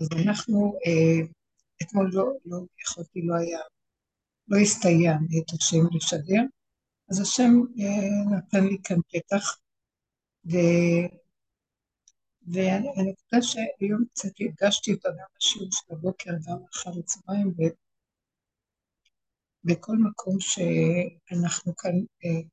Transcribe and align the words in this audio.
אז 0.00 0.08
אנחנו, 0.26 0.78
אה, 0.86 1.26
אתמול 1.82 2.10
לא, 2.12 2.24
לא 2.44 2.58
יכולתי, 2.82 3.22
לא 3.22 3.34
היה, 3.34 3.60
לא 4.48 4.58
הסתייע 4.58 5.12
מאת 5.12 5.50
השם 5.52 5.96
לשדר, 5.96 6.42
אז 7.10 7.20
השם 7.20 7.52
אה, 7.80 8.36
נתן 8.38 8.64
לי 8.64 8.76
כאן 8.84 8.96
פתח, 9.08 9.58
ו... 10.46 10.56
ואני 12.52 13.14
חושבת 13.14 13.42
שהיום 13.42 14.04
קצת 14.12 14.28
הדגשתי 14.40 14.92
אותה 14.92 15.08
גם 15.08 15.26
בשיעור 15.36 15.68
של 15.72 15.94
הבוקר, 15.94 16.30
גם 16.30 16.58
אחר 16.74 16.90
הצהריים, 16.98 17.54
בכל 19.64 19.96
מקום 19.96 20.36
שאנחנו 20.40 21.76
כאן 21.76 21.94
אה, 22.24 22.48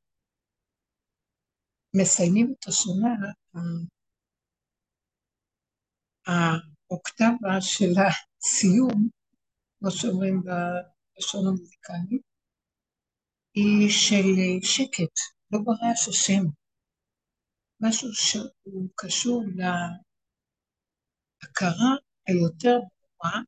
מסיימים 1.93 2.53
את 2.59 2.67
השנה, 2.67 3.15
האוקטבה 6.93 7.61
של 7.61 7.91
הסיום, 8.01 9.09
כמו 9.79 9.91
שאומרים 9.91 10.41
בלשון 10.43 11.47
המוזיקלית, 11.47 12.21
היא 13.53 13.89
של 13.89 14.25
שקט, 14.61 15.15
לא 15.51 15.59
ברעש 15.65 16.07
השם. 16.07 16.43
משהו 17.79 18.13
שהוא 18.13 18.89
קשור 18.95 19.43
להכרה 21.41 21.95
היותר 22.27 22.77
ברורה, 22.79 23.39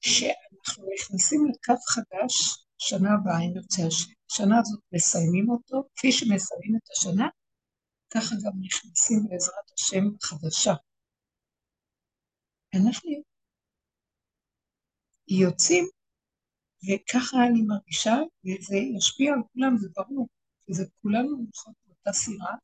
שאנחנו 0.00 0.84
נכנסים 0.94 1.46
לקו 1.50 1.74
חדש, 1.88 2.34
שנה 2.78 3.08
הבאה, 3.14 3.40
אם 3.40 3.56
ירצה 3.56 3.82
השם. 3.86 4.12
שנה 4.28 4.58
הזאת 4.60 4.80
מסיימים 4.92 5.50
אותו, 5.50 5.88
כפי 5.96 6.12
שמסיימים 6.12 6.76
את 6.76 6.90
השנה, 6.90 7.28
ככה 8.14 8.34
גם 8.44 8.52
נכנסים 8.60 9.18
בעזרת 9.28 9.70
השם 9.78 10.04
חדשה. 10.22 10.74
אנחנו 12.82 13.10
יוצאים, 15.28 15.84
וככה 16.84 17.36
אני 17.50 17.62
מרגישה, 17.62 18.14
וזה 18.44 18.76
ישפיע 18.96 19.32
על 19.32 19.40
כולם, 19.52 19.76
זה 19.76 19.88
ברור, 19.96 20.28
וזה 20.70 20.84
כולנו 21.02 21.36
נוחות 21.36 21.74
באותה 21.86 22.12
סירה. 22.12 22.54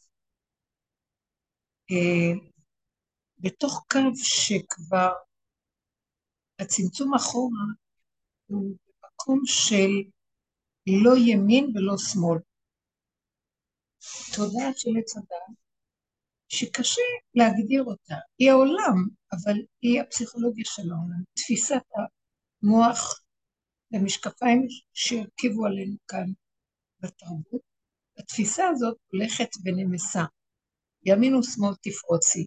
אה, 1.90 2.32
בתוך 3.38 3.84
קו 3.92 3.98
שכבר 4.16 5.12
הצמצום 6.58 7.14
אחורה 7.14 7.66
הוא 8.46 8.76
במקום 9.02 9.40
של 9.46 9.90
לא 10.86 11.10
ימין 11.26 11.64
ולא 11.74 11.94
שמאל. 11.98 12.38
תודעה 14.34 14.72
של 14.76 14.90
עץ 14.98 15.16
הדת, 15.16 15.63
שקשה 16.48 17.02
להגדיר 17.34 17.84
אותה. 17.84 18.14
היא 18.38 18.50
העולם, 18.50 19.08
אבל 19.32 19.54
היא 19.82 20.00
הפסיכולוגיה 20.00 20.64
של 20.66 20.82
העולם. 20.82 21.22
תפיסת 21.34 21.82
המוח 22.62 23.20
ומשקפיים 23.92 24.66
שהרכיבו 24.92 25.66
עלינו 25.66 25.96
כאן 26.08 26.26
בתרבות. 27.00 27.62
התפיסה 28.18 28.68
הזאת 28.68 28.96
הולכת 29.12 29.48
ונמסה. 29.64 30.24
ימין 31.06 31.34
ושמאל 31.34 31.74
תפרוצי. 31.82 32.44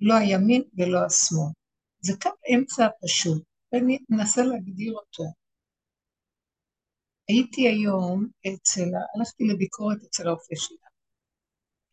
לא 0.00 0.14
הימין 0.14 0.62
ולא 0.78 0.98
השמאל. 1.06 1.52
זה 2.00 2.12
קו 2.22 2.30
אמצע 2.54 2.86
פשוט, 3.02 3.42
ואני 3.72 3.98
אנסה 4.12 4.42
להגדיר 4.42 4.92
אותו. 4.92 5.24
הייתי 7.28 7.68
היום 7.68 8.26
אצל, 8.40 8.90
הלכתי 9.14 9.44
לביקורת 9.44 9.98
אצל 10.02 10.28
הרופא 10.28 10.54
שלה, 10.54 10.85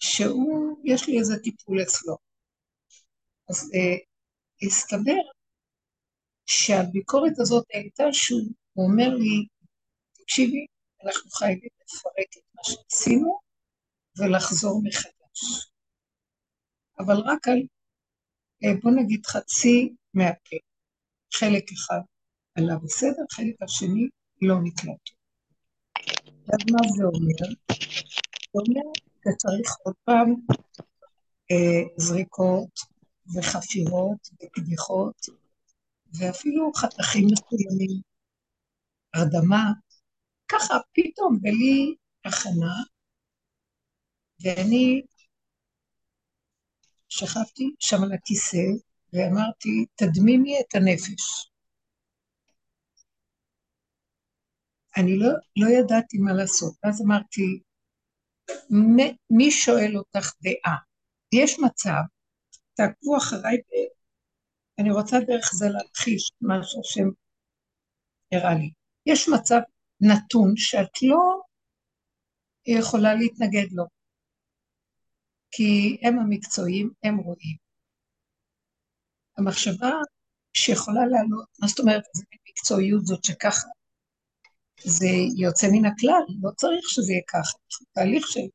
שהוא, 0.04 0.78
יש 0.84 1.08
לי 1.08 1.20
איזה 1.20 1.34
טיפול 1.44 1.82
אצלו. 1.82 2.18
אז 3.50 3.72
אה, 3.74 3.98
הסתבר 4.68 5.22
שהביקורת 6.46 7.40
הזאת 7.40 7.66
הייתה 7.74 8.04
שהוא 8.12 8.52
אומר 8.78 9.10
לי, 9.16 9.48
תקשיבי, 10.14 10.66
אנחנו 11.04 11.32
חייבים 11.32 11.70
לפרק 11.82 12.38
את 12.38 12.44
מה 12.56 12.62
שעשינו 12.64 13.40
ולחזור 14.18 14.82
מחדש. 14.84 15.72
אבל 17.00 17.16
רק 17.16 17.48
על, 17.48 17.60
אה, 18.64 18.80
בוא 18.84 18.92
נגיד 18.92 19.26
חצי 19.26 19.94
מהפה. 20.14 20.58
חלק 21.34 21.64
אחד 21.72 22.02
עלה 22.56 22.76
בסדר, 22.84 23.24
חלק 23.32 23.56
השני 23.62 24.08
לא 24.42 24.56
נקלט. 24.64 25.10
אז 26.54 26.60
מה 26.72 26.80
זה 26.98 27.04
אומר? 27.04 27.54
זה 28.54 28.60
אומר 28.60 29.13
שצריך 29.24 29.76
עוד 29.84 29.96
פעם 30.04 30.36
אה, 31.52 31.84
זריקות 31.98 32.80
וחפירות 33.36 34.30
וקדיחות, 34.44 35.26
ואפילו 36.20 36.72
חתכים 36.76 37.28
מסוימים, 37.32 38.02
הרדמה, 39.14 39.72
ככה 40.48 40.74
פתאום 40.94 41.40
בלי 41.42 41.96
הכנה, 42.26 42.76
ואני 44.44 45.02
שכבתי 47.10 47.76
שם 47.80 48.04
על 48.04 48.14
הכיסא 48.14 48.66
ואמרתי, 49.14 49.86
תדמימי 49.96 50.60
את 50.60 50.76
הנפש. 50.76 51.50
אני 54.98 55.18
לא, 55.18 55.30
לא 55.58 55.68
ידעתי 55.68 56.18
מה 56.18 56.34
לעשות. 56.34 56.74
ואז 56.84 57.02
אמרתי, 57.02 57.62
מי 59.30 59.52
שואל 59.52 59.98
אותך 59.98 60.32
דעה? 60.42 60.78
יש 61.34 61.60
מצב, 61.60 62.02
תעקבו 62.74 63.18
אחריי, 63.18 63.58
אני 64.80 64.92
רוצה 64.92 65.18
דרך 65.20 65.52
זה 65.54 65.66
להכחיש 65.70 66.32
מה 66.42 66.56
שהשם 66.64 67.10
הראה 68.32 68.54
לי. 68.54 68.72
יש 69.06 69.30
מצב 69.30 69.60
נתון 70.02 70.54
שאת 70.56 71.04
לא 71.04 71.42
יכולה 72.66 73.14
להתנגד 73.16 73.72
לו, 73.72 73.84
כי 75.52 75.98
הם 76.02 76.20
המקצועיים, 76.20 76.90
הם 77.04 77.18
רואים. 77.18 77.58
המחשבה 79.38 79.92
שיכולה 80.54 81.06
לעלות, 81.06 81.48
מה 81.60 81.68
זאת 81.68 81.80
אומרת, 81.80 82.04
זו 82.14 82.24
מקצועיות 82.50 83.06
זאת 83.06 83.24
שככה 83.24 83.68
זה 84.82 85.08
יוצא 85.38 85.68
מן 85.72 85.86
הכלל, 85.86 86.24
לא 86.42 86.52
צריך 86.52 86.90
שזה 86.90 87.12
יהיה 87.12 87.22
ככה, 87.28 87.58
תהליך 87.94 88.28
של 88.28 88.48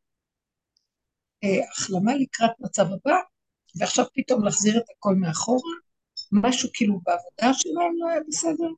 אה, 1.45 1.71
החלמה 1.71 2.15
לקראת 2.15 2.51
מצב 2.61 2.83
הבא, 2.83 3.17
ועכשיו 3.79 4.05
פתאום 4.15 4.45
להחזיר 4.45 4.79
את 4.79 4.84
הכל 4.97 5.15
מאחורה, 5.15 5.73
משהו 6.33 6.69
כאילו 6.73 7.01
בעבודה 7.03 7.59
שלהם 7.59 7.93
לא 7.99 8.09
היה 8.09 8.21
בסדר. 8.29 8.69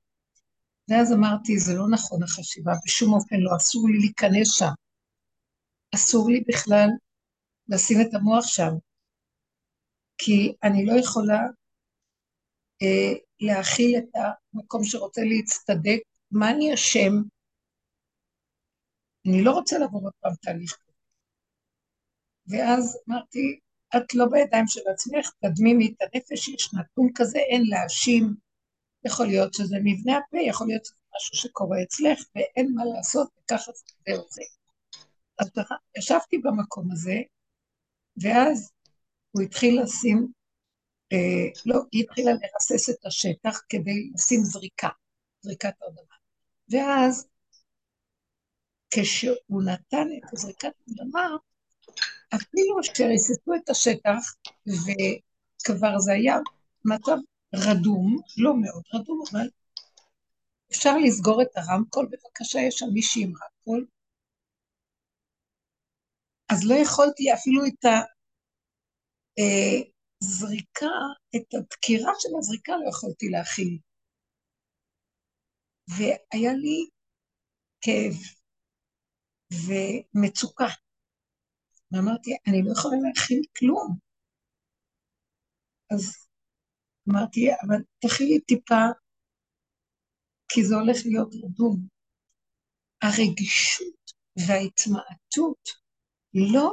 ואז 0.88 1.12
אמרתי, 1.12 1.58
זה 1.58 1.74
לא 1.74 1.84
נכון 1.90 2.22
החשיבה, 2.22 2.72
בשום 2.86 3.14
אופן 3.14 3.36
לא, 3.36 3.56
אסור 3.56 3.88
לי 3.88 3.98
להיכנס 3.98 4.48
שם. 4.58 4.72
אסור 5.94 6.30
לי 6.30 6.44
בכלל 6.48 6.88
לשים 7.68 8.00
את 8.00 8.14
המוח 8.14 8.46
שם, 8.46 8.72
כי 10.18 10.54
אני 10.62 10.86
לא 10.86 10.92
יכולה 11.00 11.40
אה, 12.82 13.12
להכיל 13.40 13.98
את 13.98 14.08
המקום 14.54 14.84
שרוצה 14.84 15.20
להצטדק, 15.24 16.00
מה 16.30 16.50
אני 16.50 16.74
אשם? 16.74 17.12
אני 19.26 19.44
לא 19.44 19.52
רוצה 19.52 19.78
לעבור 19.78 20.02
עוד 20.04 20.12
פעם 20.20 20.34
תהליך 20.42 20.72
כזה. 20.72 20.92
ואז 22.46 22.98
אמרתי, 23.08 23.60
את 23.96 24.14
לא 24.14 24.24
בידיים 24.30 24.66
של 24.66 24.80
עצמך, 24.92 25.30
תדמימי 25.40 25.86
את 25.86 26.02
הנפש, 26.02 26.48
יש 26.48 26.74
נתון 26.74 27.08
כזה, 27.14 27.38
אין 27.38 27.62
להאשים. 27.66 28.34
יכול 29.04 29.26
להיות 29.26 29.54
שזה 29.54 29.76
מבנה 29.84 30.16
הפה, 30.16 30.38
יכול 30.48 30.66
להיות 30.66 30.84
שזה 30.84 30.94
משהו 31.16 31.36
שקורה 31.36 31.82
אצלך, 31.82 32.24
ואין 32.34 32.72
מה 32.74 32.82
לעשות, 32.84 33.28
וככה 33.38 33.72
זה. 34.28 34.42
אז 35.38 35.50
ישבתי 35.98 36.38
במקום 36.38 36.92
הזה, 36.92 37.16
ואז 38.22 38.72
הוא 39.30 39.42
התחיל 39.42 39.82
לשים, 39.82 40.32
אה, 41.12 41.60
לא, 41.66 41.80
היא 41.92 42.04
התחילה 42.04 42.32
לרסס 42.32 42.90
את 42.90 43.06
השטח 43.06 43.60
כדי 43.68 44.10
לשים 44.14 44.40
זריקה, 44.44 44.88
זריקת 45.42 45.74
הרדמה. 45.82 46.19
ואז 46.70 47.28
כשהוא 48.90 49.62
נתן 49.62 50.08
את 50.16 50.38
זריקת 50.38 50.72
האדמה, 50.88 51.28
אפילו 52.34 52.76
שריססו 52.82 53.54
את 53.54 53.70
השטח, 53.70 54.34
וכבר 54.66 55.98
זה 55.98 56.12
היה 56.12 56.36
מצב 56.84 57.16
רדום, 57.54 58.18
לא 58.36 58.54
מאוד 58.60 58.82
רדום, 58.94 59.22
אבל 59.32 59.48
אפשר 60.70 60.96
לסגור 60.96 61.42
את 61.42 61.48
הרמקול, 61.56 62.06
בבקשה, 62.06 62.58
יש 62.58 62.78
שם 62.78 62.86
מישהי 62.92 63.22
עם 63.22 63.32
רמקול. 63.42 63.86
אז 66.48 66.64
לא 66.64 66.74
יכולתי 66.74 67.32
אפילו 67.34 67.62
את 67.66 67.84
הזריקה, 70.22 70.86
אה, 70.86 71.40
את 71.40 71.54
הדקירה 71.54 72.12
של 72.18 72.28
הזריקה 72.38 72.72
לא 72.72 72.88
יכולתי 72.88 73.28
להכיל. 73.28 73.78
והיה 75.96 76.52
לי 76.52 76.88
כאב, 77.80 78.14
ומצוקה. 79.52 80.68
ואמרתי, 81.92 82.30
אני 82.46 82.62
לא 82.64 82.72
יכולה 82.72 82.96
להכין 83.08 83.42
כלום. 83.58 83.98
אז 85.90 86.28
אמרתי, 87.08 87.40
אבל 87.66 87.82
תכילי 87.98 88.40
טיפה, 88.40 88.84
כי 90.48 90.64
זה 90.64 90.74
הולך 90.74 90.96
להיות 91.04 91.34
רדום. 91.44 91.76
הרגישות 93.02 94.04
וההתמעטות 94.36 95.68
לא 96.34 96.72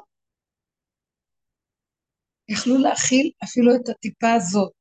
יכלו 2.50 2.78
להכיל 2.78 3.32
אפילו 3.44 3.76
את 3.76 3.90
הטיפה 3.90 4.34
הזאת 4.38 4.80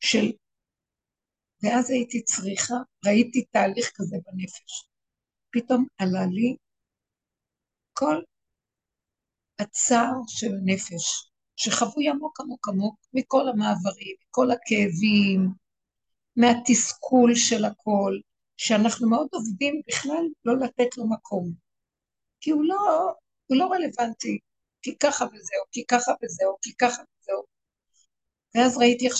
של... 0.00 0.26
ואז 1.62 1.90
הייתי 1.90 2.22
צריכה, 2.22 2.74
ראיתי 3.06 3.44
תהליך 3.44 3.90
כזה 3.94 4.16
בנפש. 4.26 4.88
פתאום 5.50 5.86
עלה 5.98 6.26
לי 6.26 6.56
כל 7.92 8.22
הצער 9.58 10.14
של 10.26 10.54
הנפש, 10.54 11.30
שחבוי 11.56 12.08
עמוק 12.08 12.40
עמוק 12.40 12.68
עמוק 12.68 12.96
מכל 13.12 13.48
המעברים, 13.48 14.16
מכל 14.28 14.50
הכאבים, 14.50 15.48
מהתסכול 16.36 17.34
של 17.34 17.64
הכל, 17.64 18.18
שאנחנו 18.56 19.10
מאוד 19.10 19.28
עובדים 19.32 19.82
בכלל 19.88 20.24
לא 20.44 20.56
לתת 20.56 20.96
לו 20.96 21.10
מקום. 21.10 21.52
כי 22.40 22.50
הוא 22.50 22.64
לא, 22.64 23.12
הוא 23.46 23.56
לא 23.56 23.64
רלוונטי, 23.64 24.38
כי 24.82 24.98
ככה 24.98 25.24
וזהו, 25.24 25.64
כי 25.72 25.84
ככה 25.86 26.12
וזהו, 26.22 26.56
כי 26.62 26.72
ככה 26.78 27.02
וזהו. 27.02 27.44
ואז 28.54 28.78
ראיתי 28.78 29.06
איך 29.06 29.16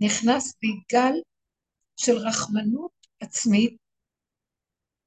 שנכנס 0.00 0.54
בי 0.60 0.68
גל 0.92 1.14
של 1.96 2.12
רחמנות 2.16 3.06
עצמית, 3.20 3.76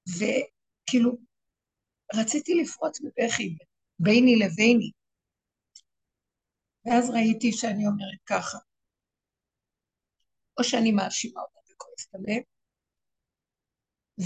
וכאילו 0.10 1.18
רציתי 2.16 2.52
לפרוץ 2.62 3.00
בבכי 3.02 3.58
ביני 4.00 4.36
לביני. 4.36 4.92
ואז 6.86 7.10
ראיתי 7.10 7.52
שאני 7.52 7.88
אומרת 7.88 8.22
ככה, 8.26 8.58
או 10.58 10.64
שאני 10.64 10.92
מאשימה 10.92 11.42
אותה 11.42 11.60
וכועסת 11.72 12.16
עליהם, 12.16 12.44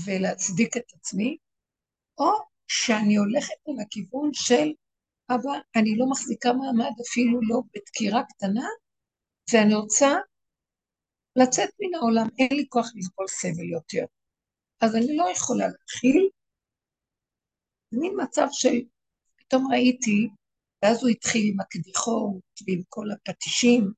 ולהצדיק 0.06 0.78
את 0.78 0.94
עצמי, 0.94 1.38
או 2.18 2.32
שאני 2.68 3.16
הולכת 3.16 3.68
על 3.68 3.76
הכיוון 3.86 4.30
של, 4.34 4.68
אבא, 5.30 5.60
אני 5.76 5.98
לא 5.98 6.06
מחזיקה 6.12 6.50
מעמד 6.54 6.96
אפילו 7.08 7.40
לא 7.42 7.62
בדקירה 7.74 8.22
קטנה, 8.30 8.68
ואני 9.54 9.76
רוצה 9.76 10.08
לצאת 11.38 11.70
מן 11.80 11.96
העולם, 11.96 12.28
אין 12.40 12.58
לי 12.58 12.66
כוח 12.70 12.88
לסבול 12.96 13.28
סבל 13.28 13.70
יותר. 13.72 14.06
אז 14.82 14.96
אני 14.96 15.18
לא 15.18 15.26
יכולה 15.36 15.68
להכיל. 15.68 16.30
זה 17.92 18.00
מין 18.00 18.14
מצב 18.24 18.48
של, 18.52 18.78
פתאום 19.38 19.68
ראיתי, 19.72 20.30
ואז 20.82 21.04
הוא 21.04 21.10
התחיל 21.10 21.42
עם 21.52 21.60
הקדיחות 21.60 22.44
ועם 22.68 22.82
כל 22.90 23.06
הפטישים, 23.12 23.92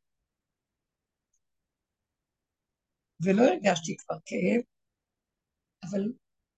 ולא 3.24 3.42
הרגשתי 3.42 3.98
כבר 3.98 4.16
כאב, 4.26 4.62
אבל 5.84 6.02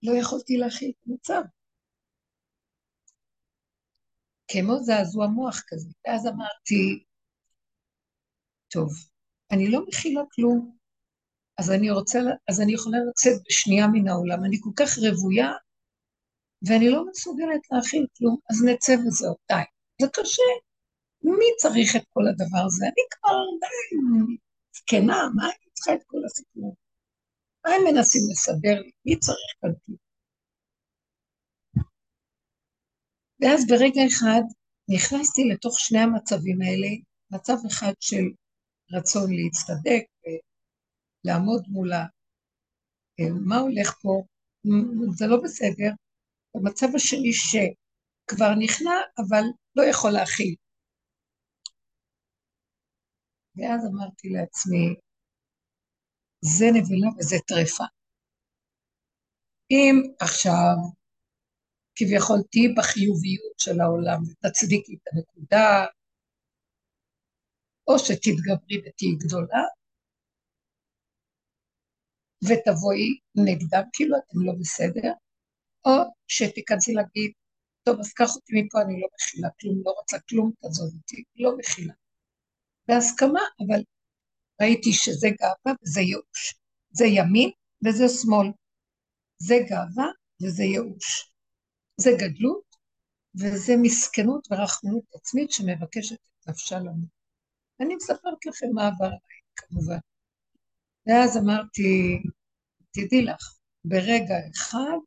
לא 0.04 0.12
יכולתי 0.22 0.58
להכיל 0.58 0.92
את 0.92 1.08
המצב. 1.08 1.42
כמו 4.48 4.74
זעזוע 4.80 5.28
מוח 5.28 5.64
כזה. 5.68 5.90
ואז 6.06 6.28
אמרתי, 6.28 7.06
טוב, 8.68 9.11
אני 9.52 9.72
לא 9.72 9.86
מכילה 9.88 10.22
כלום, 10.36 10.78
אז 11.58 11.72
אני 11.72 11.92
רוצה, 11.92 12.20
אז 12.50 12.62
אני 12.62 12.74
יכולה 12.74 12.98
לצאת 13.10 13.42
בשנייה 13.50 13.88
מן 13.88 14.08
העולם. 14.08 14.46
אני 14.46 14.58
כל 14.62 14.70
כך 14.76 14.98
רוויה, 14.98 15.52
ואני 16.68 16.90
לא 16.90 17.06
מסוגלת 17.10 17.62
להכיל 17.72 18.06
כלום, 18.18 18.38
אז 18.50 18.64
נצא 18.66 18.92
וזהו, 18.92 19.36
די. 19.52 19.64
זה 20.02 20.08
קשה. 20.14 20.52
מי 21.24 21.46
צריך 21.58 21.96
את 21.96 22.06
כל 22.14 22.24
הדבר 22.28 22.64
הזה? 22.68 22.86
אני 22.86 23.04
כבר 23.12 23.40
די 23.62 24.38
זקנה, 24.76 25.20
מה 25.36 25.44
אני 25.46 25.72
צריכה 25.74 25.94
את 25.94 26.04
כל 26.06 26.18
הסיפור? 26.26 26.76
מה 27.66 27.72
הם 27.74 27.82
מנסים 27.94 28.22
לסדר 28.32 28.82
לי? 28.82 28.92
מי 29.06 29.20
צריך 29.20 29.52
כאן 29.62 29.70
כלום? 29.86 29.98
ואז 33.42 33.68
ברגע 33.68 34.02
אחד 34.08 34.42
נכנסתי 34.96 35.42
לתוך 35.54 35.80
שני 35.80 36.00
המצבים 36.00 36.62
האלה, 36.62 36.88
מצב 37.32 37.58
אחד 37.68 37.94
של 38.00 38.24
רצון 38.94 39.30
להצטדק 39.34 40.04
ולעמוד 41.26 41.64
מולה, 41.68 42.06
מה 43.46 43.58
הולך 43.58 43.90
פה, 44.02 44.24
זה 45.18 45.28
לא 45.28 45.38
בסדר. 45.44 45.92
במצב 46.56 46.88
השני 46.96 47.34
שכבר 47.34 48.50
נכנע, 48.60 48.96
אבל 49.18 49.44
לא 49.76 49.84
יכול 49.90 50.12
להכיל. 50.12 50.56
ואז 53.56 53.82
אמרתי 53.92 54.30
לעצמי, 54.30 54.96
זה 56.42 56.66
נבלה 56.74 57.10
וזה 57.18 57.36
טרפה. 57.48 57.84
אם 59.72 59.96
עכשיו 60.20 60.76
כביכול 61.96 62.38
תהיי 62.52 62.74
בחיוביות 62.78 63.60
של 63.60 63.82
העולם 63.82 64.20
ותצדיקי 64.24 64.94
את 64.96 65.08
הנקודה, 65.14 65.86
או 67.88 68.00
שתתגברי 68.00 68.78
ותהיי 68.86 69.16
גדולה, 69.16 69.64
ותבואי 72.44 73.20
נגדם 73.36 73.84
כאילו 73.94 74.18
אתם 74.18 74.40
לא 74.46 74.54
בסדר, 74.60 75.12
או 75.86 75.92
שתיכנסי 76.28 76.94
להגיד, 76.94 77.32
טוב, 77.84 78.00
אז 78.00 78.14
קח 78.14 78.36
אותי 78.36 78.62
מפה, 78.62 78.82
אני 78.82 79.02
לא 79.02 79.08
מכילה 79.16 79.50
כלום, 79.60 79.82
לא 79.86 79.92
רוצה 79.92 80.18
כלום, 80.30 80.52
תעזוב 80.62 80.94
אותי, 80.96 81.24
לא 81.36 81.58
מכילה. 81.58 81.94
בהסכמה, 82.88 83.42
אבל 83.60 83.82
ראיתי 84.62 84.94
שזה 84.94 85.28
גאווה 85.40 85.78
וזה 85.84 86.02
ייאוש. 86.02 86.56
זה 86.92 87.06
ימין 87.06 87.50
וזה 87.86 88.10
שמאל. 88.10 88.48
זה 89.38 89.56
גאווה 89.70 90.08
וזה 90.44 90.64
ייאוש. 90.64 91.32
זה 91.98 92.10
גדלות 92.18 92.76
וזה 93.36 93.74
מסכנות 93.82 94.48
ורחמנות 94.52 95.04
עצמית 95.16 95.52
שמבקשת 95.52 96.16
את 96.16 96.50
נפשה 96.50 96.80
לנו. 96.80 97.21
אני 97.82 97.96
מספרת 97.96 98.46
לכם 98.46 98.68
מה 98.74 98.88
עבר 98.88 99.06
עליי, 99.06 99.42
כמובן. 99.56 99.98
ואז 101.08 101.38
אמרתי, 101.38 102.22
תדעי 102.92 103.22
לך, 103.26 103.58
ברגע 103.86 104.36
אחד 104.56 104.98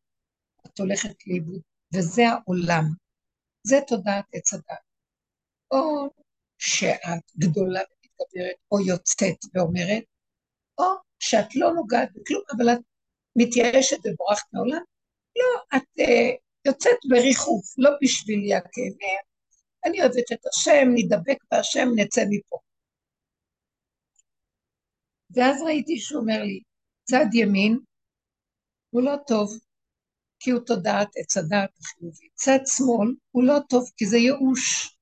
את 0.67 0.79
הולכת 0.79 1.27
לאיבוד, 1.27 1.61
וזה 1.95 2.23
העולם. 2.29 2.85
זה 3.67 3.77
תודעת 3.87 4.25
עץ 4.33 4.55
הדת. 4.55 4.79
או 5.71 6.09
שאת 6.59 7.25
גדולה 7.39 7.81
ומתגברת, 7.81 8.57
או 8.73 8.81
יוצאת 8.81 9.39
ואומרת, 9.55 10.05
או 10.79 10.85
שאת 11.19 11.57
לא 11.57 11.73
נוגעת 11.73 12.09
בכלום, 12.15 12.43
אבל 12.57 12.73
את 12.73 12.79
מתייאשת 13.37 13.99
ובורחת 14.05 14.47
מעולם. 14.53 14.83
לא, 15.37 15.79
את 15.79 16.01
uh, 16.01 16.05
יוצאת 16.67 16.99
בריחוף, 17.09 17.65
לא 17.79 17.91
בשבילי 18.03 18.55
הכאבים. 18.55 19.25
אני 19.85 20.01
אוהבת 20.01 20.33
את 20.33 20.47
השם, 20.47 20.89
נדבק 20.95 21.39
בהשם, 21.51 21.89
נצא 21.97 22.25
מפה. 22.31 22.59
ואז 25.35 25.63
ראיתי 25.63 25.99
שהוא 25.99 26.21
אומר 26.21 26.43
לי, 26.43 26.61
צד 27.05 27.27
ימין 27.35 27.79
הוא 28.91 29.03
לא 29.03 29.17
טוב, 29.27 29.59
כי 30.41 30.51
הוא 30.51 30.61
תודעת 30.67 31.09
עץ 31.17 31.37
הדעת 31.37 31.71
החיובי. 31.81 32.29
צד 32.35 32.59
שמאל 32.67 33.15
הוא 33.31 33.45
לא 33.45 33.59
טוב, 33.69 33.91
כי 33.97 34.07
זה 34.07 34.17
ייאוש. 34.17 34.97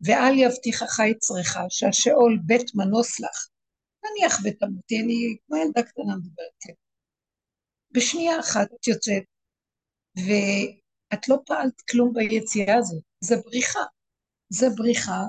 ואל 0.00 0.38
יבטיחך 0.38 0.98
יצרך, 1.10 1.56
שהשאול 1.68 2.38
בית 2.46 2.70
מנוס 2.74 3.20
לך. 3.20 3.48
נניח 4.04 4.38
ותמותי, 4.44 5.00
אני 5.00 5.36
כמו 5.46 5.56
ילדה 5.56 5.82
קטנה 5.82 6.16
מדברת, 6.16 6.54
כן. 6.60 6.72
בשנייה 7.90 8.40
אחת 8.40 8.68
את 8.74 8.88
יוצאת, 8.88 9.22
ואת 10.16 11.28
לא 11.28 11.36
פעלת 11.46 11.80
כלום 11.90 12.12
ביציאה 12.14 12.76
הזאת, 12.76 13.02
זה 13.20 13.36
בריחה. 13.44 13.84
זה 14.50 14.66
בריחה, 14.76 15.22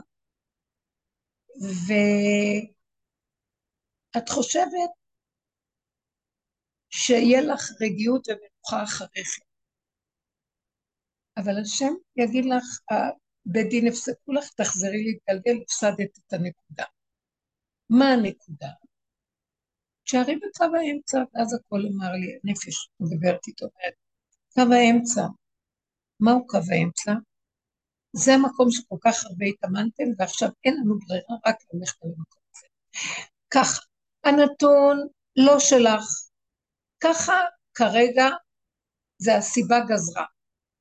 ואת 4.16 4.30
חושבת 4.30 4.90
שיהיה 6.90 7.42
לך 7.42 7.62
רגיעות 7.82 8.28
ומנוחה 8.28 8.84
אחריכם. 8.84 9.42
אבל 11.38 11.62
השם 11.62 11.94
יגיד 12.16 12.46
לך, 12.46 12.80
בית 13.46 13.70
דין 13.70 13.88
הפסקו 13.88 14.34
לך, 14.34 14.50
תחזרי 14.50 15.04
להתגלגל, 15.04 15.62
הפסדת 15.64 16.18
את 16.20 16.34
הנקודה. 16.34 16.86
מה 17.90 18.06
הנקודה? 18.06 18.68
תשארי 20.04 20.36
בקו 20.36 20.76
האמצע, 20.76 21.18
ואז 21.34 21.54
הכל 21.54 21.80
אמר 21.80 22.12
לי, 22.12 22.40
הנפש 22.44 22.90
מדברת 23.00 23.48
איתו, 23.48 23.68
קו 24.54 24.62
האמצע. 24.74 25.22
מהו 26.20 26.48
קו 26.48 26.58
האמצע? 26.72 27.12
זה 28.14 28.34
המקום 28.34 28.68
שכל 28.72 28.96
כך 29.02 29.26
הרבה 29.26 29.46
התאמנתם, 29.46 30.04
ועכשיו 30.18 30.50
אין 30.66 30.76
לנו 30.78 31.00
ברירה 31.00 31.36
רק 31.46 31.56
ללכת 31.74 31.98
למקום 32.04 32.44
הזה. 32.56 32.68
ככה, 33.50 33.82
הנתון 34.24 35.08
לא 35.36 35.60
שלך, 35.60 36.04
ככה 37.00 37.34
כרגע 37.74 38.28
זה 39.18 39.36
הסיבה 39.36 39.80
גזרה. 39.80 40.26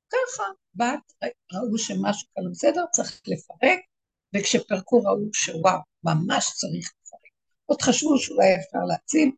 ככה, 0.09 0.43
באת, 0.73 1.31
ראו 1.53 1.77
שמשהו 1.77 2.27
כאן 2.35 2.43
לא 2.43 2.49
בסדר, 2.51 2.85
צריך 2.91 3.21
לפרק, 3.27 3.79
וכשפרקו 4.35 4.97
ראו 4.97 5.29
שוואו, 5.33 5.79
ממש 6.03 6.51
צריך 6.55 6.91
לפרק. 7.01 7.31
עוד 7.65 7.81
חשבו 7.81 8.17
שאולי 8.17 8.55
אפשר 8.55 8.79
להציל, 8.87 9.31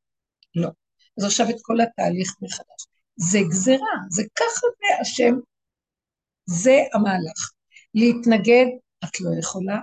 לא. 0.55 0.69
אז 1.17 1.25
עכשיו 1.25 1.49
את 1.49 1.55
כל 1.61 1.81
התהליך 1.81 2.35
מחדש. 2.41 2.85
זה 3.15 3.39
גזירה, 3.49 3.95
זה 4.09 4.23
ככה 4.35 4.67
זה 4.79 5.01
השם, 5.01 5.33
זה 6.45 6.77
המהלך. 6.93 7.51
להתנגד, 7.93 8.65
את 9.03 9.21
לא 9.21 9.39
יכולה. 9.39 9.79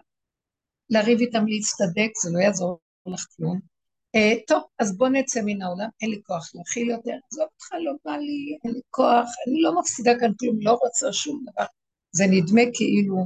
לריב 0.91 1.19
איתם 1.21 1.47
להצטדק, 1.47 2.11
זה 2.23 2.31
לא 2.33 2.39
יעזור 2.39 2.81
לך 3.07 3.27
כלום. 3.37 3.78
Uh, 4.17 4.41
טוב, 4.47 4.63
אז 4.79 4.97
בוא 4.97 5.09
נצא 5.09 5.41
מן 5.45 5.63
העולם, 5.63 5.89
אין 6.03 6.11
לי 6.11 6.21
כוח 6.27 6.51
להכיל 6.55 6.91
יותר, 6.91 7.17
עזוב 7.33 7.47
אותך, 7.55 7.73
לא 7.85 7.93
בא 8.05 8.17
לי, 8.17 8.59
אין 8.65 8.73
לי 8.73 8.81
כוח, 8.91 9.29
אני 9.49 9.61
לא 9.63 9.81
מפסידה 9.81 10.13
כאן 10.21 10.33
כלום, 10.39 10.57
לא 10.61 10.73
רוצה 10.73 11.13
שום 11.13 11.45
דבר. 11.53 11.65
זה 12.13 12.25
נדמה 12.31 12.63
כאילו, 12.75 13.17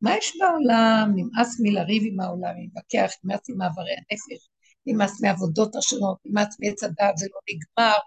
מה 0.00 0.16
יש 0.16 0.36
בעולם? 0.40 1.12
נמאס 1.16 1.60
מלריב 1.60 2.02
עם 2.06 2.20
העולם, 2.20 2.54
להתווכח, 2.56 3.12
נמאס 3.24 3.40
עם 3.48 3.56
מעברי 3.58 3.92
הנפש, 3.92 4.48
נמאס 4.86 5.20
מעבודות 5.22 5.76
השונות, 5.76 6.18
נמאס 6.24 6.56
מעץ 6.60 6.84
הדעת, 6.84 7.16
זה 7.16 7.26
לא 7.32 7.40
נגמר, 7.50 7.98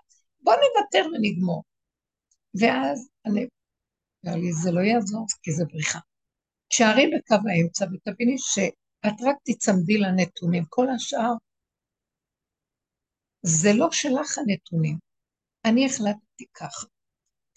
בוא 0.42 0.54
נוותר 0.54 1.10
ונגמור. 1.10 1.64
ואז 2.60 3.10
אני, 3.26 3.46
אמר 4.26 4.36
לי, 4.36 4.54
זה 4.54 4.72
לא 4.72 4.80
יעזור, 4.80 5.26
כי 5.44 5.52
זה 5.52 5.66
בריחה. 5.66 6.00
שערי 6.70 7.08
בקו 7.08 7.50
האמצע 7.50 7.86
ותביני 7.86 8.36
שאת 8.38 9.22
רק 9.22 9.36
תצמדי 9.46 9.98
לנתונים, 9.98 10.64
כל 10.70 10.90
השאר 10.90 11.34
זה 13.44 13.70
לא 13.74 13.88
שלך 13.92 14.38
הנתונים. 14.38 14.98
אני 15.66 15.86
החלטתי 15.86 16.46
ככה. 16.54 16.86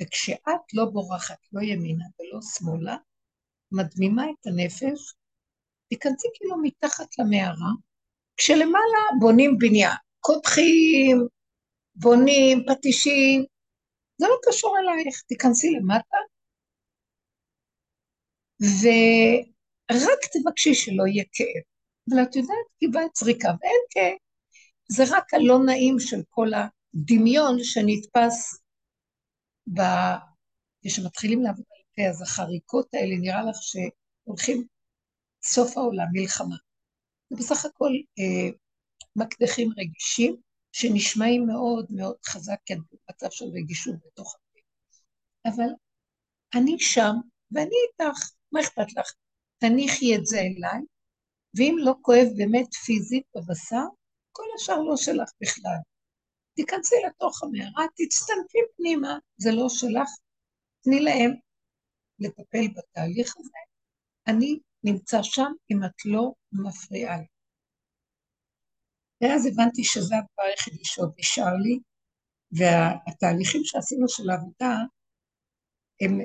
וכשאת 0.03 0.65
לא 0.75 0.85
בורחת, 0.85 1.39
לא 1.53 1.63
ימינה 1.63 2.05
ולא 2.19 2.41
שמאלה, 2.43 2.97
מדמימה 3.73 4.25
את 4.31 4.47
הנפש, 4.47 5.15
תיכנסי 5.89 6.29
כאילו 6.35 6.57
מתחת 6.63 7.19
למערה, 7.19 7.71
כשלמעלה 8.37 9.03
בונים 9.21 9.59
בניין, 9.59 9.97
קודחים, 10.21 11.27
בונים, 11.95 12.65
פטישים, 12.69 13.45
זה 14.19 14.27
לא 14.29 14.37
קשור 14.49 14.77
אלייך, 14.79 15.23
תיכנסי 15.29 15.71
למטה, 15.71 16.17
ורק 18.61 20.21
תבקשי 20.33 20.75
שלא 20.75 21.05
יהיה 21.07 21.25
כאב. 21.33 21.63
אבל 22.11 22.23
את 22.23 22.37
יודעת, 22.37 22.67
קיבלת 22.79 23.17
זריקה 23.17 23.49
ואין 23.49 23.83
כאב. 23.91 24.24
זה 24.89 25.03
רק 25.11 25.35
הלא 25.35 25.59
נעים 25.67 26.01
של 26.01 26.23
כל 26.31 26.49
הדמיון 26.55 27.57
שנתפס 27.63 28.63
ב... 29.75 29.81
כשמתחילים 30.87 31.43
לעבוד 31.43 31.65
על 31.71 31.83
פה, 31.97 32.11
אז 32.11 32.23
החריקות 32.23 32.95
האלה, 32.95 33.17
נראה 33.21 33.43
לך 33.43 33.57
שהולכים 33.61 34.67
סוף 35.45 35.77
העולם, 35.77 36.07
מלחמה. 36.13 36.57
זה 37.31 37.37
בסך 37.37 37.65
הכל 37.65 37.91
אה, 38.19 38.51
מקדחים 39.17 39.71
רגישים, 39.79 40.37
שנשמעים 40.73 41.47
מאוד 41.47 41.87
מאוד 41.91 42.17
חזק, 42.27 42.57
כן, 42.67 42.79
במצב 42.79 43.31
של 43.31 43.45
רגישות 43.45 43.95
בתוך 44.07 44.35
הפה. 44.35 44.61
אבל 45.55 45.69
אני 46.55 46.77
שם, 46.79 47.15
ואני 47.53 47.77
איתך, 47.91 48.31
מה 48.53 48.61
אכפת 48.61 48.93
לך? 48.97 49.13
תניחי 49.59 50.17
את 50.17 50.27
זה 50.27 50.39
אליי, 50.39 50.81
ואם 51.57 51.77
לא 51.79 51.95
כואב 52.03 52.27
באמת 52.37 52.75
פיזית 52.75 53.25
בבשר, 53.37 53.85
כל 54.37 54.45
השאר 54.57 54.81
לא 54.81 54.97
שלך 54.97 55.31
בכלל. 55.41 55.79
תיכנסי 56.55 56.97
לתוך 57.07 57.43
המערה, 57.43 57.85
תצטנפי 57.97 58.59
פנימה, 58.77 59.19
זה 59.37 59.51
לא 59.53 59.69
שלך, 59.69 60.09
תני 60.81 61.01
להם 61.01 61.31
לטפל 62.19 62.67
בתהליך 62.77 63.35
הזה. 63.39 63.59
אני 64.27 64.59
נמצא 64.85 65.23
שם 65.23 65.53
אם 65.71 65.85
את 65.85 66.05
לא 66.05 66.33
מפריעה 66.53 67.17
לי. 67.17 67.27
ואז 69.21 69.47
הבנתי 69.47 69.85
שזה 69.85 70.15
הדבר 70.15 70.51
היחידי 70.51 70.85
שעוד 70.85 71.13
נשאר 71.19 71.57
לי, 71.63 71.79
והתהליכים 72.53 73.61
שעשינו 73.65 74.09
של 74.09 74.31
העבודה, 74.31 74.77
הם 76.01 76.19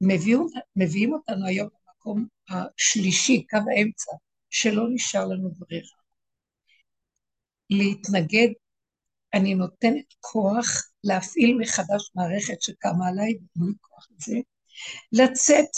מביאים, 0.00 0.46
מביאים 0.76 1.12
אותנו 1.14 1.46
היום 1.46 1.68
למקום 1.68 2.26
השלישי, 2.48 3.46
קו 3.50 3.56
האמצע, 3.56 4.12
שלא 4.50 4.82
נשאר 4.94 5.24
לנו 5.26 5.50
ברירה. 5.50 6.03
להתנגד, 7.78 8.48
אני 9.34 9.54
נותנת 9.54 10.04
כוח 10.20 10.66
להפעיל 11.04 11.58
מחדש 11.60 12.10
מערכת 12.14 12.62
שקמה 12.62 13.08
עליי, 13.08 13.32
ואין 13.32 13.68
לי 13.68 13.74
כוח 13.80 14.06
לזה, 14.10 14.36
לצאת 15.12 15.70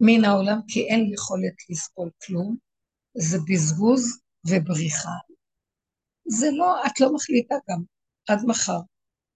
מן 0.00 0.24
העולם 0.24 0.58
כי 0.68 0.80
אין 0.88 1.12
יכולת 1.14 1.54
לסבול 1.70 2.10
כלום, 2.26 2.56
זה 3.14 3.38
בזבוז 3.48 4.20
ובריחה. 4.46 5.16
זה 6.24 6.46
לא, 6.50 6.86
את 6.86 7.00
לא 7.00 7.14
מחליטה 7.14 7.54
גם, 7.70 7.82
עד 8.28 8.38
מחר. 8.46 8.80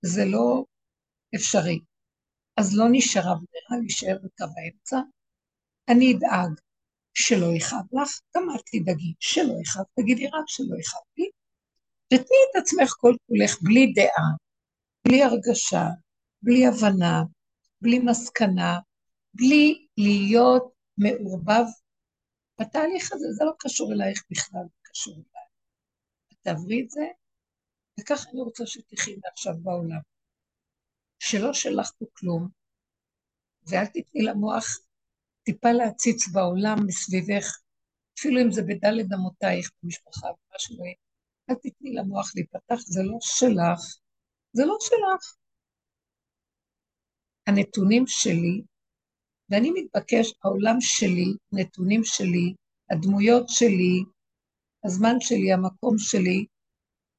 זה 0.02 0.24
לא 0.24 0.64
אפשרי. 1.34 1.80
אז 2.56 2.76
לא 2.76 2.84
נשארה 2.92 3.34
ברירה 3.34 3.80
להישאר 3.80 4.16
בקו 4.22 4.44
האמצע. 4.56 4.96
אני 5.88 6.12
אדאג 6.12 6.60
שלא 7.14 7.46
יכאב 7.56 7.86
לך, 7.92 8.20
גם 8.36 8.42
את 8.56 8.60
תדאגי 8.72 9.14
שלא 9.20 9.54
יכאב, 9.62 9.84
תגידי 10.00 10.26
רק 10.26 10.44
שלא 10.46 10.76
יכאב 10.80 11.02
לי, 11.18 11.30
ותני 12.14 12.38
את 12.50 12.62
עצמך 12.62 12.90
כל 13.00 13.14
כולך 13.26 13.62
בלי 13.62 13.92
דעה, 13.92 14.30
בלי 15.08 15.22
הרגשה, 15.22 15.86
בלי 16.42 16.66
הבנה, 16.66 17.22
בלי 17.80 17.98
מסקנה, 17.98 18.78
בלי 19.34 19.86
להיות 19.98 20.72
מעורבב 20.98 21.64
בתהליך 22.60 23.12
הזה, 23.12 23.26
זה 23.32 23.44
לא 23.44 23.52
קשור 23.58 23.92
אלייך 23.92 24.24
בכלל, 24.30 24.62
זה 24.64 24.80
קשור 24.82 25.14
אליי. 25.14 25.46
תעברי 26.42 26.82
את 26.84 26.90
זה, 26.90 27.06
וככה 28.00 28.30
אני 28.30 28.40
רוצה 28.40 28.66
שתחי 28.66 29.16
מעכשיו 29.24 29.54
בעולם. 29.62 30.00
שלא 31.18 31.52
שלח 31.52 31.92
פה 31.98 32.04
כלום, 32.12 32.48
ואל 33.66 33.86
תתני 33.86 34.22
למוח 34.22 34.64
טיפה 35.42 35.72
להציץ 35.72 36.28
בעולם 36.28 36.76
מסביבך, 36.86 37.58
אפילו 38.18 38.40
אם 38.42 38.50
זה 38.50 38.62
בדלת 38.62 39.06
אמותייך 39.14 39.70
במשפחה, 39.82 40.26
ומה 40.26 40.58
שלא 40.58 40.84
יהיה. 40.84 41.05
אל 41.50 41.54
תתני 41.54 41.92
למוח 41.94 42.32
להיפתח, 42.34 42.80
זה 42.86 43.02
לא 43.02 43.18
שלך, 43.20 43.80
זה 44.52 44.64
לא 44.66 44.76
שלך. 44.80 45.36
הנתונים 47.46 48.04
שלי, 48.06 48.62
ואני 49.50 49.70
מתבקש, 49.70 50.34
העולם 50.44 50.76
שלי, 50.80 51.30
נתונים 51.52 52.00
שלי, 52.04 52.54
הדמויות 52.90 53.44
שלי, 53.48 54.04
הזמן 54.84 55.16
שלי, 55.20 55.52
המקום 55.52 55.98
שלי, 55.98 56.46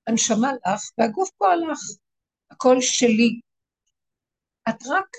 הנשמה 0.08 0.54
לך 0.54 0.82
והגוף 0.98 1.30
פה 1.38 1.46
הלך, 1.48 1.80
הכל 2.52 2.76
שלי. 2.80 3.40
את 4.70 4.84
רק 4.88 5.10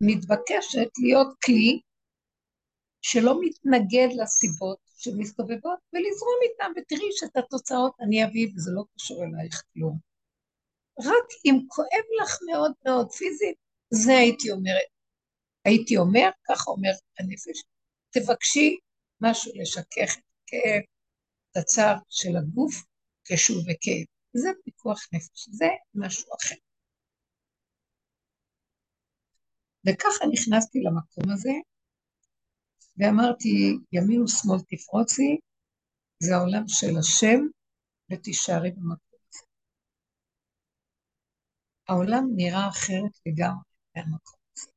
מתבקשת 0.00 0.90
להיות 0.98 1.36
כלי 1.44 1.80
שלא 3.02 3.34
מתנגד 3.40 4.08
לסיבות 4.22 4.87
שמסתובבות 4.98 5.78
ולזרום 5.92 6.38
איתן, 6.42 6.72
ותראי 6.76 7.08
שאת 7.12 7.36
התוצאות 7.36 7.92
אני 8.00 8.24
אביא 8.24 8.48
וזה 8.54 8.70
לא 8.74 8.84
קשור 8.94 9.24
אלייך 9.24 9.62
כלום. 9.72 9.98
רק 10.98 11.28
אם 11.44 11.54
כואב 11.68 12.06
לך 12.22 12.38
מאוד 12.50 12.72
מאוד 12.84 13.12
פיזית, 13.12 13.56
זה 13.90 14.12
הייתי 14.12 14.50
אומרת. 14.50 14.90
הייתי 15.64 15.96
אומר, 15.96 16.28
ככה 16.48 16.70
אומר 16.70 16.90
הנפש, 17.18 17.62
תבקשי 18.10 18.76
משהו 19.20 19.52
לשכך 19.54 20.16
את 20.18 20.22
הכאב, 20.44 20.82
את 21.50 21.56
הצער 21.56 21.96
של 22.08 22.36
הגוף 22.36 22.74
כשהוא 23.24 23.62
בכאב. 23.62 24.06
זה 24.32 24.48
פיקוח 24.64 25.08
נפש, 25.12 25.48
זה 25.50 25.66
משהו 25.94 26.28
אחר. 26.40 26.54
וככה 29.86 30.26
נכנסתי 30.32 30.78
למקום 30.78 31.32
הזה, 31.32 31.52
ואמרתי, 32.98 33.76
ימין 33.92 34.22
ושמאל 34.22 34.58
תפרוצי, 34.68 35.38
זה 36.22 36.36
העולם 36.36 36.64
של 36.66 36.98
השם, 36.98 37.40
ותישארי 38.12 38.70
במקום 38.70 39.20
הזה. 39.28 39.44
העולם 41.88 42.24
נראה 42.36 42.68
אחרת 42.68 43.12
לגמרי 43.26 43.68
מהמקום 43.96 44.40
הזה. 44.52 44.70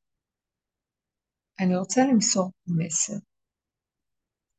אני 1.60 1.76
רוצה 1.78 2.02
למסור 2.12 2.52
מסר. 2.68 3.14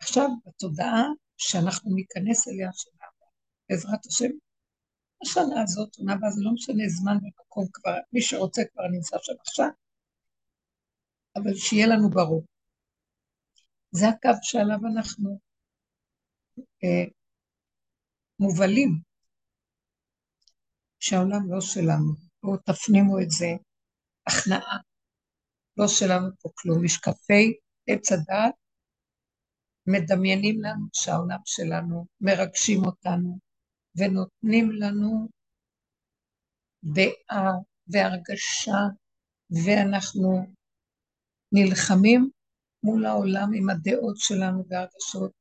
עכשיו, 0.00 0.28
בתודעה 0.47 1.02
שאנחנו 1.37 1.95
ניכנס 1.95 2.49
אליה 2.49 2.71
שנה 2.73 3.04
הבאה, 3.09 3.31
בעזרת 3.69 4.07
השם, 4.07 4.31
השנה 5.23 5.62
הזאת, 5.62 5.95
שנה 5.95 6.12
הבאה, 6.12 6.31
זה 6.31 6.40
לא 6.45 6.52
משנה 6.52 6.85
זמן 6.88 7.16
ומקום 7.23 7.66
כבר, 7.73 7.97
מי 8.12 8.23
שרוצה 8.23 8.62
כבר 8.73 8.83
נמצא 8.92 9.16
שם 9.23 9.33
עכשיו, 9.40 9.69
אבל 11.37 11.54
שיהיה 11.54 11.87
לנו 11.87 12.11
ברור. 12.11 12.45
זה 13.93 14.09
הקו 14.09 14.39
שעליו 14.43 14.79
אנחנו 14.95 15.39
אה, 16.85 17.11
מובלים, 18.39 19.01
שהעולם 21.01 21.53
לא 21.53 21.61
שלנו. 21.61 22.15
בואו 22.43 22.57
תפנימו 22.57 23.21
את 23.21 23.31
זה, 23.31 23.47
הכנעה, 24.27 24.79
לא 25.77 25.89
שלנו 25.89 26.29
פה 26.41 26.49
כלום. 26.55 26.85
משקפי 26.85 27.55
עץ 27.87 28.13
הדעת 28.13 28.55
מדמיינים 29.87 30.63
לנו 30.63 30.87
שהעולם 30.93 31.41
שלנו, 31.45 32.07
מרגשים 32.21 32.85
אותנו, 32.85 33.39
ונותנים 33.97 34.71
לנו 34.71 35.29
דעה 36.85 37.53
והרגשה, 37.87 38.81
ואנחנו 39.65 40.47
נלחמים 41.53 42.31
מול 42.83 43.07
העולם 43.07 43.51
עם 43.55 43.71
הדעות 43.71 44.17
שלנו 44.17 44.65
והרגשות, 44.69 45.33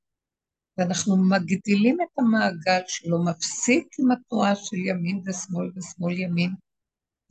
ואנחנו 0.77 1.17
מגדילים 1.29 1.97
את 2.01 2.19
המעגל 2.19 2.81
שלו, 2.87 3.25
מפסיק 3.25 3.87
עם 3.99 4.11
התנועה 4.11 4.55
של 4.55 4.77
ימין 4.77 5.23
ושמאל 5.25 5.71
ושמאל 5.75 6.19
ימין, 6.19 6.51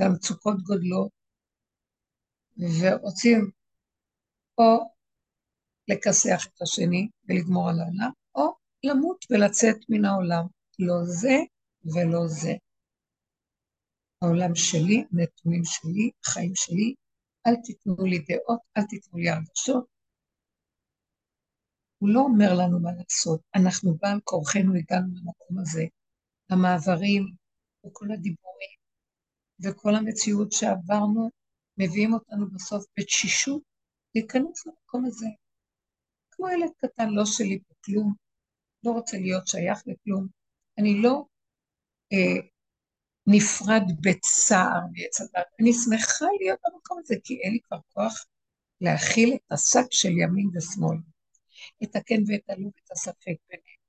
והמצוקות 0.00 0.62
גודלות, 0.62 1.10
ורוצים 2.80 3.50
או 4.58 4.90
לכסח 5.88 6.46
את 6.46 6.62
השני 6.62 7.08
ולגמור 7.28 7.68
על 7.70 7.80
העולם, 7.80 8.10
או 8.34 8.54
למות 8.84 9.24
ולצאת 9.30 9.76
מן 9.88 10.04
העולם. 10.04 10.46
לא 10.78 11.04
זה 11.04 11.36
ולא 11.84 12.26
זה. 12.26 12.52
העולם 14.22 14.54
שלי, 14.54 15.04
נתונים 15.12 15.62
שלי, 15.64 16.10
חיים 16.24 16.52
שלי, 16.54 16.94
אל 17.46 17.56
תיתנו 17.64 18.04
לי 18.04 18.18
דעות, 18.18 18.60
אל 18.76 18.82
תיתנו 18.82 19.18
לי 19.18 19.30
הרגשות. 19.30 19.99
הוא 22.00 22.08
לא 22.08 22.20
אומר 22.20 22.54
לנו 22.54 22.80
מה 22.80 22.90
לעשות, 22.92 23.40
אנחנו 23.54 23.94
בעל 24.02 24.20
כורחנו 24.24 24.74
הגענו 24.74 25.08
למקום 25.14 25.58
הזה. 25.58 25.84
המעברים 26.50 27.22
וכל 27.86 28.06
הדיבורים 28.12 28.78
וכל 29.62 29.94
המציאות 29.94 30.52
שעברנו 30.52 31.30
מביאים 31.78 32.14
אותנו 32.14 32.50
בסוף 32.50 32.84
בתשישות 32.98 33.62
להיכנס 34.14 34.66
למקום 34.66 35.04
הזה. 35.06 35.26
כמו 36.30 36.48
ילד 36.48 36.70
קטן, 36.76 37.08
לא 37.08 37.24
שלי 37.24 37.58
פה 37.68 37.74
כלום, 37.84 38.14
לא 38.84 38.90
רוצה 38.90 39.16
להיות 39.16 39.46
שייך 39.46 39.78
לכלום. 39.86 40.26
אני 40.78 41.02
לא 41.02 41.24
אה, 42.12 42.48
נפרד 43.26 43.82
בצער 44.00 44.80
מעץ 44.92 45.20
הדת. 45.20 45.46
אני 45.60 45.72
שמחה 45.72 46.26
להיות 46.40 46.58
במקום 46.64 46.98
הזה, 46.98 47.14
כי 47.24 47.40
אין 47.42 47.52
לי 47.52 47.60
כבר 47.60 47.78
כוח 47.92 48.24
להכיל 48.80 49.34
את 49.34 49.52
השק 49.52 49.86
של 49.90 50.08
ימין 50.08 50.50
ושמאל, 50.54 50.96
את 51.82 51.96
הכן 51.96 52.20
ואת 52.28 52.50
הלא 52.50 52.66
ואת 52.66 52.90
הספק 52.90 53.36
ביניהם, 53.48 53.80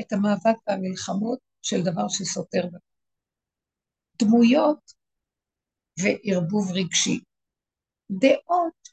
את 0.00 0.12
המאבק 0.12 0.58
והמלחמות 0.66 1.38
של 1.62 1.82
דבר 1.84 2.08
שסותר. 2.08 2.62
דמויות 4.18 4.92
וערבוב 6.00 6.72
רגשי, 6.72 7.20
דעות 8.10 8.88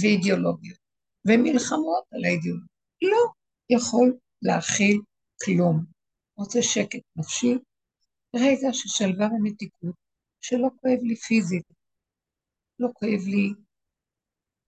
ואידיאולוגיות, 0.00 0.78
ומלחמות 1.26 2.04
על 2.12 2.24
האידיאולוגיה. 2.24 2.78
לא 3.02 3.32
יכול 3.70 4.18
להכיל 4.42 5.00
כלום. 5.44 5.84
רוצה 6.36 6.58
שקט 6.62 7.02
נפשי, 7.16 7.54
רגע 8.36 8.68
של 8.72 8.88
שלווה 8.88 9.26
ומתיקות, 9.26 9.94
שלא 10.40 10.68
כואב 10.80 10.98
לי 11.02 11.16
פיזית. 11.16 11.64
לא 12.78 12.88
כואב 12.94 13.20
לי 13.26 13.52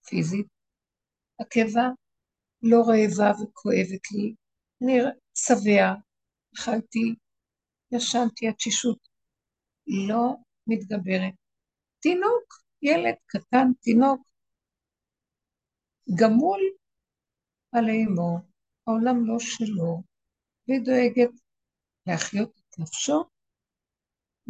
פיזית. 0.08 0.46
הקיבה 1.40 1.88
לא 2.62 2.76
רעבה 2.88 3.30
וכואבת 3.42 4.10
לי. 4.12 4.34
אני 4.82 4.98
שבע, 5.34 5.94
אכלתי, 6.54 7.14
ישנתי, 7.92 8.48
התשישות 8.48 9.08
לא 9.86 10.34
מתגברת. 10.66 11.34
תינוק, 12.00 12.62
ילד 12.82 13.14
קטן, 13.26 13.66
תינוק, 13.80 14.20
גמול 16.20 16.60
על 17.72 17.88
אימו, 17.88 18.38
העולם 18.86 19.26
לא 19.26 19.38
שלו, 19.38 20.02
והיא 20.68 20.80
דואגת 20.84 21.34
להחיות 22.06 22.50
את 22.50 22.78
נפשו 22.78 23.24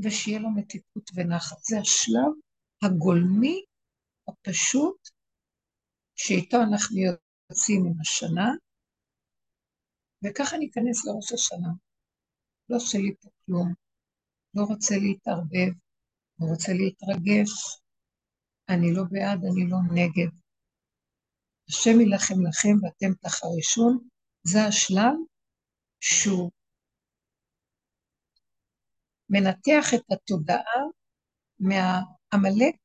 ושיהיה 0.02 0.38
לו 0.38 0.50
מתיקות 0.50 1.10
ונחת. 1.14 1.56
זה 1.60 1.78
השלב 1.78 2.32
הגולמי, 2.82 3.64
הפשוט, 4.28 5.08
שאיתו 6.16 6.56
אנחנו 6.56 6.96
יוצאים 7.50 7.86
עם 7.86 8.00
השנה, 8.00 8.48
וככה 10.24 10.56
ניכנס 10.56 11.06
לראש 11.06 11.32
השנה. 11.32 11.68
לא 12.68 12.78
שלי 12.78 13.14
פה 13.20 13.28
כלום, 13.46 13.74
לא 14.54 14.62
רוצה 14.62 14.94
להתערבב, 14.98 15.72
לא 16.40 16.46
רוצה 16.46 16.72
להתרגש, 16.72 17.50
אני 18.68 18.94
לא 18.94 19.02
בעד, 19.10 19.44
אני 19.44 19.70
לא 19.70 19.78
נגד. 19.94 20.30
השם 21.68 22.00
יילחם 22.00 22.46
לכם 22.48 22.74
ואתם 22.82 23.14
תחרישון, 23.20 24.08
זה 24.42 24.58
השלב 24.68 25.14
שהוא 26.00 26.50
מנתח 29.28 29.94
את 29.94 30.12
התודעה 30.12 30.80
מהעמלק 31.58 32.76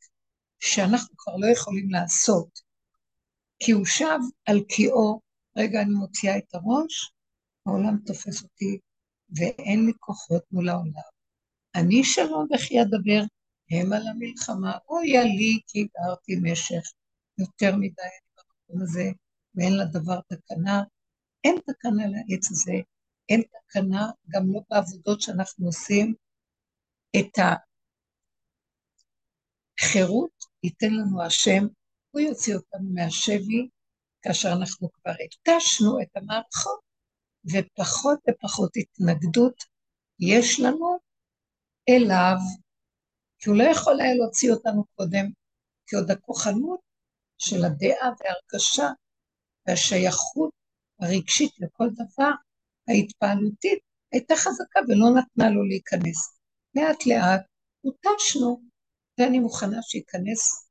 שאנחנו 0.60 1.18
כבר 1.18 1.36
לא 1.36 1.48
יכולים 1.54 1.90
לעשות, 1.90 2.65
כי 3.60 3.72
הוא 3.72 3.86
שב 3.86 4.20
על 4.46 4.60
קיאו, 4.70 5.20
רגע 5.58 5.82
אני 5.82 5.94
מוציאה 5.94 6.38
את 6.38 6.56
הראש, 6.56 7.12
העולם 7.66 7.98
תופס 8.06 8.44
אותי 8.44 8.80
ואין 9.30 9.86
לי 9.86 9.92
כוחות 10.00 10.44
מול 10.52 10.70
העולם. 10.70 11.10
אני 11.76 12.04
שלום 12.04 12.48
וכי 12.56 12.82
אדבר, 12.82 13.22
הם 13.72 13.94
על 13.94 14.08
המלחמה, 14.08 14.78
אוי 14.90 15.08
לי 15.24 15.60
כי 15.68 15.88
גרתי 15.98 16.36
משך 16.44 16.92
יותר 17.38 17.76
מדי 17.76 18.14
במקום 18.38 18.82
הזה, 18.82 19.12
ואין 19.56 19.78
לדבר 19.78 20.20
תקנה. 20.22 20.84
אין 21.44 21.56
תקנה 21.66 22.04
לעץ 22.08 22.52
הזה, 22.52 22.74
אין 23.30 23.42
תקנה 23.42 24.12
גם 24.30 24.54
לא 24.54 24.62
בעבודות 24.70 25.22
שאנחנו 25.22 25.66
עושים, 25.66 26.14
את 27.20 27.40
החירות 29.80 30.46
ייתן 30.64 30.94
לנו 30.94 31.24
השם, 31.24 31.68
הוא 32.16 32.22
יוציא 32.22 32.56
אותנו 32.56 32.90
מהשבי, 32.94 33.70
כאשר 34.22 34.50
אנחנו 34.60 34.92
כבר 34.92 35.12
התשנו 35.26 36.02
את 36.02 36.18
המערכות, 36.18 36.80
ופחות 37.52 38.20
ופחות 38.30 38.72
התנגדות 38.76 39.64
יש 40.20 40.60
לנו 40.60 40.98
אליו, 41.90 42.38
כי 43.40 43.50
הוא 43.50 43.58
לא 43.58 43.64
יכול 43.64 44.02
היה 44.02 44.16
להוציא 44.16 44.52
אותנו 44.52 44.84
קודם, 44.96 45.26
כי 45.88 45.96
עוד 45.96 46.12
הכוחנות 46.12 46.80
של 47.38 47.66
הדעה 47.66 48.10
וההרגשה 48.20 48.88
והשייכות 49.68 50.52
הרגשית 51.02 51.52
לכל 51.60 51.88
דבר, 51.94 52.32
ההתפעלותית, 52.88 53.80
הייתה 54.12 54.36
חזקה 54.36 54.80
ולא 54.88 55.08
נתנה 55.20 55.50
לו 55.50 55.64
להיכנס. 55.64 56.40
לאט 56.76 57.06
לאט 57.06 57.46
הותשנו, 57.82 58.62
ואני 59.20 59.40
מוכנה 59.40 59.78
שייכנס 59.82 60.65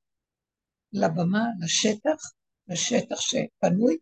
לבמה, 0.94 1.44
לשטח, 1.60 2.20
לשטח 2.68 3.20
שפנוי, 3.20 3.96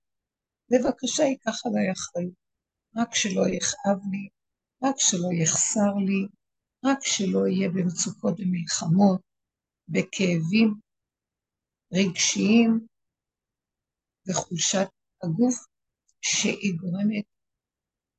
בבקשה 0.70 1.22
ייקח 1.22 1.66
עליי 1.66 1.92
אחריות. 1.92 2.34
רק 2.96 3.14
שלא 3.14 3.42
יכאב 3.56 3.98
לי, 4.10 4.28
רק 4.82 4.94
שלא 4.98 5.28
יחסר 5.42 5.94
לי, 6.06 6.22
רק 6.84 6.98
שלא 7.02 7.46
יהיה 7.46 7.68
במצוקות 7.68 8.34
ומלחמות, 8.40 9.20
בכאבים 9.88 10.74
רגשיים 11.94 12.86
וחולשת 14.28 14.88
הגוף 15.22 15.66
שהיא 16.20 16.74
גורמת 16.80 17.24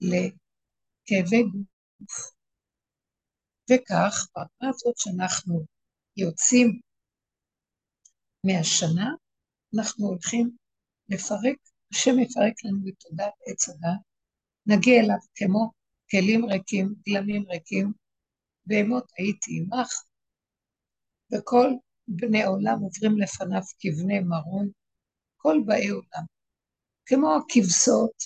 לכאבי 0.02 1.44
גוף. 1.44 2.34
וכך, 3.72 4.28
ברמה 4.36 4.70
הזאת 4.70 4.98
שאנחנו 4.98 5.66
יוצאים 6.18 6.80
מהשנה, 8.44 9.10
אנחנו 9.78 10.08
הולכים 10.08 10.58
לפרק, 11.10 11.58
השם 11.92 12.20
יפרק 12.20 12.54
לנו 12.64 12.88
את 12.88 12.94
תודעת 13.00 13.34
עץ 13.48 13.70
הדת, 13.70 14.00
נגיע 14.66 15.00
אליו 15.00 15.18
כמו 15.36 15.72
כלים 16.12 16.46
ריקים, 16.46 16.94
גלמים 17.10 17.46
ריקים, 17.50 17.94
בהמות 18.66 19.12
הייתי 19.18 19.52
עמך, 19.60 19.90
וכל 21.32 21.68
בני 22.08 22.44
עולם 22.44 22.80
עוברים 22.80 23.18
לפניו 23.18 23.62
כבני 23.80 24.20
מרון, 24.20 24.70
כל 25.38 25.58
באי 25.66 25.88
עולם, 25.88 26.26
כמו 27.06 27.36
הכבשות, 27.36 28.24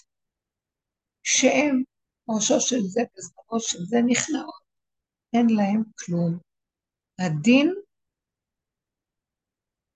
שהם 1.23 1.84
ראשו 2.30 2.62
של 2.62 2.82
זה 2.82 3.01
וזרעו 3.01 3.60
של 3.60 3.86
זה 3.86 3.97
נכנעות, 4.06 4.62
אין 5.34 5.47
להם 5.49 5.84
כלום. 5.99 6.38
הדין 7.19 7.73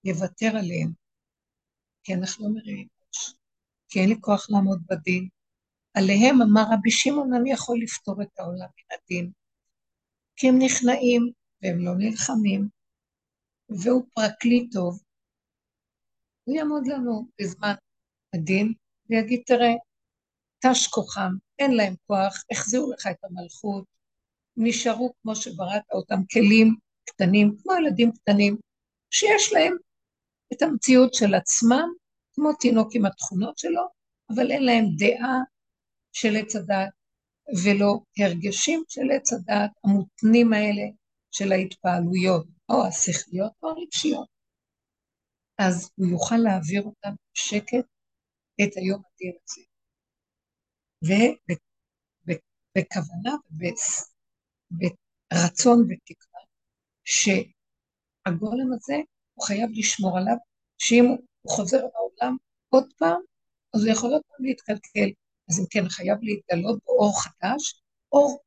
יוותר 0.04 0.56
עליהם, 0.56 0.92
כי 2.04 2.14
אנחנו 2.14 2.48
לא 2.48 2.54
מרימים 2.54 2.88
כי 3.92 4.00
אין 4.00 4.08
לי 4.08 4.16
כוח 4.20 4.50
לעמוד 4.50 4.82
בדין. 4.90 5.28
עליהם 5.94 6.42
אמר 6.42 6.62
רבי 6.72 6.90
שמעון, 6.90 7.34
אני 7.34 7.52
יכול 7.52 7.78
לפתור 7.82 8.22
את 8.22 8.38
העולם 8.38 8.68
מן 8.76 8.96
הדין, 8.96 9.32
כי 10.36 10.48
הם 10.48 10.54
נכנעים 10.58 11.32
והם 11.62 11.78
לא 11.84 11.92
נלחמים, 11.98 12.68
והוא 13.68 14.04
פרקליט 14.14 14.72
טוב, 14.72 15.02
הוא 16.44 16.56
יעמוד 16.56 16.86
לנו 16.86 17.28
בזמן 17.40 17.74
הדין, 18.34 18.74
ויגיד, 19.10 19.42
תראה, 19.46 19.72
תש 20.58 20.86
כוחם, 20.86 21.32
אין 21.58 21.70
להם 21.70 21.94
כוח, 22.06 22.44
החזירו 22.52 22.92
לך 22.92 23.06
את 23.10 23.24
המלכות, 23.24 23.84
נשארו 24.56 25.12
כמו 25.22 25.36
שבראת 25.36 25.82
אותם 25.92 26.24
כלים 26.32 26.76
קטנים, 27.04 27.56
כמו 27.62 27.72
ילדים 27.74 28.12
קטנים, 28.12 28.56
שיש 29.10 29.52
להם 29.52 29.76
את 30.52 30.62
המציאות 30.62 31.14
של 31.14 31.34
עצמם, 31.34 31.88
כמו 32.34 32.52
תינוק 32.52 32.88
עם 32.94 33.04
התכונות 33.06 33.58
שלו, 33.58 33.82
אבל 34.34 34.50
אין 34.50 34.64
להם 34.64 34.84
דעה 34.98 35.38
של 36.12 36.36
עץ 36.36 36.56
הדת, 36.56 36.92
ולא 37.64 38.00
הרגשים 38.18 38.84
של 38.88 39.10
עץ 39.16 39.32
הדת 39.32 39.70
המותנים 39.84 40.52
האלה 40.52 40.82
של 41.30 41.52
ההתפעלויות, 41.52 42.46
או 42.68 42.86
השכליות 42.86 43.52
או 43.62 43.68
הרגשיות. 43.68 44.28
אז 45.58 45.90
הוא 45.96 46.06
יוכל 46.06 46.36
להעביר 46.36 46.82
אותם 46.82 47.14
בשקט 47.34 47.86
את 48.62 48.76
היום 48.76 49.02
הדין 49.06 49.32
הזה. 49.44 49.62
ובכוונה 52.26 53.34
וברצון 54.70 55.78
ותקווה, 55.80 56.40
שהגולם 57.04 58.72
הזה, 58.74 58.96
הוא 59.42 59.46
חייב 59.46 59.70
לשמור 59.72 60.18
עליו, 60.18 60.36
שאם 60.78 61.04
הוא 61.42 61.52
חוזר 61.56 61.78
לעולם 61.78 62.36
עוד 62.68 62.92
פעם, 62.98 63.20
אז 63.74 63.84
הוא 63.84 63.92
יכול 63.92 64.12
עוד 64.12 64.22
פעם 64.28 64.46
להתקלקל. 64.46 65.10
אז 65.48 65.60
אם 65.60 65.64
כן, 65.70 65.88
חייב 65.88 66.18
להתגלות 66.22 66.78
בו 66.84 66.92
אור 66.92 67.22
חדש, 67.22 67.82
אור 68.12 68.40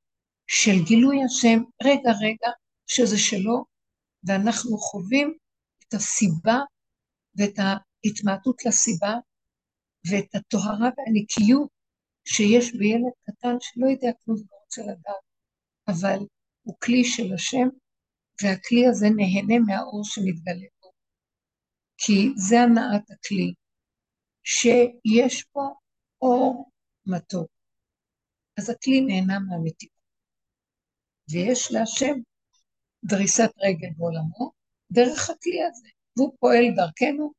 של 0.48 0.84
גילוי 0.86 1.18
השם, 1.24 1.64
רגע 1.84 2.12
רגע, 2.22 2.52
שזה 2.88 3.18
שלו, 3.18 3.66
ואנחנו 4.24 4.78
חווים 4.78 5.38
את 5.80 5.94
הסיבה 5.94 6.60
ואת 7.36 7.60
ההתמעטות 7.60 8.66
לסיבה, 8.66 9.14
ואת 10.10 10.36
הטהרה 10.36 10.90
והנקיות 10.98 11.70
שיש 12.28 12.76
בילד 12.76 13.14
קטן 13.26 13.56
שלא 13.60 13.88
יודע 13.88 14.12
כלום 14.26 14.38
ולא 14.38 14.60
רוצה 14.64 14.82
לדעת, 14.82 15.24
אבל 15.88 16.20
הוא 16.64 16.76
כלי 16.84 17.04
של 17.04 17.34
השם, 17.34 17.68
והכלי 18.44 18.88
הזה 18.88 19.08
נהנה 19.10 19.60
מהאור 19.60 20.02
שמתגלה. 20.04 20.75
כי 21.98 22.30
זה 22.36 22.56
הנעת 22.60 23.12
הכלי, 23.12 23.54
שיש 24.44 25.44
פה 25.44 25.62
אור 26.22 26.72
מתוק. 27.06 27.52
אז 28.60 28.70
הכלי 28.70 29.02
נהנה 29.02 29.40
מהמתיקות. 29.40 29.96
ויש 31.32 31.72
להשם 31.72 32.16
דריסת 33.04 33.52
רגל 33.58 33.90
בעולמו 33.98 34.52
דרך 34.92 35.30
הכלי 35.30 35.64
הזה, 35.64 35.88
והוא 36.18 36.36
פועל 36.40 36.66
דרכנו, 36.76 37.34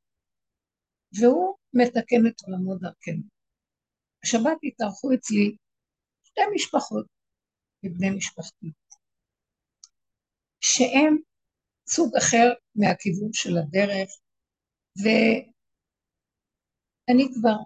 והוא 1.20 1.56
מתקן 1.72 2.26
את 2.28 2.40
עולמו 2.46 2.74
דרכנו. 2.74 3.22
השבת 4.24 4.56
התארחו 4.62 5.14
אצלי 5.14 5.56
שתי 6.24 6.40
משפחות 6.54 7.06
מבני 7.82 8.10
משפחתי, 8.10 8.72
שהם 10.60 11.16
סוג 11.88 12.16
אחר 12.16 12.52
מהכיוון 12.74 13.32
של 13.32 13.58
הדרך, 13.58 14.08
ואני 15.02 15.34
כבר 17.34 17.56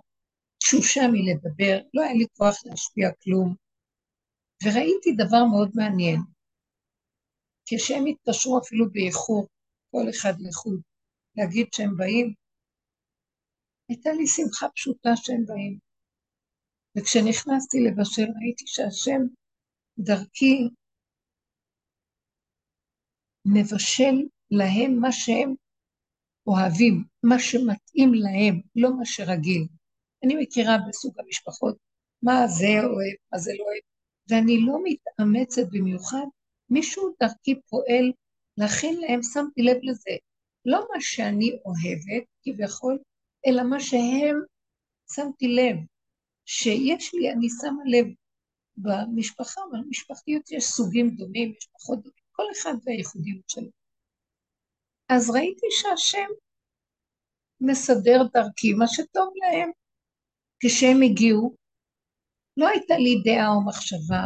תשושה 0.58 1.00
מלדבר, 1.12 1.76
לא 1.94 2.02
היה 2.02 2.14
לי 2.14 2.26
כוח 2.36 2.56
להשפיע 2.64 3.08
כלום, 3.22 3.54
וראיתי 4.64 5.10
דבר 5.16 5.44
מאוד 5.52 5.70
מעניין. 5.74 6.20
כשהם 7.66 8.04
התקשרו 8.06 8.58
אפילו 8.58 8.90
באיחור, 8.92 9.46
כל 9.90 10.10
אחד 10.10 10.32
לחוד, 10.38 10.80
להגיד 11.36 11.66
שהם 11.74 11.96
באים, 11.96 12.34
הייתה 13.88 14.10
לי 14.10 14.26
שמחה 14.26 14.66
פשוטה 14.74 15.10
שהם 15.16 15.44
באים. 15.46 15.78
וכשנכנסתי 16.96 17.78
לבשל 17.86 18.28
ראיתי 18.40 18.64
שהשם 18.66 19.22
דרכי 19.98 20.68
מבשל 23.44 24.16
להם 24.50 25.00
מה 25.00 25.12
שהם 25.12 25.54
אוהבים, 26.50 27.04
מה 27.22 27.38
שמתאים 27.38 28.14
להם, 28.14 28.60
לא 28.76 28.96
מה 28.98 29.04
שרגיל. 29.04 29.66
אני 30.24 30.34
מכירה 30.42 30.76
בסוג 30.88 31.14
המשפחות 31.20 31.76
מה 32.22 32.46
זה 32.46 32.84
אוהב, 32.84 33.16
מה 33.32 33.38
זה 33.38 33.52
לא 33.58 33.64
אוהב, 33.64 33.82
ואני 34.28 34.60
לא 34.66 34.78
מתאמצת 34.84 35.62
במיוחד, 35.72 36.26
מישהו 36.70 37.14
דרכי 37.22 37.60
פועל 37.68 38.12
להכין 38.56 39.00
להם, 39.00 39.20
שמתי 39.22 39.62
לב 39.62 39.76
לזה, 39.82 40.16
לא 40.64 40.86
מה 40.94 41.00
שאני 41.00 41.50
אוהבת 41.64 42.26
כביכול, 42.42 42.98
אלא 43.46 43.62
מה 43.62 43.80
שהם, 43.80 44.40
שמתי 45.14 45.48
לב, 45.48 45.76
שיש 46.46 47.14
לי, 47.14 47.32
אני 47.32 47.48
שמה 47.60 47.82
לב, 47.86 48.06
במשפחה, 48.76 49.60
במשפחתיות 49.72 50.50
יש 50.50 50.64
סוגים 50.64 51.10
דומים, 51.10 51.52
יש 51.58 51.68
פחות 51.72 51.98
דומים, 51.98 52.24
כל 52.32 52.42
אחד 52.52 52.74
והייחודיות 52.84 53.48
שלו. 53.48 53.79
אז 55.14 55.30
ראיתי 55.30 55.66
שהשם 55.70 56.28
מסדר 57.60 58.22
דרכי 58.34 58.72
מה 58.72 58.84
שטוב 58.88 59.32
להם. 59.36 59.70
כשהם 60.60 61.02
הגיעו, 61.02 61.54
לא 62.56 62.68
הייתה 62.68 62.94
לי 62.94 63.22
דעה 63.24 63.48
או 63.48 63.66
מחשבה, 63.66 64.24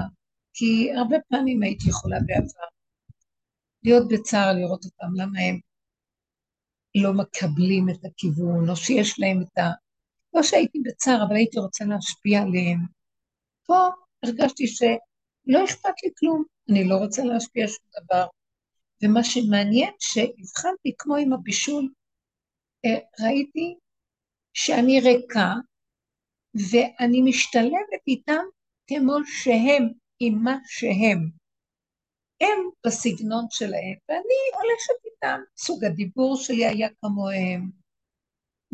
כי 0.55 0.93
הרבה 0.93 1.17
פעמים 1.29 1.63
הייתי 1.63 1.89
יכולה 1.89 2.17
בעבר 2.27 2.67
להיות 3.83 4.09
בצער 4.09 4.53
לראות 4.53 4.85
אותם, 4.85 5.15
למה 5.15 5.39
הם 5.41 5.61
לא 7.03 7.13
מקבלים 7.13 7.87
את 7.91 8.05
הכיוון, 8.05 8.71
או 8.71 8.77
שיש 8.77 9.21
להם 9.21 9.43
את 9.43 9.59
ה... 9.59 9.71
לא 10.35 10.43
שהייתי 10.43 10.79
בצער, 10.85 11.25
אבל 11.29 11.37
הייתי 11.37 11.59
רוצה 11.59 11.85
להשפיע 11.85 12.43
עליהם. 12.43 12.79
פה 13.67 13.89
הרגשתי 14.23 14.67
שלא 14.67 15.65
אכפת 15.65 15.95
לי 16.05 16.11
כלום, 16.19 16.45
אני 16.71 16.89
לא 16.89 16.95
רוצה 16.97 17.25
להשפיע 17.25 17.67
שום 17.69 17.87
דבר. 18.03 18.27
ומה 19.05 19.25
שמעניין, 19.25 19.93
שהבחנתי 19.99 20.95
כמו 20.99 21.17
עם 21.17 21.33
הבישול, 21.33 21.89
אה, 22.85 23.27
ראיתי 23.27 23.75
שאני 24.55 25.01
ריקה, 25.01 25.53
ואני 26.71 27.23
משתלבת 27.23 28.03
איתם 28.09 28.45
כמו 28.87 29.17
שהם, 29.27 29.89
עם 30.21 30.35
מה 30.45 30.59
שהם. 30.67 31.31
הם 32.41 32.59
בסגנון 32.87 33.47
שלהם, 33.51 33.97
ואני 34.09 34.41
הולכת 34.55 35.05
איתם. 35.05 35.41
סוג 35.57 35.85
הדיבור 35.85 36.37
שלי 36.37 36.67
היה 36.67 36.89
כמוהם, 37.01 37.71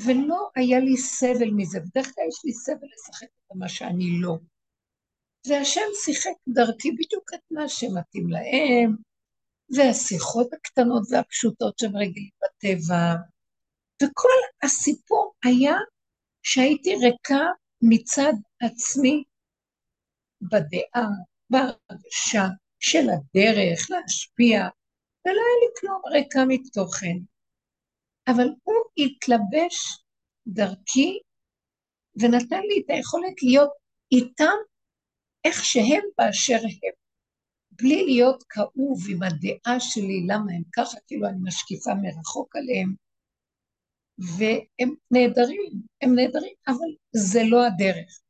ולא 0.07 0.51
היה 0.57 0.81
לי 0.81 0.97
סבל 0.97 1.51
מזה. 1.57 1.81
בדרך 1.81 2.15
כלל 2.15 2.25
יש 2.29 2.45
לי 2.45 2.53
סבל 2.53 2.89
לשחק 2.95 3.27
את 3.27 3.57
מה 3.57 3.69
שאני 3.69 4.21
לא. 4.23 4.37
והשם 5.49 5.91
שיחק 6.05 6.37
דרכי 6.49 6.93
בדיוק 6.93 7.35
את 7.35 7.41
מה 7.51 7.69
שמתאים 7.69 8.31
להם, 8.31 8.97
והשיחות 9.77 10.53
הקטנות 10.53 11.03
והפשוטות 11.11 11.79
שהם 11.79 11.97
רגילים 11.97 12.31
בטבע, 12.43 13.15
וכל 14.03 14.39
הסיפור 14.63 15.35
היה 15.45 15.77
שהייתי 16.43 16.95
ריקה 16.95 17.45
מצד 17.83 18.33
עצמי 18.61 19.25
בדעה, 20.43 21.09
בהרגשה 21.51 22.47
של 22.79 23.07
הדרך 23.11 23.91
להשפיע, 23.91 24.59
ולא 25.25 25.41
היה 25.41 25.59
לי 25.63 25.81
כלום 25.81 26.03
ריקה 26.13 26.41
מתוכן. 26.49 27.17
אבל 28.29 28.49
הוא 28.63 28.85
התלבש 28.97 30.05
דרכי 30.47 31.19
ונתן 32.21 32.61
לי 32.61 32.83
את 32.85 32.91
היכולת 32.91 33.43
להיות 33.43 33.71
איתם 34.13 34.57
איך 35.45 35.65
שהם 35.65 36.03
באשר 36.19 36.55
הם, 36.55 37.00
בלי 37.83 38.05
להיות 38.05 38.45
כאוב 38.49 38.99
עם 39.11 39.23
הדעה 39.23 39.81
שלי, 39.81 40.27
למה 40.27 40.53
הם 40.53 40.63
ככה, 40.73 40.99
כאילו 41.07 41.29
אני 41.29 41.39
משקיפה 41.43 41.91
מרחוק 41.95 42.57
עליהם. 42.57 42.95
והם 44.19 44.95
נהדרים, 45.11 45.73
הם 46.03 46.15
נהדרים, 46.15 46.55
אבל 46.67 46.91
זה 47.13 47.41
לא 47.45 47.67
הדרך. 47.67 48.21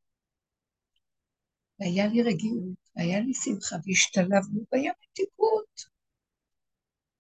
והיה 1.80 2.06
לי 2.06 2.22
רגיעות, 2.22 2.78
היה 2.96 3.20
לי 3.20 3.34
שמחה, 3.34 3.76
והשתלבנו, 3.86 4.64
והיה 4.72 4.92
מתיקות. 5.02 5.80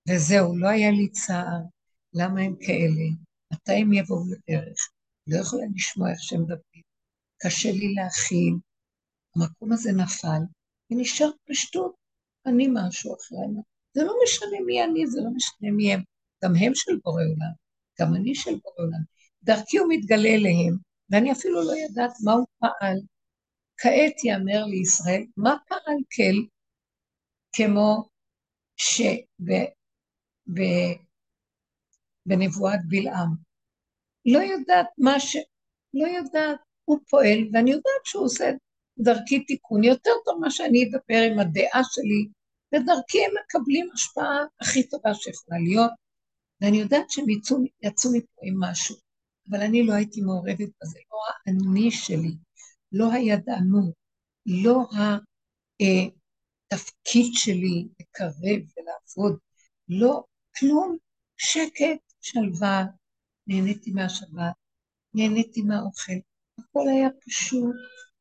וזהו, 0.08 0.56
לא 0.58 0.68
היה 0.68 0.90
לי 0.90 1.08
צער. 1.10 1.62
למה 2.14 2.40
הם 2.40 2.54
כאלה? 2.60 3.06
מתי 3.52 3.72
הם 3.72 3.92
יבואו 3.92 4.24
לדרך? 4.24 4.90
לא 5.26 5.38
יכולה 5.40 5.62
לשמוע 5.74 6.10
איך 6.10 6.18
שהם 6.22 6.42
מדברים. 6.42 6.82
קשה 7.42 7.72
לי 7.72 7.94
להכיל. 7.94 8.54
המקום 9.36 9.72
הזה 9.72 9.92
נפל, 9.92 10.42
ונשאר 10.90 11.30
פשטות. 11.48 11.99
אני 12.46 12.68
משהו 12.72 13.14
אחר. 13.14 13.60
זה 13.94 14.04
לא 14.04 14.14
משנה 14.24 14.60
מי 14.66 14.84
אני, 14.84 15.06
זה 15.06 15.20
לא 15.20 15.30
משנה 15.30 15.70
מי 15.70 15.92
הם. 15.92 16.02
גם 16.44 16.52
הם 16.60 16.74
של 16.74 16.92
בורא 17.04 17.22
עולם. 17.22 17.52
גם 18.00 18.14
אני 18.14 18.34
של 18.34 18.50
בורא 18.50 18.86
עולם. 18.86 19.02
דרכי 19.42 19.78
הוא 19.78 19.88
מתגלה 19.88 20.28
אליהם, 20.28 20.76
ואני 21.10 21.32
אפילו 21.32 21.62
לא 21.62 21.72
יודעת 21.72 22.12
מה 22.24 22.32
הוא 22.32 22.46
פעל. 22.58 22.96
כעת 23.76 24.24
יאמר 24.24 24.64
לישראל, 24.64 25.24
מה 25.36 25.56
פעל 25.68 25.96
כל 26.16 26.46
כמו 27.52 28.08
שבנבואת 32.26 32.80
בלעם. 32.88 33.34
לא 34.26 34.38
יודעת 34.38 34.86
מה 34.98 35.20
ש... 35.20 35.36
לא 35.94 36.06
יודעת, 36.06 36.58
הוא 36.84 36.98
פועל, 37.10 37.38
ואני 37.52 37.70
יודעת 37.70 38.04
שהוא 38.04 38.24
עושה 38.24 38.50
דרכי 39.02 39.44
תיקון 39.44 39.84
יותר 39.84 40.10
טוב 40.24 40.38
ממה 40.38 40.50
שאני 40.50 40.84
אדבר 40.84 41.22
עם 41.32 41.38
הדעה 41.38 41.80
שלי, 41.84 42.28
ודרכי 42.74 43.18
הם 43.24 43.30
מקבלים 43.44 43.88
השפעה 43.94 44.38
הכי 44.60 44.88
טובה 44.88 45.14
שיכולה 45.14 45.58
להיות, 45.58 45.90
ואני 46.60 46.76
יודעת 46.76 47.10
שהם 47.10 47.28
יצאו, 47.28 47.56
יצאו 47.82 48.10
מפה 48.14 48.40
עם 48.42 48.60
משהו, 48.60 48.96
אבל 49.50 49.60
אני 49.60 49.82
לא 49.82 49.92
הייתי 49.92 50.20
מעורבת 50.20 50.68
בזה, 50.82 50.98
לא 51.12 51.18
האני 51.46 51.90
שלי, 51.90 52.34
לא 52.92 53.12
הידענות, 53.12 53.94
לא 54.46 54.86
התפקיד 56.72 57.32
שלי 57.34 57.88
לקרב 58.00 58.32
ולעבוד, 58.42 59.38
לא 59.88 60.24
כלום, 60.58 60.96
שקט, 61.36 62.12
שלווה, 62.20 62.84
נהניתי 63.46 63.90
מהשבת, 63.90 64.54
נהניתי 65.14 65.62
מהאוכל, 65.62 66.12
הכל 66.58 66.88
היה 66.88 67.08
פשוט, 67.26 67.74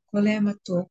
הכל 0.10 0.28
היה 0.28 0.40
מתוק. 0.40 0.90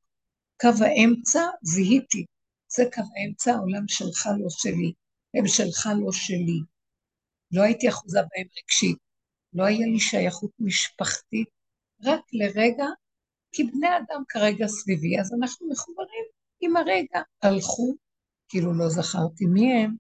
קו 0.61 0.85
האמצע, 0.85 1.41
זיהיתי, 1.63 2.25
זה 2.69 2.85
קו 2.95 3.03
האמצע, 3.17 3.53
העולם 3.53 3.89
שלך 3.89 4.27
לא 4.39 4.51
שלי, 4.51 4.93
הם 5.35 5.47
שלך 5.47 5.89
לא 6.01 6.13
שלי. 6.13 6.61
לא 7.53 7.63
הייתי 7.63 7.89
אחוזה 7.89 8.19
בהם 8.19 8.47
רגשית, 8.59 8.99
לא 9.53 9.65
היה 9.65 9.87
לי 9.87 10.01
שייכות 10.01 10.51
משפחתית, 10.59 11.49
רק 12.05 12.21
לרגע, 12.33 12.87
כי 13.53 13.65
בני 13.65 13.89
אדם 13.89 14.23
כרגע 14.29 14.67
סביבי, 14.67 15.21
אז 15.21 15.35
אנחנו 15.41 15.69
מחוברים 15.69 16.25
עם 16.61 16.77
הרגע. 16.77 17.21
הלכו, 17.43 17.95
כאילו 18.49 18.79
לא 18.79 18.89
זכרתי 18.89 19.47
מי 19.47 19.73
הם, 19.73 19.97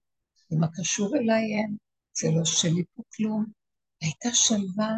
ומה 0.50 0.66
קשור 0.78 1.16
אליי 1.16 1.54
הם, 1.54 1.76
זה 2.18 2.28
לא 2.38 2.44
שלי 2.44 2.84
פה 2.94 3.02
כלום. 3.16 3.44
הייתה 4.00 4.28
שלווה 4.32 4.90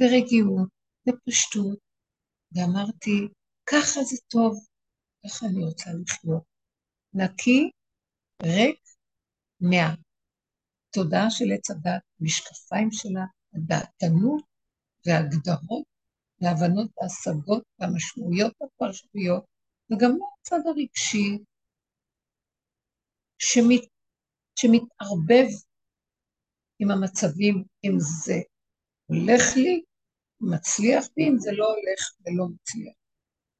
ורגיעות 0.00 0.68
ופשטות, 1.08 1.78
ואמרתי, 2.52 3.28
ככה 3.66 4.00
זה 4.02 4.16
טוב, 4.28 4.66
ככה 5.24 5.46
אני 5.46 5.64
רוצה 5.64 5.90
לחיות. 6.02 6.42
נקי, 7.14 7.70
ריק, 8.42 8.80
מהתודעה 9.60 11.30
של 11.30 11.44
עץ 11.54 11.70
הדת, 11.70 12.02
משקפיים 12.20 12.88
שלה, 12.92 13.24
הדעתנות 13.54 14.44
והגדרות 15.06 15.84
והבנות 16.40 16.90
והשגות 16.96 17.62
והמשמעויות 17.78 18.52
והפרשנויות, 18.60 19.44
וגם 19.90 20.10
מהצד 20.18 20.66
הרגשי 20.66 21.38
שמת, 23.38 23.88
שמתערבב 24.58 25.48
עם 26.78 26.90
המצבים, 26.90 27.64
אם 27.84 27.96
זה 27.98 28.40
הולך 29.06 29.56
לי, 29.56 29.82
מצליח 30.40 31.04
בי, 31.16 31.28
אם 31.28 31.38
זה 31.38 31.50
לא 31.52 31.66
הולך 31.66 32.00
ולא 32.20 32.46
מצליח. 32.54 33.05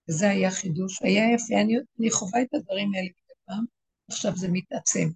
וזה 0.09 0.31
היה 0.31 0.51
חידוש, 0.51 1.03
היה 1.03 1.35
יפה, 1.35 1.55
אני, 1.63 1.75
אני 2.01 2.11
חווה 2.11 2.43
את 2.43 2.55
הדברים 2.55 2.95
האלה 2.95 3.07
מדי 3.07 3.35
פעם, 3.45 3.65
עכשיו 4.11 4.37
זה 4.37 4.49
מתעצם. 4.53 5.09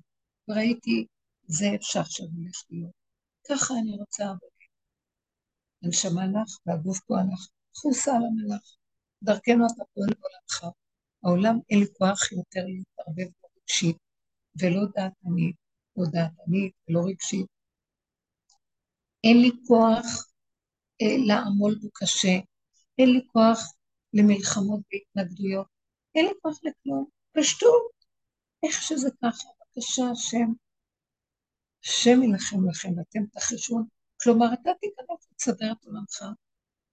וראיתי, 0.48 1.07
זה 1.46 1.66
אפשר 1.74 2.05
שהולך 2.05 2.64
להיות. 2.70 2.92
ככה 3.48 3.74
אני 3.83 3.96
רוצה, 3.96 4.24
הנשמה 5.83 6.26
לך 6.26 6.59
והגוף 6.66 7.00
פועל 7.00 7.24
לך, 7.33 7.48
חוסה 7.74 8.16
על 8.16 8.22
המלאך, 8.24 8.76
דרכנו 9.22 9.66
אתה 9.66 9.85
פועל 9.94 10.09
בעולמך. 10.09 10.76
העולם 11.24 11.59
אין 11.70 11.79
לי 11.79 11.87
כוח 11.98 12.33
יותר 12.33 12.61
להתערבב 12.66 13.33
ברגשית, 13.42 13.96
ולא 14.61 14.81
דעתנית, 14.96 15.57
לא 15.96 16.05
דעתנית 16.12 16.72
ולא 16.88 17.00
רגשית, 17.07 17.46
אין 19.24 19.40
לי 19.40 19.50
כוח 19.66 20.26
אה, 21.03 21.16
לעמול 21.26 21.79
בו 21.83 21.88
קשה, 21.94 22.38
אין 22.98 23.11
לי 23.12 23.20
כוח 23.33 23.59
למלחמות 24.14 24.80
והתנגדויות, 24.92 25.66
אין 26.14 26.26
לי 26.26 26.32
כוח 26.42 26.60
לכלום, 26.64 27.04
פשטות, 27.32 27.92
איך 28.62 28.82
שזה 28.82 29.10
ככה, 29.22 29.48
בבקשה 29.48 30.02
השם, 30.12 30.52
השם 31.84 32.22
יילחם 32.22 32.68
לכם 32.68 32.88
ואתם 32.98 33.26
תחשבון, 33.26 33.84
כלומר 34.22 34.46
אתה 34.52 34.70
תיכנס 34.80 35.28
לסדר 35.36 35.72
את 35.72 35.84
עולמך, 35.84 36.22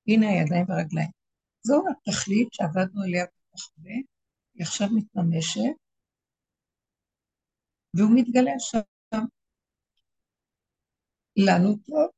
הנה 0.08 0.30
הידיים 0.30 0.65
והרגליים. 0.69 1.10
זו 1.63 1.84
התכלית 1.91 2.47
שעבדנו 2.51 3.03
עליה 3.03 3.25
כל 3.25 3.58
כך 3.58 3.69
הרבה, 3.77 3.95
היא 4.53 4.63
עכשיו 4.63 4.88
מתממשת, 4.95 5.62
והוא 7.93 8.12
מתגלה 8.15 8.51
שם. 8.60 8.80
לנו 11.38 11.75
טוב, 11.86 12.10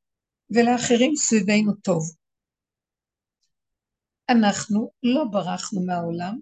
ולאחרים 0.50 1.16
סביבנו 1.16 1.74
טוב. 1.84 2.19
אנחנו 4.30 4.92
לא 5.04 5.24
ברחנו 5.32 5.86
מהעולם, 5.86 6.40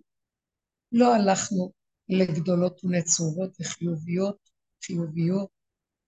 לא 0.91 1.15
הלכנו 1.15 1.71
לגדולות 2.09 2.83
ונצורות 2.83 3.57
וחיוביות, 3.59 4.49
חיוביות, 4.85 5.49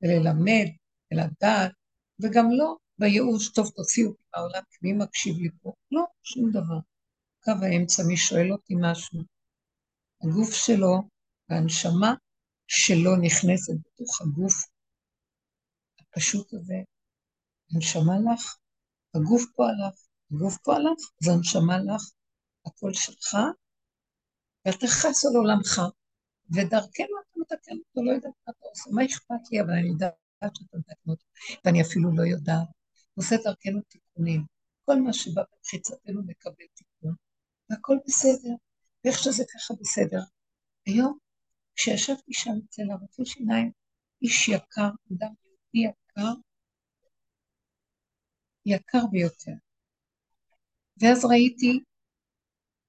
וללמד, 0.02 0.68
ולדעת, 1.12 1.72
וגם 2.20 2.46
לא 2.52 2.76
בייאוש, 3.00 3.50
טוב 3.54 3.70
תוציאו 3.70 4.10
אותי 4.10 4.24
מהעולם, 4.36 4.62
כי 4.70 4.78
מי 4.82 4.94
מקשיב 4.94 5.36
לי 5.38 5.50
פה? 5.62 5.74
לא, 5.92 6.04
שום 6.24 6.52
דבר. 6.52 6.80
קו 7.44 7.52
האמצע, 7.62 8.04
מי 8.08 8.18
שואל 8.18 8.52
אותי 8.52 8.74
משהו, 8.82 9.20
הגוף 10.24 10.54
שלו 10.54 10.96
והנשמה 11.50 12.14
שלו 12.68 13.16
נכנסת 13.16 13.74
בתוך 13.74 14.22
הגוף 14.22 14.54
הפשוט 16.00 16.54
הזה, 16.54 16.76
הנשמה 17.72 18.14
לך, 18.34 18.58
הגוף 19.16 19.44
פה 19.56 19.64
עליו, 19.70 19.92
הגוף 20.32 20.58
פה 20.58 20.76
עליו, 20.76 20.94
זה 21.24 21.32
הנשמה 21.32 21.78
לך, 21.78 22.12
הכל 22.66 22.94
שלך, 22.94 23.38
ואתה 24.66 24.88
חס 24.88 25.26
על 25.26 25.36
עולמך, 25.36 25.82
ודרכנו 26.52 27.16
אתה 27.22 27.40
מתקן 27.40 27.76
אותו, 27.76 28.04
לא 28.04 28.12
יודעת 28.12 28.34
מה 28.48 28.54
אתה 28.58 28.66
עושה, 28.70 28.90
מה 28.92 29.06
אכפת 29.06 29.52
לי, 29.52 29.62
אבל 29.62 29.72
אני 29.72 29.88
יודעת 29.88 30.14
שאתה 30.56 30.78
מתקן 30.78 31.10
אותו, 31.12 31.26
ואני 31.66 31.82
אפילו 31.82 32.16
לא 32.16 32.24
יודעת. 32.24 32.68
עושה 33.16 33.36
דרכנו 33.44 33.82
תיקונים. 33.82 34.46
כל 34.86 35.02
מה 35.02 35.14
שבא 35.14 35.44
במחיצתנו 35.54 36.22
מקבל 36.24 36.66
תיקון, 36.74 37.16
והכל 37.70 37.98
בסדר, 38.08 38.54
ואיך 39.04 39.20
שזה 39.20 39.44
ככה 39.54 39.74
בסדר. 39.80 40.20
היום, 40.86 41.18
כשישבתי 41.76 42.34
שם 42.34 42.52
אצל 42.66 42.92
הרופא 42.92 43.26
שיניים, 43.26 43.72
איש 44.22 44.50
יקר, 44.50 44.90
אדם 45.12 45.34
יקר, 45.74 46.34
יקר 48.66 49.08
ביותר. 49.12 49.54
ואז 51.02 51.26
ראיתי 51.26 51.80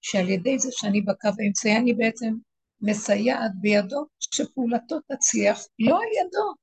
שעל 0.01 0.29
ידי 0.29 0.59
זה 0.59 0.69
שאני 0.73 1.01
בקו 1.01 1.29
האמצעי, 1.39 1.77
אני 1.77 1.95
בעצם 1.95 2.35
מסייעת 2.81 3.51
בידו 3.61 4.07
שפעולתו 4.21 4.97
תצליח, 5.01 5.59
לא 5.79 5.97
על 5.97 6.27
ידו, 6.27 6.55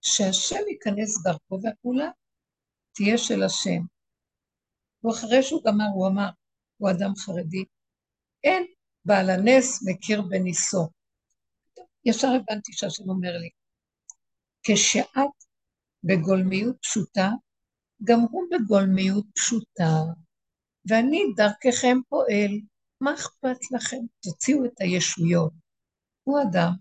שהשם 0.00 0.68
ייכנס 0.70 1.22
דרכו 1.22 1.58
והפעולה 1.62 2.10
תהיה 2.94 3.18
של 3.18 3.42
השם. 3.42 3.82
ואחרי 5.04 5.42
שהוא 5.42 5.62
גמר, 5.64 5.84
הוא 5.94 6.08
אמר, 6.08 6.28
הוא 6.76 6.90
אדם 6.90 7.12
חרדי, 7.16 7.64
אין 8.44 8.66
בעל 9.04 9.30
הנס 9.30 9.88
מכיר 9.88 10.22
בניסו. 10.22 10.88
ישר 12.04 12.28
הבנתי 12.28 12.72
שהשם 12.72 13.08
אומר 13.08 13.38
לי, 13.38 13.48
כשאת 14.62 15.36
בגולמיות 16.04 16.76
פשוטה, 16.82 17.28
גם 18.04 18.20
הוא 18.30 18.42
בגולמיות 18.50 19.24
פשוטה, 19.34 19.90
ואני 20.88 21.22
דרככם 21.36 21.96
פועל, 22.08 22.60
מה 23.00 23.14
אכפת 23.14 23.70
לכם? 23.70 24.00
תוציאו 24.20 24.64
את 24.64 24.80
הישויות. 24.80 25.52
הוא 26.24 26.38
אדם 26.42 26.72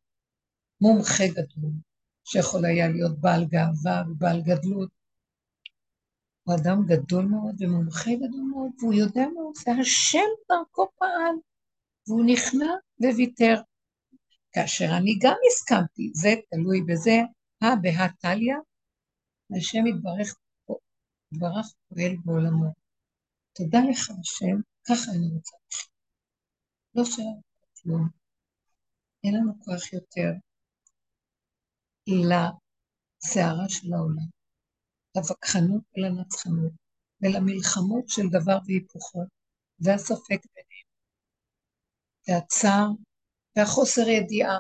מומחה 0.82 1.24
גדול, 1.28 1.72
שיכול 2.24 2.66
היה 2.66 2.88
להיות 2.88 3.20
בעל 3.20 3.46
גאווה 3.46 4.04
ובעל 4.10 4.42
גדלות. 4.42 4.90
הוא 6.44 6.56
אדם 6.56 6.86
גדול 6.86 7.26
מאוד 7.26 7.56
ומומחה 7.62 8.12
גדול 8.16 8.42
מאוד, 8.52 8.72
והוא 8.80 8.94
יודע 8.94 9.22
מה 9.36 9.42
עושה. 9.42 9.72
השם 9.82 10.30
דרכו 10.50 10.88
פעל, 10.98 11.36
והוא 12.08 12.24
נכנע 12.26 12.74
וויתר. 13.00 13.62
כאשר 14.52 14.86
אני 14.98 15.20
גם 15.22 15.36
הסכמתי, 15.48 16.12
זה 16.14 16.30
תלוי 16.50 16.82
בזה, 16.82 17.18
הא 17.62 17.76
בהא 17.82 18.08
תליא, 18.20 18.56
השם 19.58 19.88
יתברך 19.88 20.36
דברך 21.34 21.74
פועל 21.90 22.16
בעולמו. 22.26 22.81
תודה 23.64 23.80
לך, 23.90 24.10
השם, 24.20 24.58
ככה 24.88 25.12
אני 25.12 25.28
רוצה 25.36 25.56
לחיות. 25.68 25.92
לא 26.96 27.04
שלנו 27.06 27.42
כלום. 27.82 28.10
אין 29.24 29.36
לנו 29.36 29.54
כוח 29.60 29.94
יותר 29.94 30.32
לסערה 32.08 33.70
של 33.70 33.94
העולם, 33.94 34.30
לווכחנות 35.18 35.84
ולנצחנות, 35.98 36.72
ולמלחמות 37.22 38.10
של 38.10 38.22
דבר 38.32 38.58
והיפוכו, 38.66 39.24
והספק 39.80 40.42
ביניהם, 40.54 40.88
והצער, 42.28 42.88
והחוסר 43.56 44.08
ידיעה. 44.08 44.58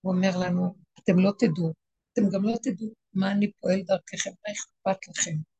הוא 0.00 0.14
אומר 0.14 0.32
לנו, 0.40 0.74
אתם 0.98 1.18
לא 1.18 1.32
תדעו, 1.38 1.72
אתם 2.12 2.22
גם 2.32 2.44
לא 2.44 2.56
תדעו 2.62 2.88
מה 3.14 3.32
אני 3.32 3.52
פועל 3.52 3.82
דרככם, 3.82 4.30
מה 4.30 4.52
אכפת 4.52 5.08
לכם. 5.08 5.55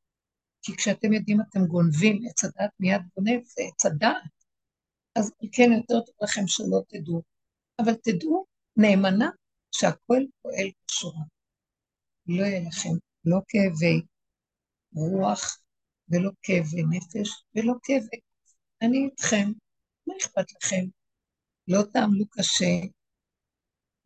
כי 0.67 0.77
כשאתם 0.77 1.13
יודעים 1.13 1.41
אתם 1.41 1.67
גונבים, 1.67 2.21
עץ 2.31 2.45
הדעת 2.45 2.71
מיד 2.81 3.03
גונב, 3.17 3.45
זה 3.45 3.63
עץ 3.73 3.87
הדעת. 3.87 4.31
אז 5.15 5.33
כן, 5.53 5.71
יותר 5.73 6.01
טוב 6.07 6.17
לכם 6.23 6.47
שלא 6.47 6.81
תדעו. 6.89 7.23
אבל 7.79 7.95
תדעו 7.95 8.47
נאמנה 8.77 9.31
שהכל 9.73 10.23
פועל 10.43 10.69
כשורה. 10.87 11.23
לא 12.27 12.43
יהיה 12.43 12.69
לכם 12.69 12.95
לא 13.25 13.39
כאבי 13.49 14.01
רוח 14.95 15.59
ולא 16.09 16.31
כאבי 16.43 16.83
נפש 16.91 17.45
ולא 17.55 17.73
כאבי... 17.83 18.21
אני 18.83 19.09
איתכם, 19.11 19.53
מה 20.07 20.15
אכפת 20.21 20.53
לכם? 20.53 20.85
לא 21.69 21.83
תעמלו 21.93 22.25
קשה 22.31 22.75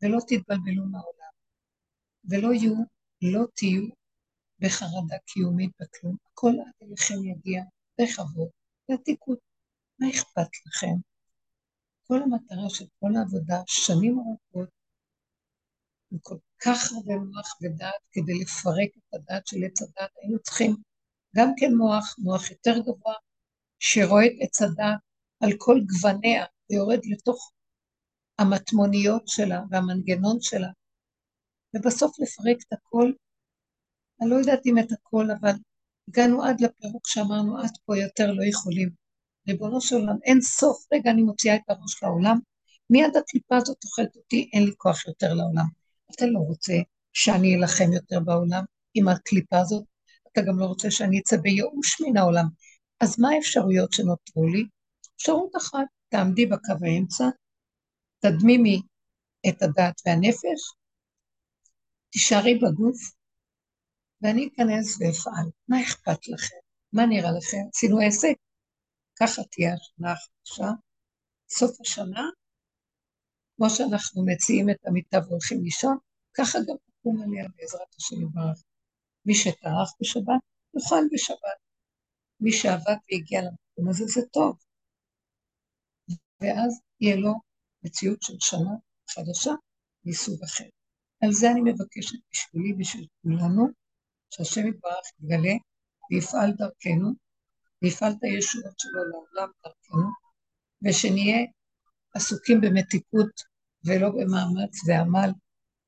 ולא 0.03 0.19
תתבלבלו 0.29 0.85
מהעולם, 0.87 1.33
ולא 2.25 2.55
יהיו, 2.55 2.75
לא 3.23 3.47
תהיו 3.55 4.00
בחרדה 4.61 5.19
קיומית 5.27 5.71
בכלום. 5.81 6.17
הכל 6.33 6.53
עד 6.67 6.89
אליכם 6.89 7.25
יגיע 7.25 7.63
בכבוד, 8.01 8.49
ועתיקות. 8.89 9.39
מה 9.99 10.11
אכפת 10.11 10.51
לכם? 10.67 10.95
כל 12.07 12.23
המטרה 12.23 12.71
של 12.71 12.85
כל 13.01 13.17
העבודה, 13.17 13.63
שנים 13.67 14.19
ארוכות, 14.19 14.69
עם 16.13 16.19
כל 16.19 16.37
כך 16.59 16.93
הרבה 16.93 17.15
מוח 17.17 17.57
ודעת 17.63 18.01
כדי 18.13 18.35
לפרק 18.41 18.91
את 18.99 19.15
הדעת 19.15 19.47
של 19.47 19.57
עץ 19.67 19.83
הדעת, 19.83 20.11
היינו 20.23 20.39
צריכים 20.39 20.77
גם 21.37 21.49
כן 21.57 21.75
מוח, 21.75 22.17
מוח 22.19 22.51
יותר 22.51 22.79
גבוה, 22.79 23.15
שרואה 23.79 24.27
את 24.27 24.33
עץ 24.41 24.63
הדעת 24.63 25.01
על 25.41 25.51
כל 25.59 25.81
גווניה 25.87 26.45
ויורד 26.71 27.01
לתוך 27.13 27.53
המטמוניות 28.39 29.29
שלה 29.29 29.63
והמנגנון 29.71 30.37
שלה, 30.41 30.69
ובסוף 31.77 32.21
לפרק 32.21 32.57
את 32.69 32.73
הכל. 32.73 33.13
אני 34.21 34.31
לא 34.31 34.35
יודעת 34.35 34.67
אם 34.67 34.79
את 34.79 34.93
הכל, 34.93 35.31
אבל 35.41 35.53
הגענו 36.09 36.45
עד 36.45 36.61
לפירוק 36.61 37.09
שאמרנו, 37.09 37.59
עד 37.59 37.71
פה 37.85 37.99
יותר 37.99 38.33
לא 38.33 38.45
יכולים. 38.45 38.91
ריבונו 39.49 39.81
של 39.81 39.97
עולם, 39.97 40.17
אין 40.25 40.41
סוף, 40.41 40.87
רגע, 40.93 41.11
אני 41.11 41.23
מוציאה 41.23 41.57
את 41.57 41.63
הראש 41.69 42.03
לעולם, 42.03 42.39
מיד 42.91 43.17
הקליפה 43.17 43.57
הזאת 43.57 43.85
אוכלת 43.85 44.17
אותי, 44.17 44.51
אין 44.53 44.65
לי 44.65 44.73
כוח 44.77 45.07
יותר 45.07 45.35
לעולם. 45.35 45.65
אתה 46.15 46.27
לא 46.27 46.39
רוצה 46.39 46.73
שאני 47.13 47.57
אלחם 47.57 47.93
יותר 47.93 48.21
בעולם 48.21 48.65
עם 48.95 49.09
הקליפה 49.09 49.59
הזאת, 49.59 49.85
אתה 50.33 50.41
גם 50.41 50.59
לא 50.59 50.65
רוצה 50.65 50.91
שאני 50.91 51.21
אצא 51.21 51.37
בייאוש 51.37 52.01
מן 52.01 52.17
העולם. 52.17 52.47
אז 53.01 53.21
מה 53.21 53.29
האפשרויות 53.31 53.93
שנותרו 53.93 54.47
לי? 54.47 54.65
אפשרות 55.17 55.57
אחת, 55.57 55.87
תעמדי 56.09 56.47
בקו 56.47 56.73
האמצע, 56.87 57.25
תדמימי 58.19 58.83
את 59.49 59.63
הדעת 59.63 60.01
והנפש, 60.07 60.75
תישארי 62.11 62.55
בגוף, 62.55 63.20
ואני 64.23 64.49
אכנס 64.49 64.99
ואפעל. 65.01 65.51
מה 65.69 65.83
אכפת 65.83 66.29
לכם? 66.29 66.57
מה 66.93 67.07
נראה 67.07 67.31
לכם? 67.39 67.63
עשינו 67.75 67.99
עסק? 68.07 68.35
ככה 69.21 69.43
תהיה 69.51 69.75
השנה 69.75 70.13
החדשה. 70.13 70.71
סוף 71.49 71.81
השנה, 71.81 72.23
כמו 73.57 73.71
שאנחנו 73.71 74.27
מציעים 74.27 74.71
את 74.71 74.77
המיטה 74.87 75.19
והולכים 75.27 75.63
לישון, 75.65 75.97
ככה 76.35 76.59
גם 76.59 76.77
תקום 76.87 77.23
עליה 77.23 77.45
בעזרת 77.57 77.95
השם 77.99 78.23
יברך. 78.23 78.63
מי 79.27 79.35
שטרח 79.35 79.93
בשבת, 80.01 80.41
יאכל 80.75 81.05
בשבת. 81.13 81.59
מי 82.41 82.53
שעבד 82.53 82.97
והגיע 83.13 83.41
למקום 83.41 83.89
הזה, 83.91 84.05
זה 84.07 84.21
טוב. 84.33 84.57
ואז 86.41 86.81
יהיה 87.01 87.17
לו 87.17 87.33
מציאות 87.83 88.23
של 88.23 88.35
שנה 88.41 88.75
חדשה 89.11 89.51
מסוג 90.05 90.43
אחר. 90.45 90.65
על 91.23 91.33
זה 91.33 91.51
אני 91.51 91.61
מבקשת 91.61 92.19
בשבילי, 92.33 92.73
בשביל 92.79 93.07
כולנו, 93.23 93.67
שהשם 94.31 94.69
יתברך 94.69 95.07
יגלה 95.23 95.55
ויפעל 96.11 96.51
דרכנו, 96.53 97.13
ויפעל 97.83 98.13
את 98.13 98.23
הישועות 98.23 98.79
שלו 98.79 99.05
לעולם 99.05 99.51
דרכנו, 99.65 100.09
ושנהיה 100.85 101.47
עסוקים 102.15 102.61
במתיקות 102.61 103.43
ולא 103.85 104.09
במאמץ 104.09 104.89
ועמל, 104.89 105.31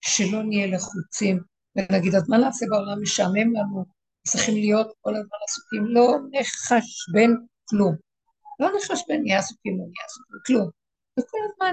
שלא 0.00 0.42
נהיה 0.42 0.66
לחוצים 0.66 1.40
ונגיד, 1.76 2.14
אז 2.14 2.28
מה 2.28 2.38
נעשה 2.38 2.66
בעולם 2.70 3.02
משעמם 3.02 3.54
לנו, 3.54 3.84
צריכים 4.26 4.54
להיות 4.54 4.86
כל 5.00 5.16
הזמן 5.16 5.38
עסוקים, 5.48 5.84
לא 5.86 6.18
נחשבן 6.30 7.30
כלום. 7.64 7.96
לא 8.60 8.68
נחשבן, 8.76 9.22
נהיה 9.22 9.38
עסוקים, 9.38 9.72
לא 9.72 9.84
נהיה 9.84 10.04
עסוקים, 10.06 10.36
כלום. 10.46 10.70
וכל 11.18 11.38
הזמן 11.44 11.72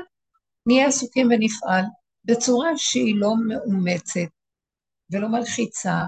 נהיה 0.66 0.88
עסוקים 0.88 1.28
ונפעל 1.28 1.86
בצורה 2.26 2.70
שהיא 2.78 3.16
לא 3.18 3.34
מאומצת 3.48 4.30
ולא 5.12 5.28
מלחיצה 5.28 6.04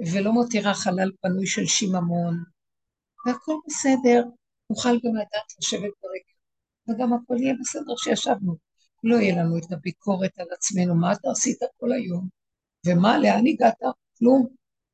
ולא 0.00 0.32
מותירה 0.32 0.74
חלל 0.74 1.10
פנוי 1.20 1.46
של 1.46 1.66
שיממון, 1.66 2.44
והכל 3.26 3.54
בסדר, 3.66 4.24
נוכל 4.70 4.88
גם 4.88 5.14
לדעת 5.16 5.48
לשבת 5.58 5.92
ברגע, 6.02 6.34
וגם 6.88 7.12
הכל 7.12 7.36
יהיה 7.38 7.54
בסדר 7.60 7.94
שישבנו. 7.96 8.56
לא 9.04 9.16
יהיה 9.16 9.42
לנו 9.42 9.58
את 9.58 9.72
הביקורת 9.72 10.38
על 10.38 10.46
עצמנו, 10.52 10.94
מה 10.94 11.12
אתה 11.12 11.30
עשית 11.30 11.58
כל 11.76 11.92
היום, 11.92 12.28
ומה, 12.86 13.18
לאן 13.18 13.46
הגעת? 13.46 13.78
כלום, 14.18 14.46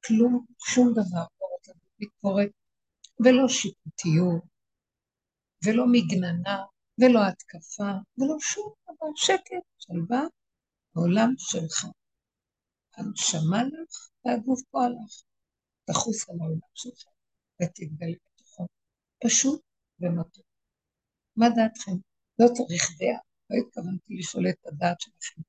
כלום, 0.07 0.47
שום 0.67 0.93
דבר, 0.93 1.25
לא 1.41 1.75
ביקורת, 1.99 2.51
ולא 3.25 3.49
שיפוטיות, 3.49 4.43
ולא 5.65 5.85
מגננה, 5.93 6.65
ולא 7.01 7.21
התקפה, 7.29 7.93
ולא 8.19 8.37
שום 8.41 8.73
דבר, 8.85 9.07
שקט, 9.17 9.65
שלווה, 9.79 10.23
העולם 10.97 11.35
שלך. 11.39 11.87
הנשמה 12.97 13.65
לך 13.65 14.10
והגוף 14.25 14.61
פועל 14.71 14.93
לך. 14.93 15.23
תחוס 15.85 16.29
על 16.29 16.37
העולם 16.41 16.59
שלך 16.75 17.05
ותתגלה 17.63 18.17
בתוכו. 18.27 18.67
פשוט 19.25 19.63
ומתוק. 20.01 20.47
מה 21.37 21.47
דעתכם? 21.49 21.93
לא 22.39 22.47
צריך 22.55 22.91
דעה, 22.99 23.21
לא 23.51 23.57
התכוונתי 23.57 24.15
לשאול 24.19 24.49
את 24.49 24.67
הדעת 24.67 25.01
שלכם. 25.01 25.43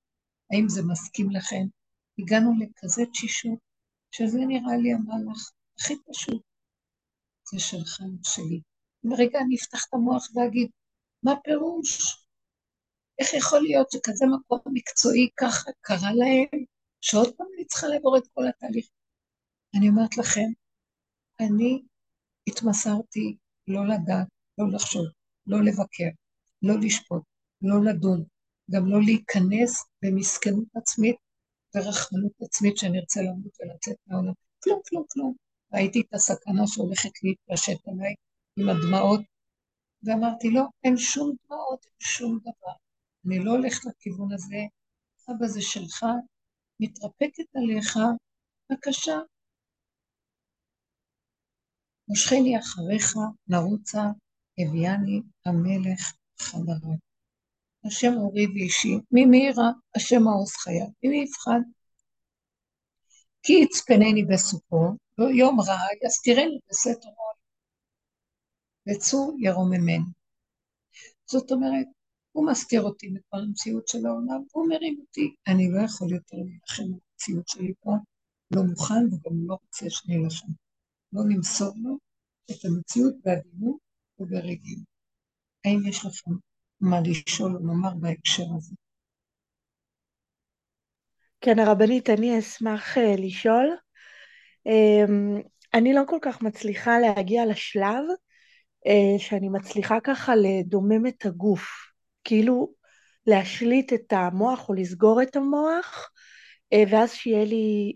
האם 0.51 0.69
זה 0.69 0.81
מסכים 0.83 1.31
לכם? 1.31 1.65
הגענו 2.19 2.51
לכזה 2.59 3.03
תשישות, 3.13 3.59
שזה 4.11 4.37
נראה 4.37 4.77
לי 4.77 4.93
המהלך 4.93 5.51
הכי 5.79 5.93
פשוט. 6.09 6.41
זה 7.51 7.59
שלך, 7.59 8.01
שלי. 8.23 8.61
רגע 9.17 9.39
אני 9.39 9.55
אפתח 9.55 9.85
את 9.89 9.93
המוח 9.93 10.27
ואגיד, 10.35 10.69
מה 11.23 11.31
פירוש? 11.43 12.21
איך 13.19 13.33
יכול 13.33 13.59
להיות 13.61 13.91
שכזה 13.91 14.25
מקום 14.35 14.59
מקצועי 14.73 15.29
ככה 15.39 15.71
קרה 15.81 16.13
להם, 16.13 16.65
שעוד 17.01 17.35
פעם 17.37 17.47
אני 17.55 17.65
צריכה 17.65 17.87
לעבור 17.87 18.17
את 18.17 18.27
כל 18.33 18.47
התהליך? 18.47 18.87
אני 19.75 19.89
אומרת 19.89 20.17
לכם, 20.17 20.47
אני 21.39 21.83
התמסרתי 22.47 23.37
לא 23.67 23.87
לדעת, 23.87 24.27
לא 24.57 24.65
לחשוב, 24.71 25.05
לא 25.47 25.63
לבקר, 25.63 26.09
לא 26.61 26.73
לשפוט, 26.81 27.23
לא 27.61 27.83
לדון, 27.85 28.23
גם 28.71 28.85
לא 28.85 28.99
להיכנס 29.01 29.83
במסכנות 30.01 30.67
עצמית 30.75 31.15
ורחמנות 31.75 32.31
עצמית 32.41 32.77
שאני 32.77 32.99
ארצה 32.99 33.21
למות 33.21 33.53
ולצאת 33.59 33.95
מהעולם. 34.07 34.33
כלום, 34.63 34.79
כלום, 34.89 35.03
כלום. 35.11 35.33
ראיתי 35.73 36.01
את 36.01 36.13
הסכנה 36.13 36.67
שהולכת 36.67 37.09
להתפשט 37.23 37.87
עליי 37.87 38.13
עם 38.57 38.69
הדמעות, 38.69 39.21
ואמרתי, 40.03 40.49
לא, 40.49 40.63
אין 40.83 40.97
שום 40.97 41.35
דמעות, 41.45 41.85
אין 41.85 41.93
שום 41.99 42.39
דבר. 42.41 42.73
אני 43.25 43.39
לא 43.39 43.51
הולך 43.51 43.85
לכיוון 43.85 44.33
הזה, 44.33 44.57
אבא 45.29 45.47
זה 45.47 45.61
שלך, 45.61 46.05
מתרפקת 46.81 47.55
עליך, 47.55 47.99
בבקשה. 48.69 49.17
מושכני 52.07 52.59
אחריך, 52.59 53.15
נרוצה, 53.47 54.01
הביאני 54.57 55.21
המלך 55.45 56.13
חדרה. 56.39 56.95
השם 57.85 58.13
אורי 58.17 58.47
ואישי, 58.47 58.95
מי 59.11 59.25
מאירה, 59.25 59.69
השם 59.95 60.27
העוז 60.27 60.51
חייו, 60.51 60.87
מי 61.03 61.23
יפחד? 61.23 61.59
כי 63.43 63.53
יצפנני 63.53 64.25
בסוכו, 64.25 64.95
יום 65.37 65.59
רע 65.59 65.79
יסתירני 66.05 66.59
בסתר 66.69 67.09
עול, 67.09 67.35
וצור 68.87 69.37
ירוממני. 69.39 70.11
זאת 71.25 71.51
אומרת, 71.51 71.87
הוא 72.31 72.47
מסתיר 72.47 72.81
אותי 72.81 73.07
מכל 73.07 73.37
המציאות 73.37 73.87
של 73.87 74.05
העולם, 74.05 74.43
והוא 74.51 74.69
מרים 74.69 74.97
אותי. 74.99 75.35
אני 75.47 75.71
לא 75.71 75.81
יכול 75.81 76.11
יותר 76.11 76.37
להילחם 76.37 76.83
במציאות 76.83 77.47
שלי 77.47 77.73
פה, 77.79 77.91
לא 78.55 78.63
מוכן 78.63 79.05
וגם 79.05 79.47
לא 79.47 79.57
רוצה 79.61 79.85
שנילחם. 79.89 80.51
לא 81.13 81.21
נמסור 81.27 81.73
לו 81.83 81.97
את 82.51 82.65
המציאות 82.65 83.13
בעדינות 83.23 83.77
וברגיל. 84.19 84.79
האם 85.65 85.79
יש 85.87 86.05
לכם 86.05 86.31
מה 86.81 87.01
לשאול 87.01 87.55
או 87.55 87.59
לומר 87.59 87.95
בהקשר 87.95 88.43
הזה. 88.57 88.75
כן, 91.41 91.59
הרבנית, 91.59 92.09
אני 92.09 92.39
אשמח 92.39 92.97
uh, 92.97 93.01
לשאול. 93.17 93.77
Um, 94.67 95.41
אני 95.73 95.93
לא 95.93 96.01
כל 96.07 96.17
כך 96.21 96.41
מצליחה 96.41 96.99
להגיע 96.99 97.45
לשלב 97.45 98.03
uh, 98.87 99.19
שאני 99.21 99.49
מצליחה 99.49 99.97
ככה 100.03 100.33
לדומם 100.35 101.07
את 101.07 101.25
הגוף, 101.25 101.90
כאילו 102.23 102.73
להשליט 103.27 103.93
את 103.93 104.13
המוח 104.13 104.69
או 104.69 104.73
לסגור 104.73 105.21
את 105.21 105.35
המוח, 105.35 106.09
uh, 106.75 106.77
ואז 106.91 107.11
שיהיה 107.13 107.45
לי 107.45 107.93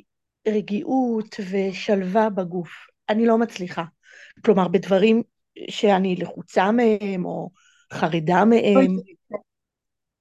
רגיעות 0.47 1.35
ושלווה 1.51 2.29
בגוף. 2.29 2.69
אני 3.09 3.25
לא 3.25 3.37
מצליחה. 3.37 3.83
כלומר, 4.45 4.67
בדברים 4.67 5.23
שאני 5.69 6.15
לחוצה 6.15 6.71
מהם, 6.71 7.25
או 7.25 7.49
חרדה 7.93 8.45
מהם. 8.45 8.97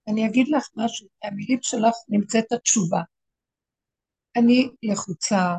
אני 0.08 0.26
אגיד 0.26 0.48
לך 0.48 0.68
משהו, 0.76 1.08
המילים 1.22 1.58
שלך 1.62 1.94
נמצאת 2.08 2.52
התשובה. 2.52 3.00
אני 4.36 4.70
לחוצה, 4.82 5.56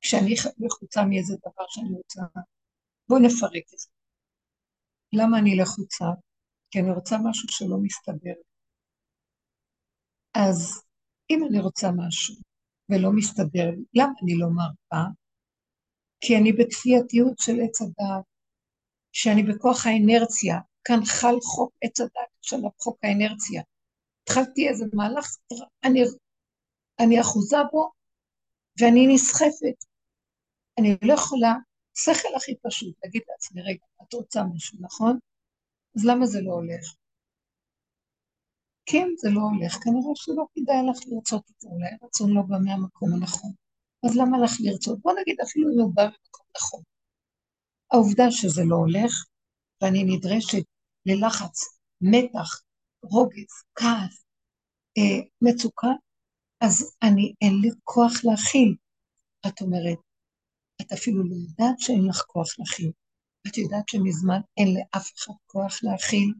כשאני 0.00 0.34
לחוצה 0.58 1.04
מאיזה 1.04 1.36
דבר 1.40 1.64
שאני 1.68 1.96
רוצה, 1.96 2.22
בואו 3.08 3.20
נפרק 3.20 3.62
את 3.74 3.78
זה. 3.78 3.88
למה 5.12 5.38
אני 5.38 5.56
לחוצה? 5.56 6.04
כי 6.74 6.80
אני 6.80 6.90
רוצה 6.90 7.16
משהו 7.24 7.48
שלא 7.48 7.76
מסתבר. 7.82 8.34
אז 10.34 10.82
אם 11.30 11.44
אני 11.48 11.60
רוצה 11.60 11.88
משהו 11.96 12.34
ולא 12.88 13.10
מסתדר 13.12 13.70
למה 13.94 14.12
אני 14.22 14.34
לא 14.38 14.46
מרפה? 14.48 15.04
כי 16.20 16.36
אני 16.36 16.52
בכפייתיות 16.52 17.38
של 17.38 17.52
עץ 17.64 17.82
הדעת, 17.82 18.24
שאני 19.12 19.42
בכוח 19.42 19.86
האנרציה, 19.86 20.58
כאן 20.84 21.00
חל 21.04 21.34
חוק 21.42 21.74
עץ 21.84 22.00
הדעת 22.00 22.32
של 22.40 22.56
חוק 22.78 22.98
האנרציה. 23.02 23.62
התחלתי 24.22 24.68
איזה 24.68 24.84
מהלך, 24.92 25.26
אני, 25.84 26.00
אני 26.98 27.20
אחוזה 27.20 27.58
בו 27.72 27.90
ואני 28.80 29.14
נסחפת. 29.14 29.78
אני 30.78 30.96
לא 31.02 31.14
יכולה, 31.14 31.54
שכל 31.94 32.34
הכי 32.36 32.54
פשוט, 32.62 32.94
להגיד 33.04 33.22
לעצמי, 33.28 33.62
רגע, 33.62 33.84
את 34.02 34.14
רוצה 34.14 34.42
משהו, 34.54 34.78
נכון? 34.80 35.18
אז 35.96 36.04
למה 36.04 36.26
זה 36.26 36.40
לא 36.40 36.52
הולך? 36.52 36.94
כן, 38.86 39.08
זה 39.16 39.30
לא 39.30 39.40
הולך, 39.40 39.72
כנראה 39.84 40.12
שלא 40.14 40.44
כדאי 40.54 40.76
לך 40.90 40.98
לרצות 41.06 41.50
את 41.50 41.60
זה, 41.60 41.68
אולי 41.68 41.88
הרצון 42.02 42.30
לא 42.30 42.42
בא 42.42 42.56
מהמקום 42.64 43.14
הנכון. 43.14 43.52
אז 44.06 44.16
למה 44.16 44.38
לך 44.44 44.52
לרצות? 44.60 44.98
בוא 45.02 45.12
נגיד 45.20 45.40
אפילו 45.40 45.68
אם 45.74 45.80
הוא 45.80 45.94
בא 45.94 46.02
ממקום 46.02 46.46
נכון. 46.56 46.82
העובדה 47.92 48.30
שזה 48.30 48.62
לא 48.64 48.76
הולך, 48.76 49.12
ואני 49.82 50.04
נדרשת 50.04 50.64
ללחץ, 51.06 51.78
מתח, 52.00 52.62
רוגז, 53.02 53.52
כעס, 53.74 54.24
אה, 54.98 55.20
מצוקה, 55.42 55.92
אז 56.60 56.96
אני, 57.02 57.34
אין 57.42 57.54
לי 57.62 57.70
כוח 57.84 58.12
להכיל. 58.24 58.76
את 59.46 59.60
אומרת, 59.60 59.98
את 60.80 60.92
אפילו 60.92 61.24
לא 61.24 61.34
יודעת 61.34 61.78
שאין 61.78 62.08
לך 62.08 62.22
כוח 62.26 62.58
להכיל. 62.58 62.90
את 63.46 63.58
יודעת 63.58 63.88
שמזמן 63.88 64.40
אין 64.56 64.68
לאף 64.74 65.10
אחד 65.16 65.32
כוח 65.46 65.78
להכיל, 65.82 66.32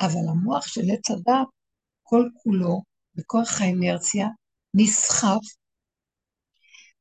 אבל 0.00 0.28
המוח 0.30 0.66
של 0.66 0.80
עץ 0.92 1.10
הדת, 1.10 1.48
כל 2.02 2.28
כולו, 2.42 2.82
בכוח 3.14 3.60
האנרציה, 3.60 4.26
נסחף, 4.74 5.44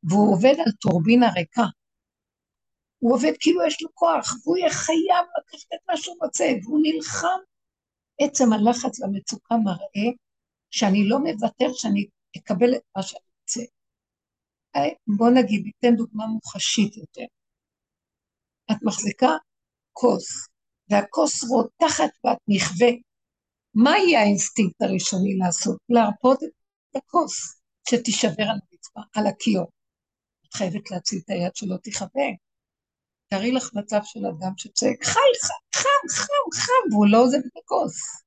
והוא 0.04 0.34
עובד 0.34 0.54
על 0.66 0.72
טורבינה 0.72 1.32
ריקה. 1.34 1.66
הוא 3.00 3.14
עובד 3.14 3.32
כאילו 3.40 3.66
יש 3.68 3.82
לו 3.82 3.90
כוח, 3.94 4.34
והוא 4.44 4.58
יהיה 4.58 4.70
חייב 4.70 5.26
לקחת 5.38 5.68
את 5.74 5.80
מה 5.90 5.98
שהוא 5.98 6.16
רוצה, 6.22 6.46
והוא 6.64 6.80
נלחם. 6.84 7.40
עצם 8.22 8.54
הלחץ 8.54 9.00
והמצוקה 9.00 9.56
מראה 9.64 10.10
שאני 10.72 11.10
לא 11.10 11.20
מוותר 11.20 11.74
שאני 11.74 12.08
אקבל 12.38 12.76
את 12.76 12.82
מה 12.98 13.04
שאני 13.04 13.22
רוצה. 13.42 13.62
בוא 15.18 15.30
נגיד, 15.30 15.64
ניתן 15.66 15.96
דוגמה 15.96 16.26
מוחשית 16.28 16.98
יותר. 16.98 17.26
את 18.72 18.78
מחזיקה 18.84 19.32
כוס, 19.94 20.48
והכוס 20.90 21.44
רותחת 21.44 22.10
ואת 22.24 22.38
נכווה. 22.48 22.92
מה 23.74 23.98
יהיה 23.98 24.22
האינסטינקט 24.22 24.82
הראשוני 24.82 25.38
לעשות? 25.38 25.78
להרפות 25.90 26.44
את 26.44 26.96
הכוס, 26.96 27.62
שתישבר 27.90 28.44
על 28.44 28.60
הרצפה, 28.72 29.02
על 29.16 29.28
הכיור. 29.28 29.72
את 30.46 30.54
חייבת 30.54 30.92
להציל 30.92 31.20
את 31.26 31.30
היד 31.30 31.56
שלא 31.56 31.76
תכווה. 31.84 32.30
תארי 33.28 33.52
לך 33.52 33.70
מצב 33.74 34.00
של 34.04 34.20
אדם 34.26 34.52
שצועק, 34.58 35.04
חי, 35.04 35.20
חם, 35.74 36.08
חם, 36.12 36.62
חם, 36.62 36.94
והוא 36.94 37.08
לא 37.08 37.18
עוזב 37.18 37.38
את 37.38 37.58
הכוס. 37.64 38.24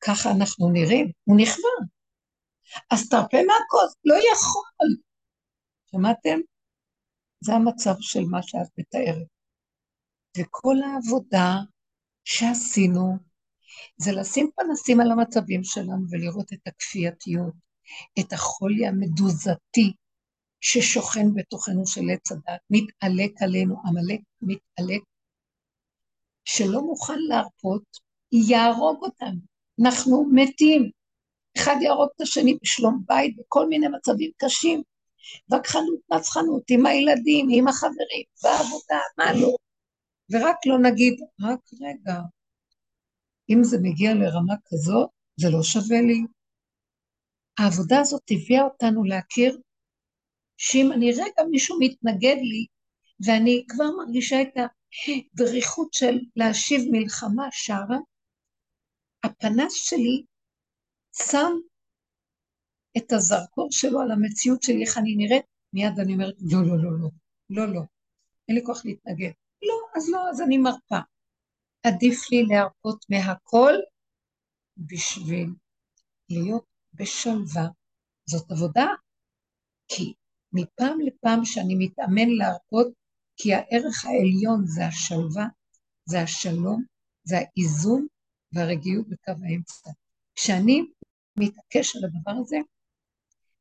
ככה 0.00 0.30
אנחנו 0.30 0.70
נראים, 0.70 1.12
הוא 1.24 1.36
נכווה. 1.40 1.70
אז 2.90 3.08
תרפה 3.08 3.36
מהכוס, 3.46 3.96
לא 4.04 4.14
יכול. 4.14 4.96
שמעתם? 5.90 6.40
זה 7.40 7.54
המצב 7.54 7.94
של 8.00 8.24
מה 8.30 8.42
שאת 8.42 8.68
מתארת. 8.78 9.26
וכל 10.38 10.76
העבודה 10.82 11.56
שעשינו 12.24 13.16
זה 13.96 14.12
לשים 14.12 14.50
פנסים 14.56 15.00
על 15.00 15.10
המצבים 15.10 15.64
שלנו 15.64 16.06
ולראות 16.10 16.52
את 16.52 16.66
הכפייתיות, 16.66 17.54
את 18.20 18.32
החולי 18.32 18.86
המדוזתי 18.86 19.92
ששוכן 20.60 21.34
בתוכנו 21.34 21.86
של 21.86 22.00
עץ 22.12 22.32
הדת, 22.32 22.60
מתעלק 22.70 23.42
עלינו, 23.42 23.76
עמלק 23.84 24.20
מתעלק, 24.42 25.02
שלא 26.44 26.80
מוכן 26.82 27.18
להרפות, 27.28 27.82
יהרוג 28.32 29.02
אותנו. 29.02 29.40
אנחנו 29.82 30.26
מתים. 30.34 30.90
אחד 31.56 31.76
יהרוג 31.82 32.08
את 32.16 32.20
השני 32.20 32.58
בשלום 32.62 33.02
בית, 33.06 33.36
בכל 33.36 33.68
מיני 33.68 33.88
מצבים 33.88 34.30
קשים. 34.36 34.82
וכחנות, 35.52 36.00
נצחנות, 36.12 36.62
עם 36.70 36.86
הילדים, 36.86 37.48
עם 37.52 37.68
החברים, 37.68 38.24
בעבודה, 38.42 38.98
מה 39.18 39.32
לא. 39.32 39.54
ורק 40.30 40.56
לא 40.66 40.78
נגיד, 40.78 41.14
רק 41.40 41.60
רגע, 41.80 42.20
אם 43.50 43.64
זה 43.64 43.76
מגיע 43.82 44.14
לרמה 44.14 44.54
כזאת, 44.66 45.08
זה 45.36 45.48
לא 45.50 45.62
שווה 45.62 46.00
לי. 46.00 46.20
העבודה 47.58 48.00
הזאת 48.00 48.22
הביאה 48.30 48.62
אותנו 48.62 49.04
להכיר 49.04 49.58
שאם 50.56 50.92
אני 50.92 51.12
רגע 51.12 51.42
מישהו 51.50 51.78
מתנגד 51.80 52.36
לי, 52.36 52.66
ואני 53.26 53.64
כבר 53.68 53.90
מרגישה 53.98 54.42
את 54.42 54.54
הדריכות 54.56 55.94
של 55.94 56.18
להשיב 56.36 56.80
מלחמה 56.90 57.48
שרה, 57.50 57.98
הפנס 59.24 59.72
שלי 59.74 60.24
שם 61.12 61.52
את 62.96 63.12
הזרקור 63.12 63.68
שלו 63.70 64.00
על 64.00 64.10
המציאות 64.10 64.62
שלי, 64.62 64.82
איך 64.82 64.98
אני 64.98 65.16
נראית, 65.16 65.44
מיד 65.72 66.00
אני 66.00 66.12
אומרת, 66.12 66.34
לא, 66.40 66.66
לא, 66.66 66.82
לא, 66.82 66.90
לא, 67.00 67.08
לא, 67.50 67.74
לא, 67.74 67.80
אין 68.48 68.56
לי 68.56 68.64
כוח 68.64 68.84
להתנגד. 68.84 69.30
לא, 69.62 69.74
אז 69.96 70.10
לא, 70.10 70.30
אז 70.30 70.40
אני 70.40 70.58
מרפה. 70.58 70.98
עדיף 71.86 72.30
לי 72.30 72.42
להרפות 72.42 73.04
מהכל 73.10 73.74
בשביל 74.76 75.50
להיות 76.30 76.64
בשלווה. 76.94 77.68
זאת 78.26 78.50
עבודה, 78.50 78.86
כי 79.88 80.12
מפעם 80.52 81.00
לפעם 81.00 81.44
שאני 81.44 81.74
מתאמן 81.78 82.28
להרפות, 82.28 82.88
כי 83.36 83.54
הערך 83.54 84.04
העליון 84.04 84.66
זה 84.66 84.86
השלווה, 84.86 85.46
זה 86.04 86.20
השלום, 86.22 86.84
זה 87.24 87.36
האיזון 87.38 88.06
והרגיעות 88.52 89.08
בקו 89.08 89.32
האמצע. 89.44 89.90
כשאני 90.34 90.82
מתעקש 91.38 91.96
על 91.96 92.02
הדבר 92.04 92.40
הזה, 92.40 92.56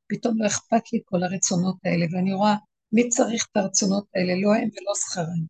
פתאום 0.10 0.41
לא 0.41 0.47
אכפת 0.47 0.93
לי 0.93 0.99
כל 1.05 1.24
הרצונות 1.24 1.76
האלה, 1.86 2.05
ואני 2.12 2.34
רואה 2.34 2.55
מי 2.91 3.10
צריך 3.10 3.47
את 3.51 3.57
הרצונות 3.57 4.05
האלה, 4.16 4.34
לא 4.41 4.55
הם 4.55 4.70
ולא 4.70 4.93
שכרם. 4.95 5.45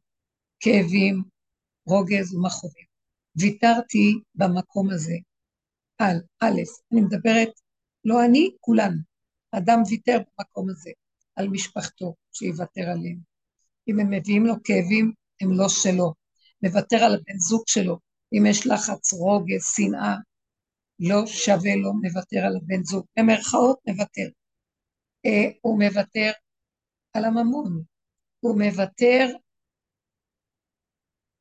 כאבים, 0.59 1.23
רוגז 1.85 2.33
ומכאובים. 2.33 2.85
ויתרתי 3.35 4.19
במקום 4.35 4.89
הזה 4.89 5.15
על, 5.97 6.17
א', 6.39 6.61
אני 6.91 7.01
מדברת, 7.01 7.49
לא 8.05 8.25
אני, 8.25 8.49
כולנו. 8.59 8.97
אדם 9.51 9.79
ויתר 9.89 10.17
במקום 10.17 10.69
הזה 10.69 10.89
על 11.35 11.47
משפחתו, 11.47 12.15
שיוותר 12.31 12.81
עליהם. 12.81 13.19
אם 13.87 13.99
הם 13.99 14.09
מביאים 14.09 14.45
לו 14.45 14.53
כאבים, 14.63 15.11
הם 15.41 15.51
לא 15.51 15.69
שלו. 15.69 16.13
מוותר 16.63 16.97
על 16.97 17.15
הבן 17.15 17.37
זוג 17.37 17.63
שלו. 17.67 17.99
אם 18.33 18.45
יש 18.45 18.67
לחץ, 18.67 19.13
רוגז, 19.13 19.65
שנאה, 19.75 20.15
לא 20.99 21.27
שווה 21.27 21.75
לו, 21.75 21.93
מוותר 21.93 22.39
על 22.39 22.55
הבן 22.57 22.83
זוג. 22.83 23.05
במרכאות, 23.19 23.79
מוותר. 23.87 24.29
אה, 25.25 25.51
הוא 25.61 25.79
מוותר 25.79 26.31
על 27.13 27.25
הממון, 27.25 27.83
הוא 28.39 28.61
מוותר 28.61 29.27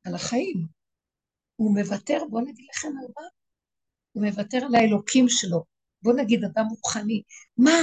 על 0.07 0.15
החיים, 0.15 0.67
הוא 1.55 1.75
מוותר, 1.75 2.23
בואו 2.29 2.43
נגיד 2.45 2.65
לכם 2.69 2.87
על 2.87 3.07
מה? 3.17 3.27
הוא 4.11 4.25
מוותר 4.25 4.57
על 4.65 4.75
האלוקים 4.75 5.25
שלו. 5.29 5.63
בואו 6.01 6.15
נגיד 6.15 6.43
אדם 6.43 6.65
רוחני, 6.69 7.21
מה? 7.57 7.79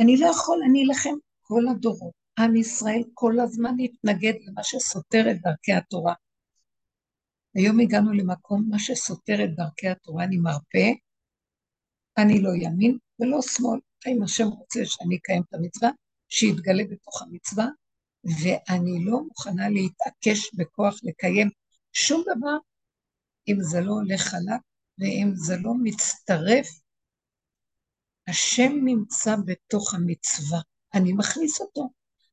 אני 0.00 0.16
לא 0.16 0.26
יכול, 0.26 0.58
אני 0.70 0.84
אלחם 0.84 1.14
כל 1.42 1.62
הדורות. 1.70 2.18
עם 2.38 2.56
ישראל 2.56 3.02
כל 3.14 3.40
הזמן 3.40 3.74
התנגד 3.84 4.32
למה 4.46 4.64
שסותר 4.64 5.30
את 5.30 5.36
דרכי 5.42 5.72
התורה. 5.72 6.14
היום 7.54 7.80
הגענו 7.80 8.12
למקום, 8.12 8.64
מה 8.70 8.78
שסותר 8.78 9.44
את 9.44 9.54
דרכי 9.56 9.88
התורה, 9.88 10.24
אני 10.24 10.36
מרפה, 10.36 10.88
אני 12.18 12.42
לא 12.42 12.50
ימין 12.54 12.98
ולא 13.20 13.42
שמאל. 13.42 13.80
אם 14.06 14.22
השם 14.22 14.46
רוצה 14.46 14.80
שאני 14.84 15.16
אקיים 15.16 15.42
את 15.48 15.54
המצווה, 15.54 15.90
שיתגלה 16.28 16.84
בתוך 16.90 17.22
המצווה, 17.22 17.66
ואני 18.24 19.04
לא 19.04 19.22
מוכנה 19.22 19.68
להתעקש 19.68 20.54
בכוח 20.54 20.94
לקיים 21.02 21.50
שום 21.92 22.22
דבר 22.22 22.56
אם 23.48 23.56
זה 23.60 23.80
לא 23.80 23.92
הולך 23.92 24.20
חלק 24.20 24.60
ואם 24.98 25.32
זה 25.34 25.56
לא 25.56 25.72
מצטרף. 25.82 26.68
השם 28.28 28.72
נמצא 28.84 29.36
בתוך 29.46 29.94
המצווה, 29.94 30.60
אני 30.94 31.12
מכניס 31.12 31.60
אותו. 31.60 31.90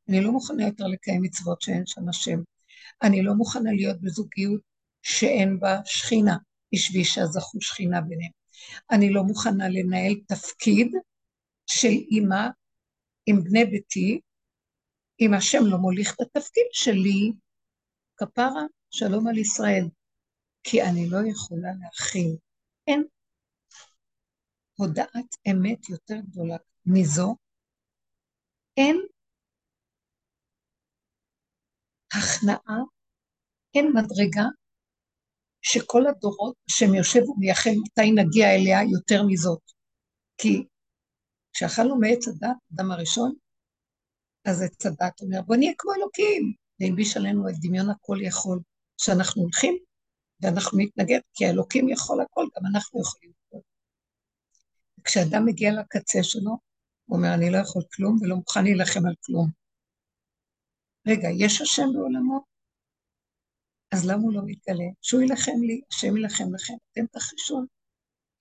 אני 0.09 0.21
לא 0.21 0.31
מוכנה 0.31 0.65
יותר 0.65 0.87
לקיים 0.87 1.21
מצוות 1.21 1.61
שאין 1.61 1.85
שם 1.85 2.09
השם. 2.09 2.39
אני 3.03 3.23
לא 3.23 3.33
מוכנה 3.33 3.71
להיות 3.71 4.01
בזוגיות 4.01 4.61
שאין 5.01 5.59
בה 5.59 5.79
שכינה, 5.85 6.37
איש 6.73 6.91
ואישה 6.93 7.25
זכו 7.25 7.61
שכינה 7.61 8.01
ביניהם. 8.01 8.31
אני 8.91 9.09
לא 9.09 9.23
מוכנה 9.23 9.69
לנהל 9.69 10.13
תפקיד 10.27 10.91
של 11.67 11.87
אימא 11.87 12.47
עם 13.25 13.43
בני 13.43 13.65
ביתי, 13.65 14.19
אם 15.21 15.33
השם 15.37 15.59
לא 15.71 15.77
מוליך 15.77 16.13
את 16.13 16.21
התפקיד 16.21 16.67
שלי, 16.71 17.31
כפרה, 18.17 18.63
שלום 18.91 19.27
על 19.27 19.37
ישראל. 19.37 19.85
כי 20.63 20.81
אני 20.81 21.09
לא 21.09 21.17
יכולה 21.31 21.69
להכיל. 21.81 22.37
אין 22.87 23.03
הודעת 24.77 25.35
אמת 25.51 25.89
יותר 25.89 26.15
גדולה 26.29 26.57
מזו. 26.85 27.35
אין 28.77 28.97
הכנעה, 32.13 32.79
אין 33.75 33.91
מדרגה 33.93 34.45
שכל 35.61 36.07
הדורות 36.07 36.55
שהם 36.69 36.93
יושב 36.93 37.29
ומייחל 37.29 37.69
מתי 37.83 38.11
נגיע 38.11 38.47
אליה 38.55 38.79
יותר 38.83 39.23
מזאת. 39.27 39.61
כי 40.37 40.63
כשאכלנו 41.55 41.99
מעץ 41.99 42.27
הדת, 42.27 42.57
אדם 42.73 42.91
הראשון, 42.91 43.33
אז 44.45 44.61
עץ 44.61 44.85
הדת 44.85 45.21
אומר, 45.21 45.41
בוא 45.41 45.55
נהיה 45.55 45.71
כמו 45.77 45.93
אלוקים, 45.93 46.53
והלביש 46.79 47.17
עלינו 47.17 47.49
את 47.49 47.53
דמיון 47.61 47.89
הכל 47.89 48.17
יכול, 48.21 48.59
שאנחנו 48.97 49.41
הולכים 49.41 49.77
ואנחנו 50.41 50.77
נתנגד, 50.77 51.19
כי 51.33 51.45
האלוקים 51.45 51.89
יכול 51.89 52.21
הכל, 52.21 52.45
גם 52.55 52.65
אנחנו 52.75 53.01
יכולים 53.01 53.31
הכל. 53.47 53.57
כשאדם 55.03 55.45
מגיע 55.45 55.71
לקצה 55.73 56.23
שלו, 56.23 56.57
הוא 57.05 57.17
אומר, 57.17 57.33
אני 57.33 57.51
לא 57.51 57.57
יכול 57.57 57.83
כלום 57.95 58.17
ולא 58.21 58.35
מוכן 58.35 58.63
להילחם 58.63 59.05
על 59.05 59.15
כלום. 59.25 59.49
רגע, 61.07 61.27
יש 61.39 61.61
השם 61.61 61.87
בעולמו? 61.93 62.39
אז 63.91 64.05
למה 64.05 64.21
הוא 64.21 64.33
לא 64.33 64.41
מתגלה? 64.45 64.89
שהוא 65.01 65.21
יילחם 65.21 65.59
לי, 65.67 65.81
השם 65.91 66.17
יילחם 66.17 66.55
לכם, 66.55 66.73
אתם 66.91 67.05
תחישו. 67.05 67.61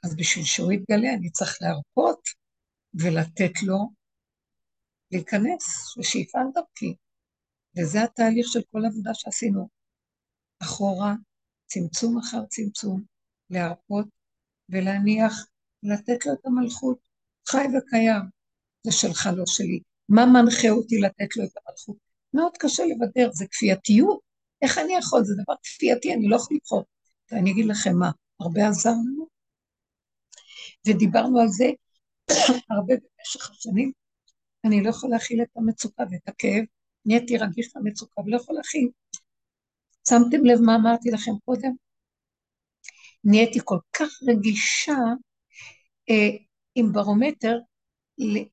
אז 0.04 0.16
בשביל 0.16 0.44
שהוא 0.44 0.72
יתגלה 0.72 1.14
אני 1.14 1.30
צריך 1.30 1.58
להרפות 1.62 2.43
ולתת 3.00 3.62
לו 3.66 3.90
להיכנס, 5.10 5.96
ושיפעל 5.98 6.46
דרכי. 6.54 6.94
וזה 7.78 8.02
התהליך 8.02 8.46
של 8.48 8.60
כל 8.72 8.86
עבודה 8.86 9.14
שעשינו. 9.14 9.68
אחורה, 10.62 11.14
צמצום 11.66 12.18
אחר 12.18 12.44
צמצום, 12.48 13.02
להרפות 13.50 14.06
ולהניח, 14.68 15.46
לתת 15.82 16.26
לו 16.26 16.32
את 16.32 16.46
המלכות, 16.46 16.98
חי 17.48 17.64
וקיים. 17.78 18.22
זה 18.82 18.92
שלך, 18.92 19.28
לא 19.36 19.44
שלי. 19.46 19.80
מה 20.08 20.26
מנחה 20.26 20.68
אותי 20.68 21.00
לתת 21.00 21.36
לו 21.36 21.44
את 21.44 21.50
המלכות? 21.56 21.96
מאוד 22.34 22.52
קשה 22.58 22.82
לבדר, 22.84 23.30
זה 23.32 23.44
כפייתיות. 23.50 24.20
איך 24.62 24.78
אני 24.78 24.96
יכול? 24.96 25.24
זה 25.24 25.34
דבר 25.42 25.54
כפייתי, 25.62 26.14
אני 26.14 26.28
לא 26.28 26.36
יכול 26.36 26.56
לבחור. 26.56 26.84
ואני 27.30 27.50
אגיד 27.50 27.66
לכם 27.66 27.96
מה, 27.98 28.10
הרבה 28.40 28.68
עזר 28.68 28.90
לנו, 28.90 29.26
ודיברנו 30.86 31.40
על 31.40 31.48
זה 31.48 31.70
הרבה 32.70 32.94
במשך 32.94 33.50
השנים. 33.50 33.92
אני 34.64 34.82
לא 34.82 34.90
יכול 34.90 35.10
להכיל 35.10 35.42
את 35.42 35.56
המצוקה 35.56 36.02
ואת 36.10 36.28
הכאב, 36.28 36.64
נהייתי 37.06 37.36
רגיש 37.38 37.76
למצוקה 37.76 38.20
ולא 38.20 38.36
יכול 38.36 38.56
להכיל. 38.56 38.88
שמתם 40.08 40.44
לב 40.44 40.60
מה 40.60 40.74
אמרתי 40.74 41.10
לכם 41.10 41.32
קודם? 41.44 41.70
נהייתי 43.24 43.58
כל 43.64 43.78
כך 43.92 44.08
רגישה 44.28 44.98
אה, 46.10 46.36
עם 46.74 46.92
ברומטר 46.92 47.58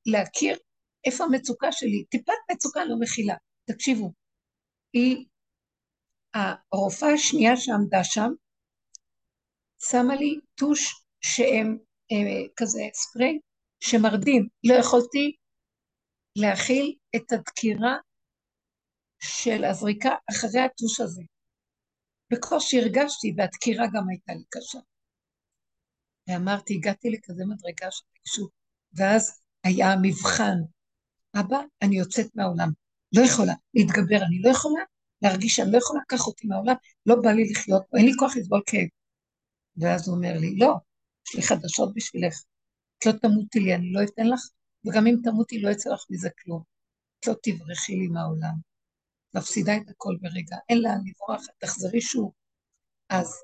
להכיר 0.06 0.58
איפה 1.04 1.24
המצוקה 1.24 1.72
שלי. 1.72 2.04
טיפת 2.04 2.32
מצוקה 2.52 2.84
לא 2.84 2.96
מכילה. 3.00 3.34
תקשיבו, 3.64 4.12
היא, 4.92 5.26
הרופאה 6.34 7.12
השנייה 7.12 7.56
שעמדה 7.56 8.04
שם, 8.04 8.30
שמה 9.90 10.14
לי 10.14 10.40
טוש 10.54 11.04
שהם 11.20 11.78
אה, 12.12 12.48
כזה 12.56 12.82
ספרי 12.94 13.38
שמרדים. 13.82 14.48
לא 14.64 14.74
יכולתי 14.74 15.36
להכיל 16.36 16.96
את 17.16 17.32
הדקירה 17.32 17.96
של 19.22 19.64
הזריקה 19.64 20.10
אחרי 20.30 20.60
הטוש 20.60 21.00
הזה. 21.00 21.22
בקושי 22.32 22.80
הרגשתי, 22.80 23.34
והדקירה 23.36 23.86
גם 23.94 24.08
הייתה 24.08 24.32
לי 24.32 24.44
קשה. 24.50 24.78
ואמרתי, 26.28 26.74
הגעתי 26.74 27.10
לכזה 27.10 27.44
מדרגה 27.44 27.90
של 27.90 28.04
רגשות, 28.18 28.50
ואז 28.92 29.40
היה 29.64 29.92
המבחן. 29.92 30.58
אבא, 31.40 31.60
אני 31.82 31.98
יוצאת 31.98 32.26
מהעולם. 32.34 32.68
לא 33.16 33.22
יכולה 33.22 33.54
להתגבר, 33.74 34.24
אני 34.26 34.42
לא 34.42 34.50
יכולה 34.50 34.82
להרגיש 35.22 35.54
שאני 35.54 35.72
לא 35.72 35.78
יכולה, 35.78 36.00
קח 36.08 36.26
אותי 36.26 36.46
מהעולם, 36.46 36.74
לא 37.06 37.16
בא 37.22 37.30
לי 37.30 37.50
לחיות 37.50 37.82
פה, 37.90 37.98
אין 37.98 38.06
לי 38.06 38.12
כוח 38.18 38.36
לסבול 38.36 38.62
כאב. 38.66 38.88
ואז 39.76 40.08
הוא 40.08 40.16
אומר 40.16 40.32
לי, 40.40 40.56
לא, 40.56 40.74
יש 41.28 41.34
לי 41.34 41.42
חדשות 41.42 41.94
בשבילך. 41.94 42.34
את 43.02 43.06
לא 43.06 43.12
תמותי 43.12 43.60
לי, 43.60 43.74
אני 43.74 43.92
לא 43.92 44.00
אתן 44.02 44.26
לך, 44.26 44.40
וגם 44.86 45.06
אם 45.06 45.16
תמותי 45.24 45.60
לא 45.60 45.70
יצא 45.70 45.90
לך 45.90 46.04
מזה 46.10 46.28
כלום. 46.42 46.62
את 47.20 47.26
לא 47.26 47.34
תברחי 47.42 47.96
לי 47.96 48.08
מהעולם. 48.08 48.54
מפסידה 49.34 49.76
את 49.76 49.88
הכל 49.88 50.16
ברגע, 50.20 50.56
אין 50.68 50.78
לאן 50.78 50.98
לברוח, 51.06 51.46
תחזרי 51.58 52.00
שוב. 52.00 52.32
אז 53.08 53.42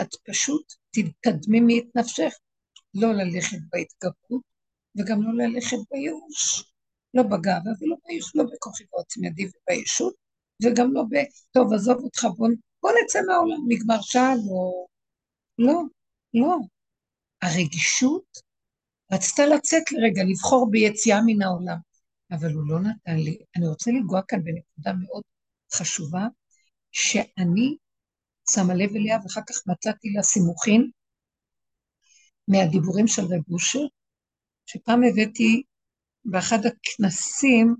את 0.00 0.08
פשוט 0.28 0.72
תדמימי 1.20 1.78
את 1.78 1.96
נפשך, 1.96 2.32
לא 2.94 3.12
ללכת 3.12 3.58
בהתגברות 3.72 4.42
וגם 4.98 5.22
לא 5.22 5.44
ללכת 5.44 5.76
בייאוש. 5.90 6.72
לא 7.14 7.22
בגאווה 7.22 7.72
ולא 7.80 7.96
בייאוש, 8.06 8.36
לא 8.36 8.44
בכוחי 8.44 8.84
ועוצם 8.92 9.24
ידי 9.24 9.44
ובישות, 9.46 10.14
וגם 10.62 10.92
לא 10.92 11.02
ב... 11.02 11.14
טוב, 11.50 11.72
עזוב 11.72 11.98
אותך, 11.98 12.24
בוא, 12.36 12.48
בוא 12.82 12.90
נצא 13.02 13.18
מהעולם, 13.26 13.60
נגמר 13.68 14.00
שעה, 14.00 14.34
לא... 14.34 14.86
לא, 15.58 15.82
לא. 16.34 16.56
הרגישות 17.42 18.45
רצתה 19.12 19.42
לצאת 19.46 19.92
לרגע, 19.92 20.22
לבחור 20.30 20.70
ביציאה 20.70 21.18
מן 21.26 21.42
העולם, 21.42 21.76
אבל 22.32 22.52
הוא 22.52 22.68
לא 22.68 22.80
נתן 22.80 23.16
לי. 23.16 23.38
אני 23.56 23.68
רוצה 23.68 23.90
לנגוע 23.90 24.20
כאן 24.28 24.38
בנקודה 24.44 24.92
מאוד 24.92 25.22
חשובה, 25.74 26.26
שאני 26.92 27.76
שמה 28.50 28.74
לב 28.74 28.90
אליה, 28.96 29.18
ואחר 29.22 29.40
כך 29.48 29.56
מצאתי 29.66 30.08
לה 30.08 30.22
סימוכין 30.22 30.90
מהדיבורים 32.48 33.06
של 33.06 33.22
רב 33.22 33.52
אושר, 33.52 33.86
שפעם 34.66 35.00
הבאתי 35.02 35.62
באחד 36.24 36.58
הכנסים, 36.66 37.74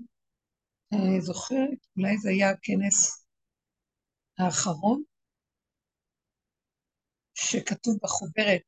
אני 0.93 1.21
זוכרת, 1.21 1.79
אולי 1.97 2.17
זה 2.17 2.29
היה 2.29 2.49
הכנס 2.49 3.25
האחרון, 4.37 5.03
שכתוב 7.33 7.97
בחוברת 8.03 8.61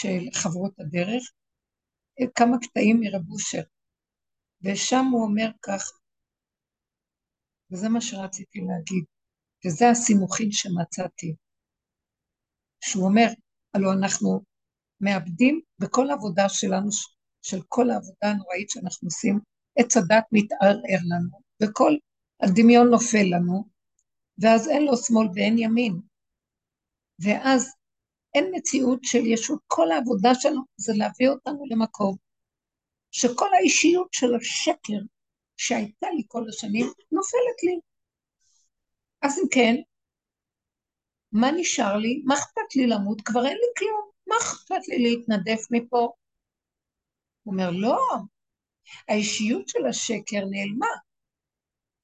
של 0.00 0.40
חברות 0.42 0.80
הדרך, 0.80 1.22
כמה 2.34 2.56
קטעים 2.62 3.00
מרב 3.00 3.30
אושר, 3.30 3.62
ושם 4.62 5.04
הוא 5.12 5.22
אומר 5.22 5.50
כך, 5.62 5.82
וזה 7.70 7.88
מה 7.88 8.00
שרציתי 8.00 8.58
להגיד, 8.58 9.04
וזה 9.66 9.90
הסימוכין 9.90 10.52
שמצאתי, 10.52 11.34
שהוא 12.84 13.04
אומר, 13.04 13.26
הלוא 13.74 13.92
אנחנו 13.92 14.40
מאבדים 15.00 15.60
בכל 15.78 16.10
העבודה 16.10 16.48
שלנו, 16.48 16.90
של 17.42 17.58
כל 17.68 17.90
העבודה 17.90 18.26
הנוראית 18.30 18.70
שאנחנו 18.70 19.06
עושים, 19.06 19.40
עץ 19.78 19.96
הדת 19.96 20.24
מתערער 20.32 21.00
לנו, 21.10 21.40
וכל 21.62 21.92
הדמיון 22.42 22.90
נופל 22.90 23.26
לנו, 23.36 23.64
ואז 24.42 24.68
אין 24.68 24.82
לו 24.84 24.96
שמאל 24.96 25.26
ואין 25.34 25.58
ימין. 25.58 26.00
ואז 27.24 27.74
אין 28.36 28.50
מציאות 28.54 29.00
של 29.02 29.26
ישות, 29.26 29.60
כל 29.66 29.90
העבודה 29.90 30.34
שלנו 30.34 30.62
זה 30.76 30.92
להביא 30.96 31.28
אותנו 31.28 31.64
למקום 31.70 32.16
שכל 33.10 33.54
האישיות 33.54 34.08
של 34.12 34.34
השקר 34.34 35.00
שהייתה 35.56 36.06
לי 36.16 36.22
כל 36.28 36.48
השנים 36.48 36.86
נופלת 37.12 37.62
לי. 37.62 37.80
אז 39.22 39.38
אם 39.38 39.48
כן, 39.50 39.74
מה 41.32 41.50
נשאר 41.50 41.96
לי? 41.96 42.22
מה 42.24 42.34
אכפת 42.34 42.76
לי 42.76 42.86
למות? 42.86 43.20
כבר 43.24 43.46
אין 43.46 43.56
לי 43.56 43.72
כלום. 43.78 44.10
מה 44.26 44.34
אכפת 44.42 44.88
לי 44.88 44.98
להתנדף 44.98 45.66
מפה? 45.70 46.12
הוא 47.42 47.52
אומר, 47.52 47.70
לא, 47.70 47.98
האישיות 49.08 49.68
של 49.68 49.86
השקר 49.86 50.44
נעלמה. 50.50 50.92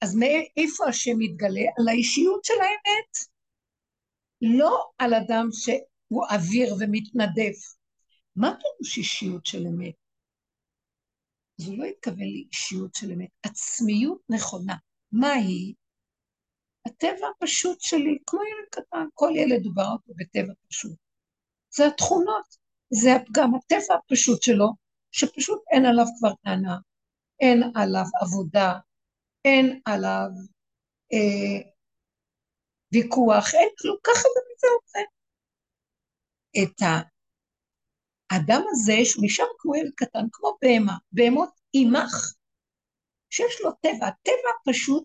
אז 0.01 0.15
מאיפה 0.15 0.87
השם 0.87 1.11
מתגלה? 1.17 1.65
על 1.79 1.87
האישיות 1.87 2.45
של 2.45 2.61
האמת. 2.61 3.33
לא 4.41 4.91
על 4.97 5.13
אדם 5.13 5.47
שהוא 6.13 6.25
אוויר 6.31 6.75
ומתנדף. 6.79 7.75
מה 8.35 8.53
פירוש 8.59 8.97
אישיות 8.97 9.45
של 9.45 9.67
אמת? 9.67 9.95
אז 11.59 11.67
הוא 11.67 11.77
לא 11.77 11.85
התכוון 11.85 12.27
לאישיות 12.33 12.95
של 12.95 13.11
אמת, 13.11 13.29
עצמיות 13.43 14.21
נכונה. 14.29 14.75
מה 15.11 15.31
היא? 15.31 15.75
הטבע 16.85 17.27
הפשוט 17.37 17.81
שלי, 17.81 18.17
כמו 18.25 18.39
ילד 18.41 18.69
קטן, 18.71 19.05
כל 19.13 19.31
ילד 19.35 19.65
הוא 19.65 19.73
אותו 19.93 20.13
בטבע 20.15 20.53
פשוט. 20.67 20.97
זה 21.75 21.87
התכונות, 21.87 22.55
זה 22.89 23.15
הפגם, 23.15 23.55
הטבע 23.55 23.95
הפשוט 23.95 24.43
שלו, 24.43 24.67
שפשוט 25.11 25.63
אין 25.71 25.85
עליו 25.85 26.05
כבר 26.19 26.33
טענה, 26.43 26.77
אין 27.39 27.63
עליו 27.75 28.05
עבודה, 28.21 28.73
אין 29.45 29.81
עליו 29.85 30.29
אה, 31.13 31.69
ויכוח, 32.93 33.53
אין 33.53 33.69
כלום, 33.79 33.97
ככה 34.03 34.21
זה 34.33 34.39
וזהו 34.55 34.79
זה. 34.85 35.12
את 36.57 36.81
האדם 38.31 38.61
הזה, 38.69 38.93
שהוא 39.03 39.25
נשאר 39.25 39.45
כמו 39.57 39.75
ילד 39.75 39.91
קטן, 39.95 40.25
כמו 40.31 40.57
בהמה, 40.61 40.97
בהמות 41.11 41.49
עימך, 41.71 42.33
שיש 43.29 43.61
לו 43.63 43.71
טבע, 43.71 44.07
הטבע 44.07 44.49
הפשוט, 44.61 45.03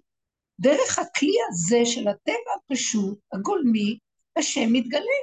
דרך 0.61 0.99
הכלי 0.99 1.37
הזה 1.49 1.79
של 1.85 2.09
הטבע 2.09 2.51
הפשוט, 2.57 3.19
הגולמי, 3.33 3.99
השם 4.39 4.73
מתגלה. 4.73 5.21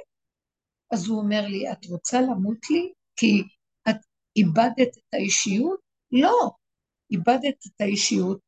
אז 0.92 1.06
הוא 1.06 1.18
אומר 1.18 1.40
לי, 1.48 1.72
את 1.72 1.86
רוצה 1.86 2.20
למות 2.20 2.70
לי? 2.70 2.92
כי 3.16 3.42
את 3.88 3.96
איבדת 4.36 4.98
את 4.98 5.14
האישיות? 5.14 5.80
לא, 6.12 6.50
איבדת 7.10 7.66
את 7.66 7.80
האישיות, 7.80 8.40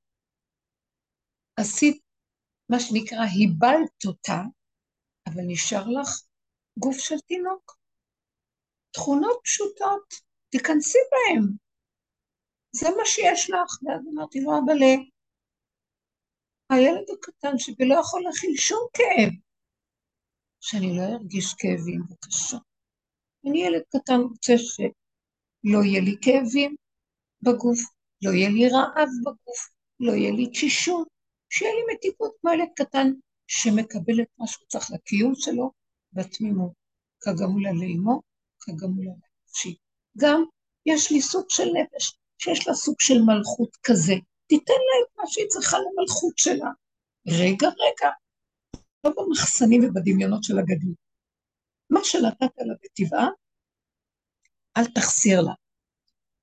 עשית 1.57 2.03
מה 2.69 2.81
שנקרא, 2.81 3.19
היבלת 3.19 4.05
אותה, 4.07 4.43
אבל 5.27 5.43
נשאר 5.47 5.85
לך 5.89 6.28
גוף 6.79 6.99
של 6.99 7.21
תינוק. 7.21 7.79
תכונות 8.91 9.41
פשוטות, 9.45 10.15
תיכנסי 10.51 10.99
בהן. 11.11 11.43
זה 12.73 12.87
מה 12.97 13.03
שיש 13.05 13.51
לך. 13.51 13.83
ואז 13.83 14.01
אמרתי 14.15 14.41
לו, 14.41 14.51
אבל 14.59 14.79
הילד 16.71 17.07
הקטן 17.11 17.59
שבי 17.59 17.89
לא 17.89 17.95
יכול 18.01 18.23
להכיל 18.23 18.57
שום 18.57 18.87
כאב. 18.93 19.33
שאני 20.61 20.97
לא 20.97 21.03
ארגיש 21.03 21.55
כאבים, 21.59 22.03
בבקשה. 22.11 22.57
אני 23.47 23.59
ילד 23.67 23.83
קטן 23.89 24.21
רוצה 24.21 24.53
שלא 24.59 25.79
יהיה 25.85 26.01
לי 26.01 26.17
כאבים 26.23 26.77
בגוף, 27.43 27.79
לא 28.23 28.31
יהיה 28.31 28.49
לי 28.49 28.69
רעב 28.69 29.09
בגוף, 29.25 29.71
לא 30.01 30.13
יהיה 30.13 30.33
לי 30.33 30.51
תשישות, 30.51 31.09
שיהיה 31.51 31.73
לי 31.73 31.95
מתיקות 31.95 32.33
כמו 32.41 32.51
ילד 32.53 32.69
קטן 32.77 33.07
שמקבל 33.47 34.23
את 34.23 34.29
מה 34.39 34.47
שהוא 34.47 34.67
צריך 34.69 34.91
לקיום 34.91 35.35
שלו 35.35 35.78
בתמימות, 36.13 36.73
כגמולה 37.21 37.71
לאמו, 37.73 38.21
כגמולה 38.61 39.11
לנפשי. 39.11 39.77
גם 40.19 40.45
יש 40.87 41.13
לי 41.13 41.23
סוג 41.23 41.45
של 41.49 41.65
נפש 41.65 42.19
שיש 42.39 42.69
לה 42.69 42.75
סוג 42.75 42.95
של 43.01 43.19
מלכות 43.27 43.77
כזה, 43.83 44.15
תיתן 44.47 44.73
לה 44.73 44.95
את 45.03 45.19
מה 45.19 45.25
שהיא 45.27 45.47
צריכה 45.49 45.77
למלכות 45.79 46.39
שלה. 46.39 46.71
רגע, 47.29 47.69
רגע, 47.69 48.11
לא 49.05 49.11
במחסנים 49.17 49.85
ובדמיונות 49.85 50.45
של 50.45 50.59
הגדול. 50.59 50.95
מה 51.91 52.01
שנתת 52.03 52.57
לה 52.59 52.75
בטבעה, 52.83 53.29
אל 54.77 54.85
תחסיר 54.95 55.41
לה. 55.41 55.53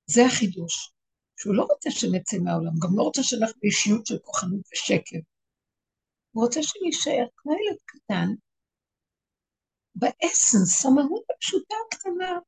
זה 0.06 0.26
החידוש. 0.26 0.96
שהוא 1.36 1.54
לא 1.54 1.62
רוצה 1.70 1.90
שנצא 1.90 2.36
מהעולם, 2.38 2.72
גם 2.82 2.96
לא 2.96 3.02
רוצה 3.02 3.22
שנלך 3.22 3.50
באישיות 3.62 4.06
של 4.06 4.18
כוחנות 4.18 4.60
ושקר. 4.72 5.18
הוא 6.32 6.44
רוצה 6.44 6.60
שנישאר 6.62 7.26
כמו 7.36 7.52
ילד 7.52 7.78
קטן, 7.86 8.28
באסנס, 9.98 10.86
המהות 10.86 11.24
הפשוטה 11.30 11.74
הקטנה. 11.86 12.38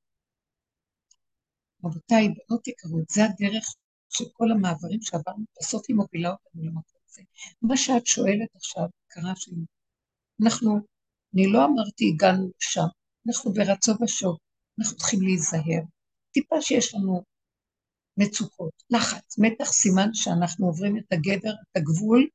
רבותיי, 1.85 2.29
בנות 2.29 2.69
יקרות, 2.69 3.11
זה 3.11 3.25
הדרך 3.25 3.75
של 4.09 4.25
כל 4.33 4.51
המעברים 4.51 5.03
שעברנו, 5.03 5.45
בסוף 5.61 5.83
היא 5.89 5.97
מובילה 5.97 6.31
אותנו 6.31 6.63
למקום 6.63 7.01
הזה. 7.09 7.23
מה 7.63 7.77
שאת 7.77 8.07
שואלת 8.07 8.49
עכשיו, 8.55 8.85
קרה 9.09 9.33
שלי, 9.37 9.65
אנחנו, 10.43 10.81
אני 11.35 11.53
לא 11.53 11.65
אמרתי 11.65 12.05
הגענו 12.15 12.51
לשם, 12.59 12.89
אנחנו 13.29 13.53
ברצון 13.53 13.97
ושוב, 14.03 14.37
אנחנו 14.79 14.97
צריכים 14.97 15.23
להיזהר. 15.23 15.83
טיפה 16.33 16.63
שיש 16.63 16.95
לנו 16.95 17.23
מצוקות, 18.17 18.73
לחץ, 18.91 19.39
מתח, 19.39 19.73
סימן 19.73 20.09
שאנחנו 20.13 20.67
עוברים 20.67 20.99
את 20.99 21.13
הגדר, 21.13 21.53
את 21.53 21.77
הגבול 21.77 22.29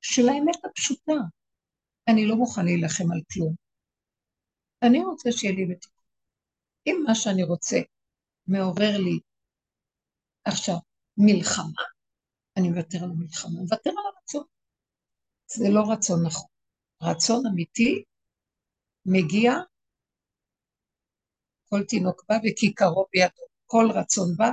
של 0.00 0.28
האמת 0.28 0.64
הפשוטה. 0.64 1.12
אני 2.08 2.26
לא 2.26 2.36
מוכן 2.36 2.64
להילחם 2.64 3.12
על 3.12 3.20
כלום. 3.32 3.54
אני 4.82 5.04
רוצה 5.04 5.32
שיהיה 5.32 5.54
לי 5.54 5.66
בתיקון. 5.66 6.04
אם 6.86 6.96
מה 7.06 7.14
שאני 7.14 7.42
רוצה 7.42 7.76
מעורר 8.46 8.98
לי 8.98 9.18
עכשיו 10.44 10.76
מלחמה, 11.16 11.82
אני 12.56 12.68
מוותר 12.68 12.98
על 13.04 13.10
המלחמה, 13.10 13.60
מוותר 13.60 13.90
על 13.90 14.12
הרצון. 14.16 14.44
זה 15.46 15.64
לא 15.70 15.82
רצון 15.92 16.26
נכון. 16.26 16.48
רצון 17.02 17.46
אמיתי 17.46 18.04
מגיע, 19.06 19.52
כל 21.68 21.84
תינוק 21.88 22.24
בא 22.28 22.34
וכיכרו 22.34 23.06
בידו. 23.12 23.44
כל 23.66 23.86
רצון 23.94 24.36
בא, 24.36 24.50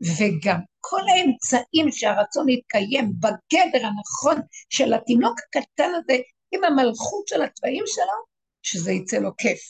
וגם 0.00 0.60
כל 0.80 1.00
האמצעים 1.10 1.92
שהרצון 1.92 2.48
יתקיים 2.48 3.12
בגדר 3.20 3.86
הנכון 3.86 4.36
של 4.70 4.94
התינוק 4.94 5.38
הקטן 5.40 5.90
הזה, 5.96 6.16
עם 6.54 6.64
המלכות 6.64 7.28
של 7.28 7.42
התוואים 7.42 7.84
שלו, 7.86 8.24
שזה 8.62 8.92
יצא 8.92 9.16
לו 9.16 9.36
כיף. 9.36 9.60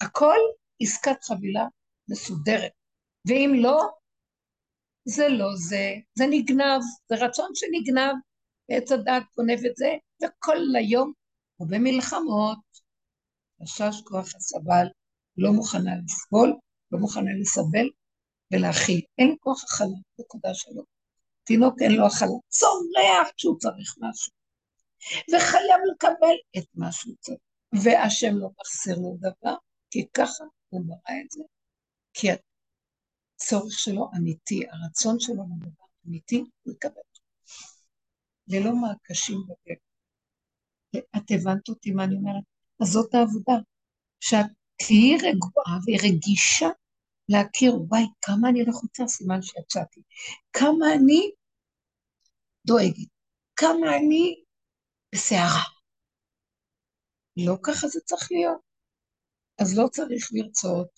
הכל 0.00 0.38
עסקת 0.80 1.24
חבילה 1.24 1.66
מסודרת, 2.08 2.72
ואם 3.28 3.52
לא, 3.54 3.82
זה 5.04 5.28
לא 5.28 5.48
זה, 5.56 5.92
זה 6.14 6.24
נגנב, 6.30 6.80
זה 7.08 7.24
רצון 7.24 7.50
שנגנב, 7.54 8.14
עץ 8.68 8.92
הדת 8.92 9.22
גונב 9.36 9.58
את 9.66 9.76
זה, 9.76 9.92
וכל 10.22 10.56
היום 10.78 11.12
הוא 11.56 11.68
במלחמות, 11.70 12.58
חשש 13.62 14.02
כוח 14.04 14.34
הסבל, 14.34 14.86
לא 15.36 15.52
מוכנה 15.52 15.90
לסבול, 16.04 16.56
לא 16.92 16.98
מוכנה 16.98 17.30
לסבל 17.40 17.88
ולהכיל. 18.52 19.00
אין 19.18 19.36
כוח 19.40 19.64
הכלה, 19.64 19.96
נקודה 20.18 20.54
שלו. 20.54 20.82
תינוק 21.44 21.74
אין 21.82 21.92
לו 21.92 22.06
הכלה, 22.06 22.38
צורח 22.48 23.28
כשהוא 23.36 23.58
צריך 23.58 23.94
משהו, 24.00 24.32
וחייב 25.32 25.80
לקבל 25.92 26.36
את 26.58 26.64
מה 26.74 26.92
שהוא 26.92 27.14
צריך. 27.20 27.38
והשם 27.84 28.34
לא 28.36 28.48
מחסיר 28.60 28.96
לו 28.96 29.16
דבר, 29.20 29.54
כי 29.90 30.06
ככה 30.14 30.44
הוא 30.68 30.82
ברא 30.86 31.16
את 31.24 31.30
זה, 31.30 31.42
כי 32.14 32.28
הצורך 32.32 33.78
שלו 33.78 34.10
אמיתי, 34.16 34.62
הרצון 34.70 35.20
שלו 35.20 35.42
לדבר 35.56 35.84
אמיתי, 36.06 36.44
הוא 36.62 36.74
יקבל. 36.74 37.00
ללא 38.48 38.72
מעקשים 38.76 39.38
בגלל. 39.44 39.76
את 41.16 41.30
הבנת 41.30 41.68
אותי 41.68 41.90
מה 41.90 42.04
אני 42.04 42.14
אומרת? 42.14 42.44
אז 42.82 42.88
זאת 42.88 43.14
העבודה, 43.14 43.52
שאת 44.20 44.46
תהיי 44.76 45.16
רגועה 45.16 45.78
ורגישה 45.86 46.68
להכיר, 47.28 47.74
וואי, 47.88 48.02
כמה 48.22 48.48
אני 48.48 48.64
לחוצה, 48.64 49.06
סימן 49.06 49.42
שיצאתי. 49.42 50.00
כמה 50.52 50.94
אני 50.94 51.30
דואגת, 52.66 53.08
כמה 53.56 53.96
אני 53.96 54.43
בסערה. 55.14 55.64
לא 57.36 57.56
ככה 57.62 57.88
זה 57.88 58.00
צריך 58.00 58.28
להיות. 58.30 58.60
אז 59.58 59.78
לא 59.78 59.88
צריך 59.88 60.28
לרצות. 60.32 60.88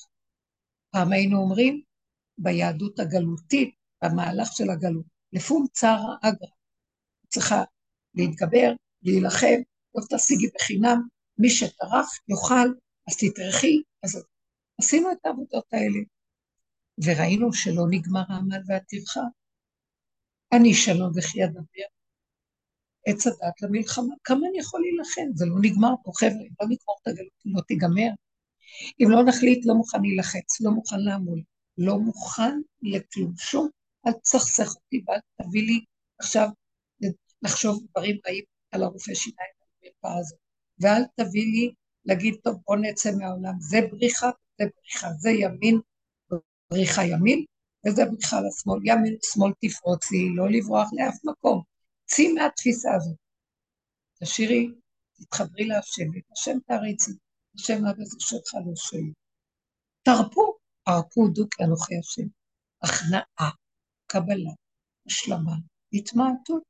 פעם 0.91 1.13
היינו 1.13 1.39
אומרים, 1.39 1.83
ביהדות 2.39 2.99
הגלותית, 2.99 3.75
במהלך 4.05 4.49
של 4.53 4.71
הגלות, 4.71 5.07
לפום 5.33 5.67
צרה 5.73 6.17
אגרא. 6.23 6.49
צריכה 7.29 7.63
להתגבר, 8.15 8.73
להילחם, 9.03 9.61
לא 9.95 10.03
תשיגי 10.11 10.47
בחינם, 10.55 11.01
מי 11.39 11.51
שטרח 11.51 12.07
יאכל, 12.29 12.69
אז 13.09 13.17
תטרחי, 13.17 13.83
אז 14.03 14.25
עשינו 14.81 15.13
את 15.13 15.27
העבודות 15.27 15.67
האלה. 15.73 16.01
וראינו 17.05 17.53
שלא 17.53 17.83
נגמר 17.91 18.25
העמל 18.29 18.63
והטרחה. 18.67 19.21
אני 20.53 20.75
שלום 20.75 21.13
וכי 21.17 21.45
אדבר. 21.45 21.96
עץ 23.07 23.27
הדת 23.27 23.63
למלחמה, 23.63 24.15
כמה 24.25 24.47
אני 24.49 24.59
יכול 24.59 24.81
להילחם? 24.81 25.35
זה 25.35 25.47
לא 25.47 25.57
נגמר 25.63 25.95
פה, 26.05 26.11
חבר'ה, 26.15 26.31
אם 26.31 26.55
לא 26.61 26.67
נגמור 26.67 26.97
את 27.03 27.09
הגלות, 27.09 27.33
לא 27.45 27.61
תיגמר. 27.61 28.11
אם 29.01 29.11
לא 29.11 29.25
נחליט, 29.25 29.67
לא 29.67 29.75
מוכן 29.75 30.03
להילחץ, 30.03 30.61
לא 30.61 30.71
מוכן 30.71 31.01
לעמול, 31.01 31.43
לא 31.79 31.99
מוכן 31.99 32.61
לכלום, 32.83 33.33
שום, 33.37 33.69
אל 34.07 34.13
תסכסך 34.13 34.69
אותי 34.75 35.03
ואל 35.07 35.19
תביא 35.43 35.63
לי 35.63 35.85
עכשיו 36.19 36.49
לחשוב 37.43 37.87
דברים 37.91 38.17
רעים 38.27 38.45
על 38.71 38.83
הרופא 38.83 39.15
שיניים 39.15 39.51
במרפאה 39.83 40.19
הזאת, 40.19 40.39
ואל 40.81 41.03
תביא 41.17 41.45
לי 41.45 41.73
להגיד, 42.05 42.35
טוב, 42.43 42.57
בוא 42.67 42.77
נצא 42.77 43.11
מהעולם, 43.19 43.55
זה 43.61 43.79
בריחה, 43.91 44.31
זה 44.59 44.65
בריחה, 44.77 45.13
זה 45.13 45.31
ימין, 45.31 45.81
בריחה 46.71 47.05
ימין, 47.05 47.45
וזה 47.87 48.05
בריחה 48.05 48.41
לשמאל. 48.41 48.81
ימין, 48.85 49.17
שמאל 49.33 49.53
תפרוצי, 49.61 50.29
לא 50.35 50.51
לברוח 50.51 50.91
לאף 50.93 51.15
מקום. 51.25 51.63
צאי 52.07 52.33
מהתפיסה 52.33 52.95
הזאת. 52.95 53.17
תשאירי, 54.21 54.69
תתחברי 55.13 55.65
להשם, 55.67 56.19
את 56.19 56.33
השם 56.33 56.59
תעריצי, 56.67 57.13
השם 57.55 57.87
אבא 57.87 58.05
זה 58.05 58.17
שלך 58.19 58.55
לא 58.55 58.73
שלי. 58.75 59.13
תרפו, 60.03 60.57
הרפו 60.87 61.29
דו 61.29 61.45
כי 61.51 61.65
אנוכי 61.65 61.95
השם. 61.99 62.27
הכנעה, 62.83 63.51
קבלה, 64.07 64.51
השלמה, 65.07 65.57
התמעטות. 65.93 66.63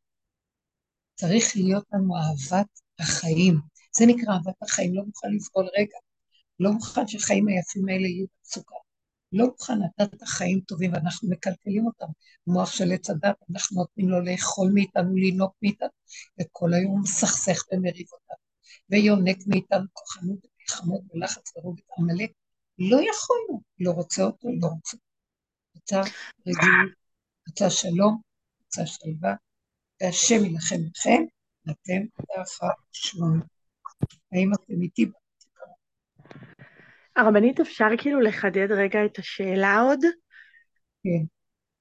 צריך 1.15 1.45
להיות 1.57 1.85
לנו 1.93 2.15
אהבת 2.17 2.81
החיים. 2.99 3.61
זה 3.99 4.05
נקרא 4.07 4.33
אהבת 4.35 4.63
החיים, 4.63 4.95
לא 4.95 5.03
מוכן 5.03 5.29
לפעול 5.33 5.67
רגע. 5.79 5.99
לא 6.61 6.73
מוכן 6.73 7.09
שהחיים 7.09 7.49
היפים 7.49 7.89
האלה 7.89 8.07
יהיו 8.07 8.27
במצוקה. 8.27 8.86
לא 9.37 9.47
מוכן 9.47 9.79
לתת 9.79 10.23
חיים 10.23 10.61
טובים, 10.61 10.93
ואנחנו 10.93 11.31
מקלקלים 11.31 11.87
אותם. 11.87 12.07
מוח 12.47 12.71
של 12.71 12.93
עץ 12.93 13.11
הדת, 13.11 13.37
אנחנו 13.51 13.77
נותנים 13.77 14.09
לו 14.09 14.21
לאכול 14.21 14.71
מאיתנו, 14.75 15.17
לינוק 15.17 15.55
מאיתנו, 15.63 15.89
וכל 16.41 16.75
היום 16.75 17.01
מסכסך 17.03 17.63
ומריב 17.73 18.07
אותנו, 18.13 18.37
ויונק 18.91 19.39
מאיתנו 19.47 19.87
כוחנות 19.93 20.39
ומלחמות 20.45 21.01
ולחץ 21.15 21.57
ורוג 21.57 21.79
את 21.79 21.91
עמלק. 21.99 22.31
לא 22.79 22.97
יכולנו, 22.97 23.63
לא 23.81 23.91
רוצה 23.91 24.23
אותו, 24.23 24.49
לא 24.61 24.67
רוצה. 24.67 24.97
רוצה 25.75 26.01
רגילות, 26.47 26.93
רוצה 27.49 27.71
שלום, 27.71 28.21
רוצה 28.65 28.87
שלווה, 28.87 29.35
והשם 30.01 30.45
יילחם 30.45 30.77
לכם, 30.91 31.23
ואתם 31.67 32.07
שמונה. 32.93 33.45
האם 34.33 34.51
אתם 34.55 34.83
איתי? 34.83 35.11
הרבנית, 37.17 37.61
אפשר 37.61 37.87
כאילו 37.99 38.21
לחדד 38.21 38.73
רגע 38.73 39.05
את 39.05 39.19
השאלה 39.19 39.81
עוד? 39.81 40.01
כן. 41.05 41.25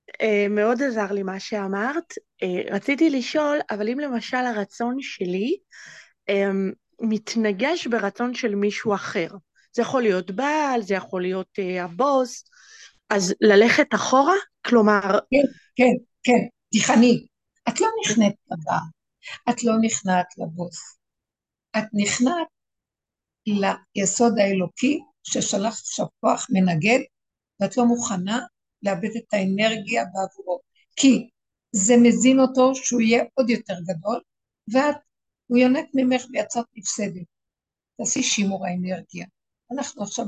Uh, 0.08 0.50
מאוד 0.50 0.84
עזר 0.84 1.12
לי 1.12 1.24
מה 1.24 1.40
שאמרת. 1.40 2.14
Uh, 2.44 2.74
רציתי 2.74 3.10
לשאול, 3.10 3.58
אבל 3.70 3.90
אם 3.90 4.00
למשל 4.00 4.38
הרצון 4.38 4.98
שלי 5.00 5.58
um, 6.32 6.74
מתנגש 7.02 7.88
ברצון 7.88 8.34
של 8.34 8.56
מישהו 8.56 8.96
אחר, 8.96 9.28
זה 9.74 9.82
יכול 9.82 10.02
להיות 10.02 10.32
בעל, 10.32 10.82
זה 10.82 10.96
יכול 10.96 11.22
להיות 11.22 11.60
uh, 11.60 11.84
הבוס, 11.84 12.50
אז 13.10 13.34
ללכת 13.42 13.96
אחורה? 13.96 14.36
כלומר... 14.66 15.02
כן, 15.02 15.52
כן, 15.76 15.94
כן, 16.24 16.48
תיכני. 16.72 17.26
את 17.70 17.82
לא 17.82 17.88
נכנעת 18.02 18.34
לבעל, 18.52 18.80
את 19.50 19.64
לא 19.64 19.74
נכנעת 19.82 20.26
לבוס. 20.38 20.98
את 21.78 21.84
נכנעת 21.94 22.48
ליסוד 23.96 24.40
האלוקי 24.40 25.00
ששלח 25.28 25.80
עכשיו 25.80 26.06
כוח 26.20 26.48
מנגד, 26.50 27.00
ואת 27.60 27.78
לא 27.78 27.86
מוכנה 27.86 28.40
לאבד 28.84 29.16
את 29.18 29.34
האנרגיה 29.34 30.04
בעבורו. 30.06 30.60
כי 30.96 31.30
זה 31.72 31.94
מזין 32.04 32.40
אותו 32.40 32.76
שהוא 32.76 33.02
יהיה 33.02 33.24
עוד 33.34 33.50
יותר 33.50 33.76
גדול, 33.82 34.22
ואת, 34.74 34.96
הוא 35.48 35.58
יונק 35.58 35.86
ממך 35.94 36.26
ויצאת 36.34 36.66
נפסדת. 36.76 37.28
תעשי 37.98 38.24
שימור 38.24 38.66
האנרגיה. 38.66 39.26
אנחנו 39.72 40.04
עכשיו 40.04 40.26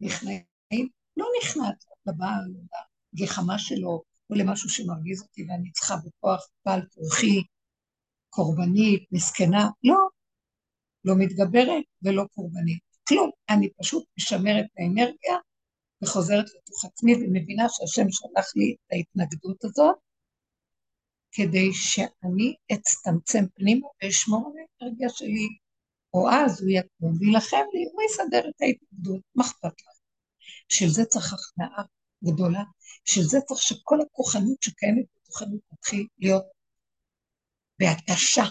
נכנעים, 0.00 0.88
לא 1.16 1.26
נכנעת 1.40 1.84
לבעל, 2.06 2.54
לגחמה 3.12 3.58
שלו, 3.58 4.02
או 4.30 4.34
למשהו 4.34 4.70
שמרגיז 4.70 5.22
אותי 5.22 5.46
ואני 5.48 5.70
צריכה 5.72 5.94
בכוח 5.96 6.48
בעל 6.66 6.82
כורחי, 6.94 7.42
קורבנית, 8.30 9.08
מסכנה, 9.12 9.68
לא, 9.84 9.96
לא 11.04 11.14
מתגברת 11.18 11.84
ולא 12.02 12.24
קורבנית. 12.34 12.89
כלום, 13.10 13.30
אני 13.50 13.68
פשוט 13.78 14.04
משמרת 14.18 14.64
את 14.64 14.78
האנרגיה 14.78 15.36
וחוזרת 16.02 16.44
לתוך 16.44 16.84
עצמי 16.84 17.14
ומבינה 17.14 17.66
שהשם 17.68 18.10
שלח 18.10 18.56
לי 18.56 18.74
את 18.74 18.92
ההתנגדות 18.92 19.64
הזאת 19.64 19.96
כדי 21.32 21.72
שאני 21.74 22.54
אצטמצם 22.72 23.44
פנימה 23.54 23.86
ואשמור 24.02 24.46
על 24.46 24.52
האנרגיה 24.82 25.08
שלי, 25.08 25.48
או 26.14 26.30
אז 26.30 26.62
הוא 26.62 26.70
יקום 26.70 27.12
וילחם 27.20 27.64
לי, 27.72 27.84
הוא 27.92 28.02
יסדר 28.10 28.48
את 28.48 28.62
ההתנגדות, 28.62 29.20
מה 29.34 29.44
אכפת 29.44 29.80
לך? 29.80 29.96
של 30.68 30.88
זה 30.88 31.04
צריך 31.04 31.32
הכנעה 31.32 31.82
גדולה, 32.24 32.62
של 33.04 33.22
זה 33.22 33.38
צריך 33.40 33.62
שכל 33.62 33.98
הכוחנות 34.00 34.62
שקיימת 34.62 35.04
בתוכנו 35.16 35.58
תתחיל 35.68 36.06
להיות 36.18 36.44
בהתשה, 37.78 38.44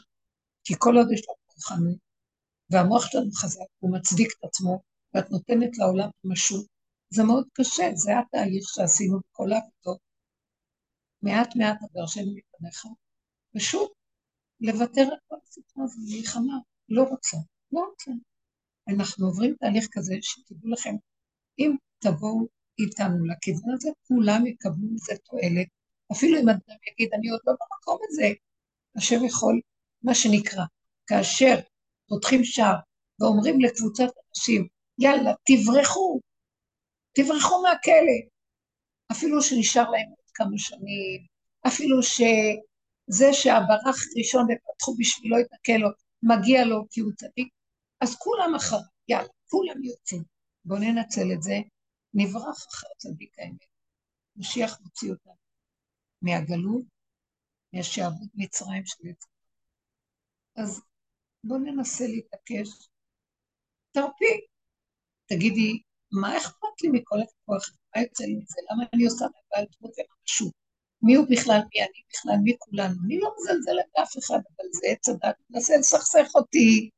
כי 0.63 0.73
כל 0.77 0.97
עוד 0.97 1.11
יש 1.11 1.21
לנו 1.27 1.37
כוחנות, 1.47 2.08
והמוח 2.69 3.05
שלנו 3.11 3.31
חזק, 3.31 3.69
הוא 3.79 3.93
מצדיק 3.93 4.31
את 4.39 4.43
עצמו, 4.43 4.81
ואת 5.13 5.31
נותנת 5.31 5.77
לעולם 5.77 6.09
משהו, 6.23 6.57
זה 7.09 7.23
מאוד 7.23 7.47
קשה, 7.53 7.89
זה 7.95 8.19
התהליך 8.19 8.69
שעשינו 8.69 9.19
בכל 9.19 9.51
העבודות. 9.51 9.99
מעט 11.21 11.55
מעט 11.55 11.77
הגרשנו 11.81 12.33
מפניך, 12.35 12.85
פשוט 13.55 13.91
לוותר 14.61 15.01
על 15.01 15.17
כל 15.27 15.35
הסיפור 15.43 15.83
הזה, 15.83 15.97
מלחמה, 16.17 16.57
לא 16.89 17.03
רוצה, 17.03 17.37
לא 17.71 17.79
רוצה. 17.89 18.11
אנחנו 18.89 19.25
עוברים 19.25 19.55
תהליך 19.59 19.87
כזה, 19.91 20.15
שתדעו 20.21 20.69
לכם, 20.69 20.95
אם 21.59 21.75
תבואו 21.99 22.47
איתנו 22.79 23.25
לכיוון 23.25 23.73
הזה, 23.73 23.89
כולם 24.07 24.45
יקבלו 24.45 24.87
מזה 24.91 25.13
תועלת. 25.23 25.67
אפילו 26.11 26.39
אם 26.39 26.49
אדם 26.49 26.77
יגיד, 26.91 27.09
אני 27.13 27.29
עוד 27.29 27.39
לא 27.47 27.53
במקום 27.53 27.99
הזה, 28.09 28.27
השם 28.95 29.25
יכול, 29.25 29.61
מה 30.03 30.15
שנקרא, 30.15 30.63
כאשר 31.07 31.55
פותחים 32.09 32.43
שער 32.43 32.75
ואומרים 33.19 33.59
לקבוצת 33.59 34.07
אנשים, 34.29 34.67
יאללה, 34.97 35.31
תברחו, 35.45 36.19
תברחו 37.15 37.61
מהכלא. 37.61 38.19
אפילו 39.11 39.41
שנשאר 39.41 39.89
להם 39.89 40.09
עוד 40.09 40.29
כמה 40.33 40.57
שנים, 40.57 41.25
אפילו 41.67 42.03
שזה 42.03 43.33
שהברח 43.33 43.97
ראשון 44.17 44.43
ופתחו 44.43 44.95
בשבילו 44.99 45.39
את 45.39 45.47
הכלא, 45.53 45.89
מגיע 46.23 46.65
לו 46.65 46.85
כי 46.89 46.99
הוא 47.01 47.11
צדיק, 47.15 47.53
אז 48.01 48.15
כולם 48.15 48.55
אחריו, 48.55 48.81
יאללה, 49.07 49.27
כולם 49.47 49.83
יוצאים. 49.83 50.23
בואו 50.65 50.79
ננצל 50.79 51.31
את 51.33 51.41
זה, 51.41 51.55
נברח 52.13 52.67
אחר 52.69 52.87
צדיק 52.97 53.39
האמת. 53.39 53.69
משיח 54.35 54.79
מוציא 54.81 55.11
אותנו 55.11 55.33
מהגלות, 56.21 56.83
מהשעבוד 57.73 58.27
מצרים 58.35 58.85
של 58.85 59.07
יצא. 59.07 59.27
אז 60.55 60.81
בואו 61.43 61.59
ננסה 61.59 62.07
להתעקש. 62.07 62.89
תרפי. 63.91 64.41
תגידי, 65.25 65.81
מה 66.11 66.37
אכפת 66.37 66.81
לי 66.83 66.89
מכל 66.89 67.17
הכוח? 67.21 67.69
מה 67.95 68.01
יוצא 68.01 68.23
לי 68.23 68.35
מזה? 68.35 68.61
למה 68.71 68.83
אני 68.93 69.05
עושה 69.05 69.25
לבעל 69.25 69.65
דמות 69.79 69.93
ומשהו? 69.97 70.51
מי 71.01 71.15
הוא 71.15 71.25
בכלל? 71.29 71.59
מי 71.73 71.81
אני 71.81 72.01
בכלל? 72.13 72.35
מי 72.43 72.55
כולנו? 72.59 72.95
אני 73.05 73.19
לא 73.19 73.31
מזלזלת 73.37 73.85
באף 73.97 74.17
אחד, 74.17 74.35
אבל 74.35 74.67
זה 74.71 74.87
עץ 74.91 75.09
הדת, 75.09 75.35
מנסה 75.49 75.77
לסכסך 75.77 76.35
אותי. 76.35 76.89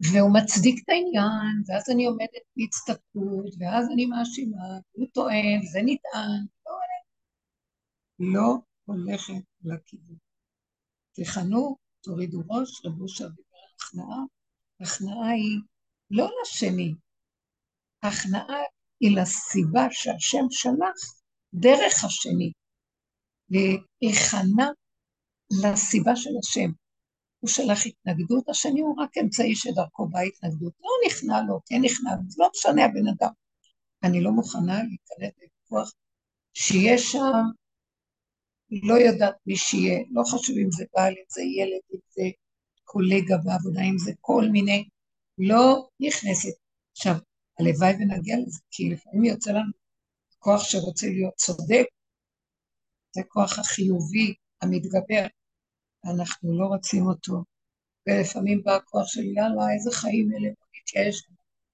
והוא 0.00 0.34
מצדיק 0.34 0.82
את 0.84 0.88
העניין, 0.88 1.62
ואז 1.66 1.90
אני 1.90 2.06
עומדת 2.06 2.44
בהצטקות, 2.56 3.54
ואז 3.58 3.86
אני 3.92 4.06
מאשימה, 4.06 4.62
הוא 4.92 5.06
טוען, 5.12 5.60
זה 5.72 5.80
נטען, 5.84 6.46
לא, 6.66 8.32
לא 8.32 8.58
הולכת 8.84 9.44
לכיוון. 9.64 10.16
תכנו 11.12 11.76
תורידו 12.00 12.42
ראש, 12.48 12.86
רבו 12.86 13.02
אושר 13.02 13.28
דיבר 13.28 13.58
הכנעה. 13.76 14.24
הכנעה 14.80 15.30
היא 15.30 15.60
לא 16.10 16.28
לשני, 16.42 16.94
הכנעה 18.02 18.58
היא 19.00 19.16
לסיבה 19.16 19.86
שהשם 19.90 20.44
שלח 20.50 21.20
דרך 21.54 22.04
השני, 22.04 22.52
להיכנע 23.50 24.68
לסיבה 25.62 26.16
של 26.16 26.30
השם. 26.42 26.70
הוא 27.40 27.50
שלח 27.50 27.86
התנגדות, 27.86 28.48
השני 28.48 28.80
הוא 28.80 29.02
רק 29.02 29.18
אמצעי 29.18 29.56
שדרכו 29.56 30.08
באה 30.08 30.22
התנגדות. 30.22 30.72
לא 30.80 30.90
נכנע 31.06 31.42
לו, 31.48 31.60
כן 31.66 31.80
נכנע 31.82 32.10
זה 32.28 32.36
לא 32.38 32.48
משנה 32.56 32.84
הבן 32.84 33.08
אדם. 33.08 33.32
אני 34.02 34.20
לא 34.20 34.30
מוכנה 34.30 34.78
להיכנס 34.82 35.38
לוויכוח 35.38 35.92
שיש 36.54 37.12
שם 37.12 37.59
לא 38.70 38.94
יודעת 38.94 39.34
מי 39.46 39.56
שיהיה, 39.56 39.98
לא 40.10 40.22
חשוב 40.22 40.56
אם 40.58 40.70
זה 40.70 40.84
בעל, 40.94 41.12
אם 41.12 41.24
זה 41.28 41.42
ילד, 41.42 41.80
אם 41.94 41.98
זה 42.08 42.22
קולגה 42.84 43.36
בעבודה, 43.44 43.80
אם 43.80 43.98
זה 43.98 44.12
כל 44.20 44.44
מיני, 44.52 44.88
לא 45.38 45.88
נכנסת. 46.00 46.54
עכשיו, 46.92 47.14
הלוואי 47.58 47.92
ונגיע 47.94 48.36
לזה, 48.38 48.60
כי 48.70 48.90
לפעמים 48.90 49.24
יוצא 49.24 49.50
לנו 49.50 49.72
כוח 50.38 50.62
שרוצה 50.62 51.06
להיות 51.06 51.34
צודק, 51.34 51.84
זה 53.14 53.22
כוח 53.28 53.58
החיובי, 53.58 54.34
המתגבר, 54.62 55.26
אנחנו 56.04 56.58
לא 56.58 56.66
רוצים 56.66 57.06
אותו. 57.06 57.44
ולפעמים 58.06 58.62
בא 58.62 58.76
הכוח 58.76 59.06
של 59.06 59.24
יאללה, 59.24 59.72
איזה 59.74 59.90
חיים 59.92 60.32
אלה, 60.32 60.48
בוא 60.58 60.66
נתייאש, 60.76 61.22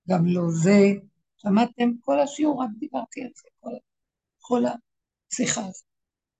גם 0.09 0.26
לא 0.26 0.42
זה. 0.62 0.92
שמעתם? 1.36 1.90
כל 2.01 2.20
השיעור, 2.20 2.62
רק 2.62 2.70
דיברתי 2.78 3.22
על 3.22 3.30
זה, 3.36 3.49
כל, 3.61 3.70
כל 4.40 4.62
השיחה 5.32 5.61
הזאת. 5.61 5.86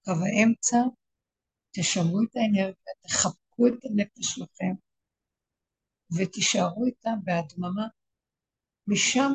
קו 0.07 0.13
האמצע, 0.13 0.77
תשמרו 1.75 2.23
את 2.23 2.37
האנרגיה, 2.37 2.95
תחבקו 3.03 3.67
את 3.67 3.85
הנפש 3.85 4.35
שלכם, 4.35 4.73
ותישארו 6.17 6.85
איתה 6.87 7.11
בהדממה. 7.25 7.87
משם 8.87 9.33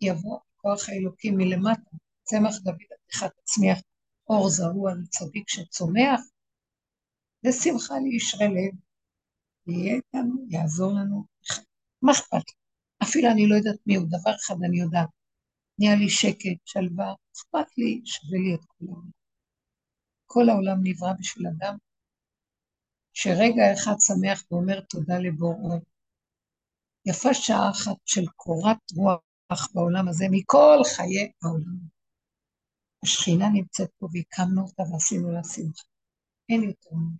יבוא 0.00 0.38
הכוח 0.38 0.88
האלוקי 0.88 1.30
מלמטה. 1.30 1.90
צמח 2.22 2.54
דוד 2.64 2.90
עתיכת 3.04 3.30
תצמיח 3.36 3.78
אור 4.28 4.48
זרוע 4.48 4.94
לצדיק 4.94 5.48
שצומח, 5.48 6.20
ושמחה 7.46 7.94
לישרי 7.98 8.48
לב. 8.48 8.74
יהיה 9.66 9.94
איתנו, 9.94 10.46
יעזור 10.48 10.92
לנו. 10.92 11.24
מה 12.02 12.12
אכפת 12.12 12.32
לי? 12.48 12.54
אפילו 13.02 13.28
אני 13.30 13.48
לא 13.48 13.54
יודעת 13.54 13.78
מי 13.86 13.96
הוא, 13.96 14.06
דבר 14.06 14.34
אחד 14.36 14.54
אני 14.64 14.80
יודעת. 14.80 15.08
נהיה 15.78 15.96
לי 15.96 16.08
שקט, 16.10 16.60
שלווה, 16.64 17.14
אכפת 17.36 17.78
לי, 17.78 18.00
שווה 18.04 18.38
לי 18.38 18.54
את 18.54 18.64
כולם. 18.64 19.19
כל 20.32 20.48
העולם 20.48 20.78
נברא 20.82 21.12
בשביל 21.18 21.46
אדם 21.46 21.76
שרגע 23.12 23.62
אחד 23.74 23.96
שמח 24.06 24.42
ואומר 24.50 24.80
תודה 24.80 25.18
לבוראו. 25.18 25.80
יפה 27.06 27.34
שעה 27.34 27.70
אחת 27.70 27.96
של 28.04 28.26
קורת 28.36 28.78
רוח 28.96 29.68
בעולם 29.74 30.08
הזה 30.08 30.24
מכל 30.30 30.78
חיי 30.96 31.32
העולם. 31.42 31.78
השכינה 33.04 33.48
נמצאת 33.52 33.90
פה 33.98 34.08
והקמנו 34.12 34.62
אותה 34.62 34.82
ועשינו 34.82 35.32
לה 35.32 35.44
שמחה. 35.44 35.88
אין 36.48 36.62
יותר 36.62 36.90
מזה. 36.90 37.18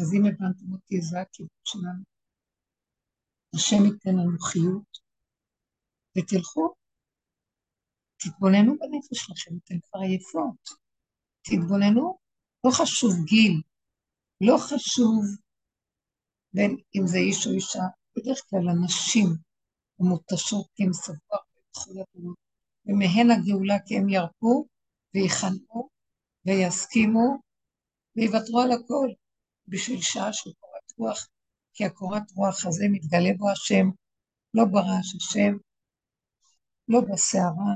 אז 0.00 0.14
אם 0.14 0.26
הבנתם 0.26 0.72
אותי, 0.72 1.00
זה 1.00 1.20
הכיוון 1.20 1.58
שלנו. 1.64 2.02
השם 3.54 3.84
ייתן 3.84 4.16
לנו 4.16 4.38
חיות, 4.38 4.98
ותלכו, 6.18 6.74
תתבוננו 8.16 8.72
בנפש 8.78 9.18
שלכם, 9.24 9.50
אתן 9.64 9.74
כבר 9.82 10.00
עייפות. 10.00 10.85
תתבוננו, 11.46 12.18
לא 12.64 12.70
חשוב 12.70 13.12
גיל, 13.24 13.62
לא 14.40 14.56
חשוב 14.58 15.24
בין 16.52 16.76
אם 16.94 17.06
זה 17.06 17.18
איש 17.18 17.46
או 17.46 17.52
אישה, 17.52 17.82
בדרך 18.16 18.40
כלל 18.50 18.68
הנשים 18.68 19.26
המותשות 20.00 20.66
כי 20.74 20.84
הם 20.84 20.92
סבו 20.92 21.16
הרבה 21.30 21.60
בזכויות 21.70 22.08
ומהן 22.86 23.30
הגאולה 23.30 23.74
כי 23.86 23.96
הם 23.96 24.08
ירפו 24.08 24.66
ויכנעו 25.14 25.88
ויסכימו 26.46 27.38
ויוותרו 28.16 28.60
על 28.60 28.72
הכל 28.72 29.08
בשביל 29.68 30.00
שעה 30.00 30.32
של 30.32 30.50
קורת 30.60 30.92
רוח, 30.98 31.28
כי 31.74 31.84
הקורת 31.84 32.22
רוח 32.34 32.66
הזה 32.66 32.84
מתגלה 32.92 33.30
בו 33.38 33.50
השם, 33.50 33.86
לא 34.54 34.64
ברעש 34.64 35.14
השם, 35.16 35.56
לא 36.88 37.00
בסערה, 37.00 37.72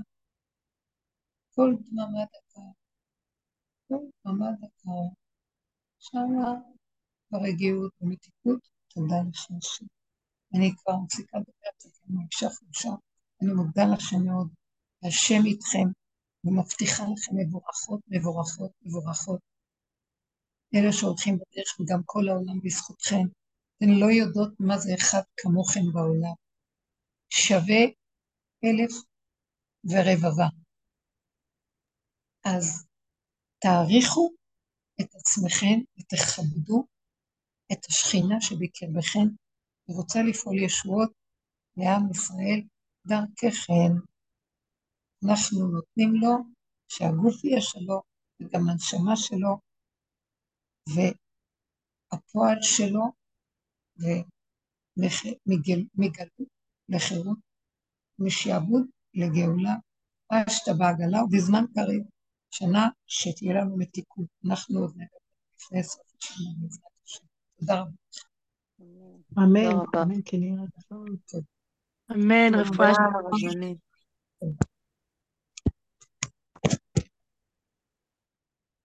כל 1.55 1.75
דממה 1.81 2.25
דממה 4.25 4.47
דקה, 4.61 4.91
שמה 5.99 6.55
ברגיעות 7.31 7.93
ומתיקות, 8.01 8.69
תודה 8.89 9.17
לך 9.29 9.47
השם. 9.59 9.87
אני 10.55 10.71
כבר 10.77 10.97
מפסיקה 11.05 11.39
לדבר, 11.39 11.91
אני 12.11 12.27
אישה 12.33 12.47
חדשה, 12.51 12.91
אני 13.43 13.53
מודה 13.53 13.83
לכם 13.95 14.17
מאוד, 14.27 14.49
השם 15.03 15.47
איתכם, 15.47 15.87
ומבטיחה 16.45 17.03
לכם 17.03 17.33
מבורכות, 17.37 18.01
מבורכות, 18.09 18.71
מבורכות. 18.83 19.41
אלה 20.75 20.93
שהולכים 20.93 21.35
בדרך 21.35 21.81
וגם 21.81 22.01
כל 22.05 22.29
העולם 22.29 22.61
בזכותכם, 22.65 23.25
אתן 23.77 23.91
לא 24.01 24.07
יודעות 24.07 24.53
מה 24.61 24.79
זה 24.79 24.95
אחד 24.95 25.23
כמוכם 25.37 25.93
בעולם. 25.93 26.35
שווה 27.29 27.83
אלף 28.65 28.93
ורבבה. 29.85 30.49
אז 32.45 32.87
תעריכו 33.63 34.33
את 35.01 35.15
עצמכם 35.15 35.81
ותכבדו 35.99 36.85
את 37.73 37.85
השכינה 37.89 38.41
שבקרבכם, 38.41 39.27
ורוצה 39.89 40.19
לפעול 40.23 40.59
ישועות 40.59 41.13
לעם 41.77 42.11
ישראל 42.11 42.61
דרככם. 43.07 43.93
אנחנו 45.25 45.67
נותנים 45.67 46.15
לו 46.21 46.35
שהגוף 46.89 47.45
יהיה 47.45 47.61
שלו 47.61 48.03
וגם 48.41 48.69
הנשמה 48.69 49.17
שלו 49.17 49.59
והפועל 52.13 52.59
שלו 52.63 53.05
ומגלות 54.97 56.49
לחירות, 56.89 57.39
משעבוד 58.19 58.87
לגאולה, 59.15 59.75
פשטה 60.29 60.73
בעגלה 60.79 61.25
ובזמן 61.25 61.65
קריב, 61.75 62.03
שנה 62.51 62.89
שתהיה 63.07 63.55
לנו 63.55 63.77
מתיקות. 63.77 64.27
אנחנו 64.47 64.81
עוד 64.81 64.91
נדבר 64.91 65.05
לפני 65.59 65.83
סוף 65.83 66.03
השנה 66.23 66.47
בעזרת 66.61 66.85
השם. 67.05 67.25
תודה 67.59 67.81
רבה. 67.81 67.91
אמן, 69.39 70.03
אמן, 70.03 70.21
כן 70.25 70.43
יהיה 70.43 70.63
רצון. 70.77 71.45
אמן, 72.13 72.55
רפואה 72.55 72.93
שלמה. 72.95 73.75